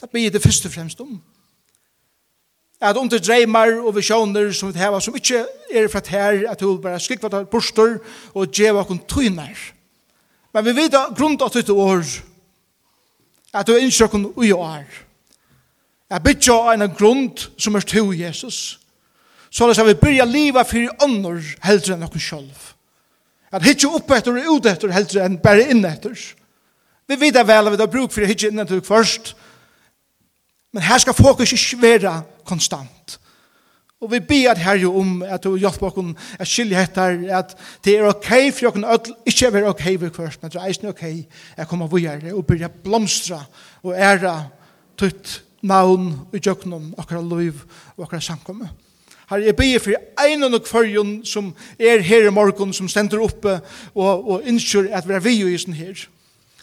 Det 0.00 0.10
blir 0.10 0.30
det 0.30 0.42
først 0.42 0.66
og 0.66 0.72
fremst 0.72 1.00
om. 1.00 1.20
At 2.80 2.96
under 2.96 3.18
dreimar 3.18 3.72
og 3.84 3.96
visioner 3.96 4.52
som 4.52 4.72
vi 4.72 4.78
heva 4.78 5.00
som 5.00 5.16
ikke 5.16 5.44
er 5.70 5.88
fra 5.88 6.00
her 6.08 6.50
at 6.50 6.60
du 6.60 6.78
bare 6.78 7.00
skrikva 7.00 7.28
til 7.28 7.46
borster 7.46 7.98
og 8.34 8.50
djeva 8.56 8.84
kun 8.84 8.98
tøynar. 9.08 9.56
Men 10.52 10.64
vi 10.64 10.76
vet 10.76 10.94
at 10.94 11.14
grunn 11.16 11.38
av 11.42 11.52
tøyta 11.52 11.72
år 11.72 12.04
at 13.54 13.66
du 13.66 13.72
er 13.72 13.84
innsjøkken 13.84 14.32
ui 14.36 14.52
år. 14.52 14.86
Jeg 16.10 16.22
bytja 16.22 16.74
en 16.74 16.90
grunn 16.94 17.28
som 17.58 17.74
er 17.74 17.80
til 17.80 18.10
Jesus. 18.18 18.20
Jesus 18.20 18.79
så 19.50 19.66
det 19.66 19.74
lest 19.76 19.86
vi 19.88 19.98
byrja 19.98 20.26
liva 20.30 20.62
fyrir 20.64 20.92
ånder 21.02 21.42
heldre 21.66 21.96
enn 21.96 22.06
okkur 22.06 22.22
sjálf. 22.22 22.74
At 23.50 23.66
hitje 23.66 23.90
opp 23.90 24.12
etter 24.14 24.36
og 24.38 24.58
ut 24.58 24.68
etter 24.70 24.92
heldre 24.94 25.24
enn 25.26 25.40
bare 25.42 25.66
inn 25.72 25.82
etter. 25.84 26.14
Vi 27.10 27.16
vet 27.18 27.34
vel 27.34 27.66
at 27.66 27.74
vi 27.74 27.82
har 27.82 27.90
bruk 27.90 28.12
for 28.14 28.26
hitje 28.26 28.52
inn 28.52 28.62
etter 28.62 28.82
først, 28.86 29.34
men 30.70 30.86
her 30.86 31.02
skal 31.02 31.16
fokus 31.18 31.50
ikke 31.56 31.80
være 31.82 32.12
konstant. 32.46 33.16
Og 34.00 34.12
vi 34.12 34.20
ber 34.24 34.52
at 34.52 34.60
herre 34.62 34.88
om 34.88 35.18
at 35.26 35.42
du 35.44 35.56
hjelper 35.60 35.90
oss 35.90 36.28
at 36.38 36.48
skilje 36.48 36.84
etter 36.86 37.18
at 37.36 37.56
det 37.84 37.98
er 37.98 38.06
ok 38.08 38.30
for 38.54 38.70
oss 38.70 38.78
ødel, 38.78 39.16
ikke 39.26 39.50
er 39.50 39.66
ok 39.68 39.82
for 39.98 40.22
først, 40.22 40.42
men 40.42 40.52
det 40.52 40.60
er 40.60 40.70
ikke 40.70 40.88
ok 40.94 41.04
at 41.56 41.68
komme 41.68 41.90
videre 41.90 42.34
og 42.34 42.46
byrja 42.46 42.68
blomstra 42.68 43.42
og 43.82 43.98
æra 43.98 44.44
tutt 44.96 45.42
navn 45.62 46.14
og 46.32 46.38
jøknum 46.46 46.94
akkurat 46.98 47.28
liv 47.28 47.60
og 47.96 48.06
akkurat 48.06 48.22
samkommet. 48.22 48.70
Herre, 49.30 49.44
jeg 49.44 49.56
ber 49.56 49.78
for 49.78 50.26
en 50.26 50.42
og 50.42 50.62
kvarjon 50.66 51.12
som 51.24 51.52
er 51.78 52.00
her 52.02 52.26
i 52.26 52.32
morgen, 52.34 52.72
som 52.72 52.88
stender 52.88 53.22
oppe 53.22 53.60
og, 53.94 54.30
og 54.30 54.48
innskjør 54.48 54.88
at 54.90 55.06
vi 55.08 55.14
er 55.14 55.22
vi 55.22 55.36
i 55.46 55.58
sin 55.58 55.76
her. 55.78 56.08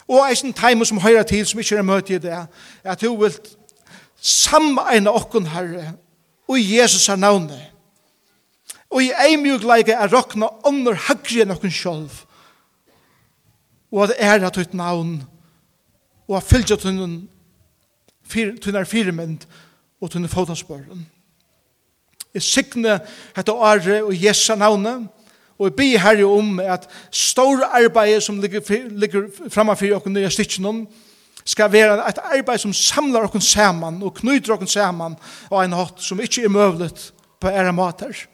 Og 0.07 0.27
eisen 0.29 0.53
time 0.53 0.85
som 0.85 0.99
høyre 0.99 1.23
til, 1.23 1.45
som 1.45 1.59
ikke 1.59 1.77
er 1.79 1.87
møte 1.87 2.15
i 2.15 2.19
det, 2.19 2.35
at 2.83 3.01
du 3.01 3.15
vil 3.15 3.33
samegne 4.19 5.11
okken, 5.11 5.47
Herre, 5.47 5.93
og 6.47 6.59
i 6.59 6.77
Jesus 6.77 7.09
er 7.09 7.15
navnet. 7.15 7.71
Og 8.89 9.03
i 9.03 9.11
ei 9.11 9.35
mjuk 9.39 9.63
leike 9.67 9.95
er 9.95 10.11
råkna 10.11 10.47
under 10.67 10.95
høyre 11.07 11.43
enn 11.43 11.51
okken 11.55 11.71
sjolv. 11.71 12.23
Og 13.91 14.07
at 14.07 14.15
er 14.17 14.43
at 14.47 14.57
ut 14.57 14.73
navn, 14.73 15.21
og 16.27 16.37
at 16.37 16.43
fylgja 16.43 16.75
tunnen, 16.75 17.29
tunnen 18.27 18.79
er 18.79 18.87
firemynd, 18.87 19.47
og 20.01 20.11
tunnen 20.11 20.29
fotanspørren. 20.29 21.07
Jeg 22.33 22.43
sikne 22.43 22.99
dette 23.35 23.53
åre 23.53 24.01
og 24.03 24.13
Jesa 24.15 24.55
navnet, 24.55 25.07
og 25.57 25.69
jeg 25.69 25.75
blir 25.75 25.99
herre 26.03 26.25
om 26.29 26.59
at 26.59 26.85
store 27.11 27.65
arbeid 27.79 28.21
som 28.21 28.39
ligger, 28.41 28.61
ligger 28.89 29.29
framfor 29.49 29.85
dere 29.85 30.13
nye 30.13 30.29
stikken 30.29 30.85
skal 31.47 31.71
være 31.71 32.01
et 32.09 32.19
arbeid 32.19 32.61
som 32.61 32.73
samlar 32.73 33.25
dere 33.25 33.41
sammen 33.41 34.01
og 34.03 34.19
knyter 34.19 34.53
dere 34.53 34.67
sammen 34.67 35.15
og 35.49 35.63
en 35.63 35.77
hatt 35.79 36.03
som 36.03 36.19
ikke 36.21 36.43
er 36.45 36.53
mulig 36.53 36.91
på 37.39 37.49
ære 37.49 37.73
mater. 37.73 38.27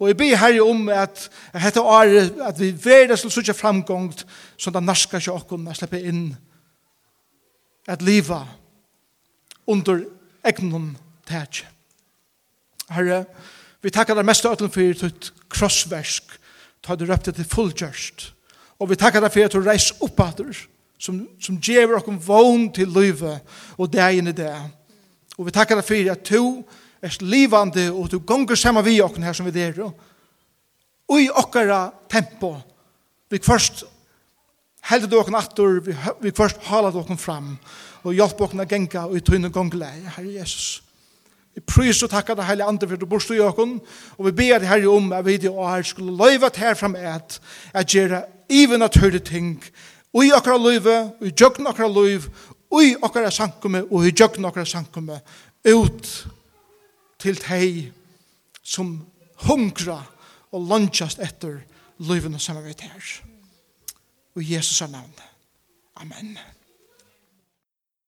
Og 0.00 0.08
jeg 0.08 0.16
blir 0.16 0.36
herre 0.36 0.62
om 0.62 0.88
at 0.92 1.28
dette 1.54 1.80
åre 1.80 2.26
at 2.48 2.58
vi 2.60 2.72
verdes 2.84 3.24
til 3.24 3.32
sånn 3.32 3.56
framgång, 3.56 4.10
som 4.56 4.72
det 4.72 4.84
norske 4.84 5.20
kjøkken 5.20 5.70
slipper 5.74 6.04
inn 6.04 6.26
at 7.88 8.02
livet 8.02 8.44
under 9.66 10.04
egnon 10.44 10.94
tætje. 11.26 11.75
Herre, 12.92 13.24
vi 13.82 13.92
takkar 13.94 14.18
deg 14.18 14.26
mest 14.26 14.46
av 14.46 14.56
ötlen 14.56 14.72
for 14.72 15.02
ditt 15.02 15.30
krossversk, 15.52 16.38
ta 16.82 16.96
du 16.96 17.06
røpte 17.06 17.34
til 17.34 17.48
fullgjørst. 17.50 18.30
Og 18.80 18.90
vi 18.90 18.98
takkar 19.00 19.24
deg 19.24 19.32
for 19.32 19.48
at 19.48 19.54
du 19.54 19.62
reis 19.64 19.90
oppater, 20.04 20.50
som, 20.98 21.20
som 21.42 21.58
gjever 21.60 21.98
okkom 21.98 22.18
vogn 22.22 22.70
til 22.74 22.90
livet 22.92 23.42
og 23.76 23.90
dagen 23.92 24.30
i 24.30 24.36
det. 24.36 24.52
Og 25.36 25.48
vi 25.48 25.54
takkar 25.54 25.80
deg 25.80 25.86
for 25.86 26.12
at 26.12 26.30
du 26.30 26.42
er 27.04 27.18
livande 27.20 27.90
og 27.92 28.08
du 28.10 28.18
gonger 28.24 28.56
saman 28.58 28.84
vi 28.86 29.00
okken 29.04 29.26
her 29.26 29.36
som 29.36 29.48
vi 29.48 29.54
der. 29.54 29.82
Og 31.06 31.20
i 31.20 31.28
okkara 31.30 31.90
tempo, 32.10 32.56
vi 33.30 33.42
først 33.42 33.84
heldur 34.86 35.10
du 35.10 35.18
okken 35.20 35.36
atur, 35.38 35.80
vi, 35.84 35.94
vi 36.22 36.34
først 36.34 36.62
halar 36.70 36.94
du 36.94 37.00
okken 37.02 37.18
fram, 37.18 37.54
og 38.06 38.14
hjelp 38.14 38.40
okken 38.46 38.62
a 38.62 38.66
genga 38.70 39.06
og 39.10 39.18
i 39.18 39.24
tøyne 39.24 39.50
gongleie, 39.52 40.06
Herre 40.16 40.36
Jesus. 40.38 40.85
Vi 41.56 41.62
prøys 41.64 42.02
og 42.04 42.10
takkar 42.12 42.36
det 42.36 42.44
heilige 42.44 42.68
andre 42.68 42.88
for 42.88 43.00
du 43.00 43.06
borstå 43.08 43.34
i 43.34 43.40
åkken, 43.40 43.78
og 44.18 44.26
vi 44.26 44.32
ber 44.36 44.58
det 44.60 44.68
herre 44.68 44.92
om 44.92 45.12
at 45.16 45.24
vi 45.24 45.38
det 45.40 45.50
og 45.50 45.70
her 45.70 45.82
skulle 45.82 46.12
løyva 46.12 46.50
til 46.52 46.66
herfram 46.66 46.96
et, 47.00 47.40
at 47.72 47.86
gjøre 47.86 48.22
even 48.48 48.82
at 48.82 48.96
høre 49.00 49.18
ting, 49.18 49.64
og 50.12 50.24
i 50.24 50.34
akkurat 50.36 50.60
løyve, 50.60 50.98
og 51.20 51.26
i 51.26 51.32
djøkken 51.32 51.66
akkurat 51.66 51.94
løyv, 51.94 52.28
og 52.70 52.84
i 52.84 52.94
akkurat 53.02 53.32
sankumme, 53.32 53.84
og 53.90 54.06
i 54.06 54.10
djøkken 54.10 54.44
akkurat 54.44 54.68
sankumme, 54.68 55.20
ut 55.66 56.10
til 57.18 57.40
teg 57.40 57.92
som 58.62 58.98
hungra 59.46 60.02
og 60.52 60.68
lunchast 60.68 61.22
etter 61.24 61.62
løyven 61.98 62.36
og 62.36 62.40
samarbeid 62.40 62.84
her. 62.84 63.08
Og 64.36 64.44
Jesus 64.44 64.80
er 64.80 64.92
navn. 64.92 65.12
Amen. 65.96 66.36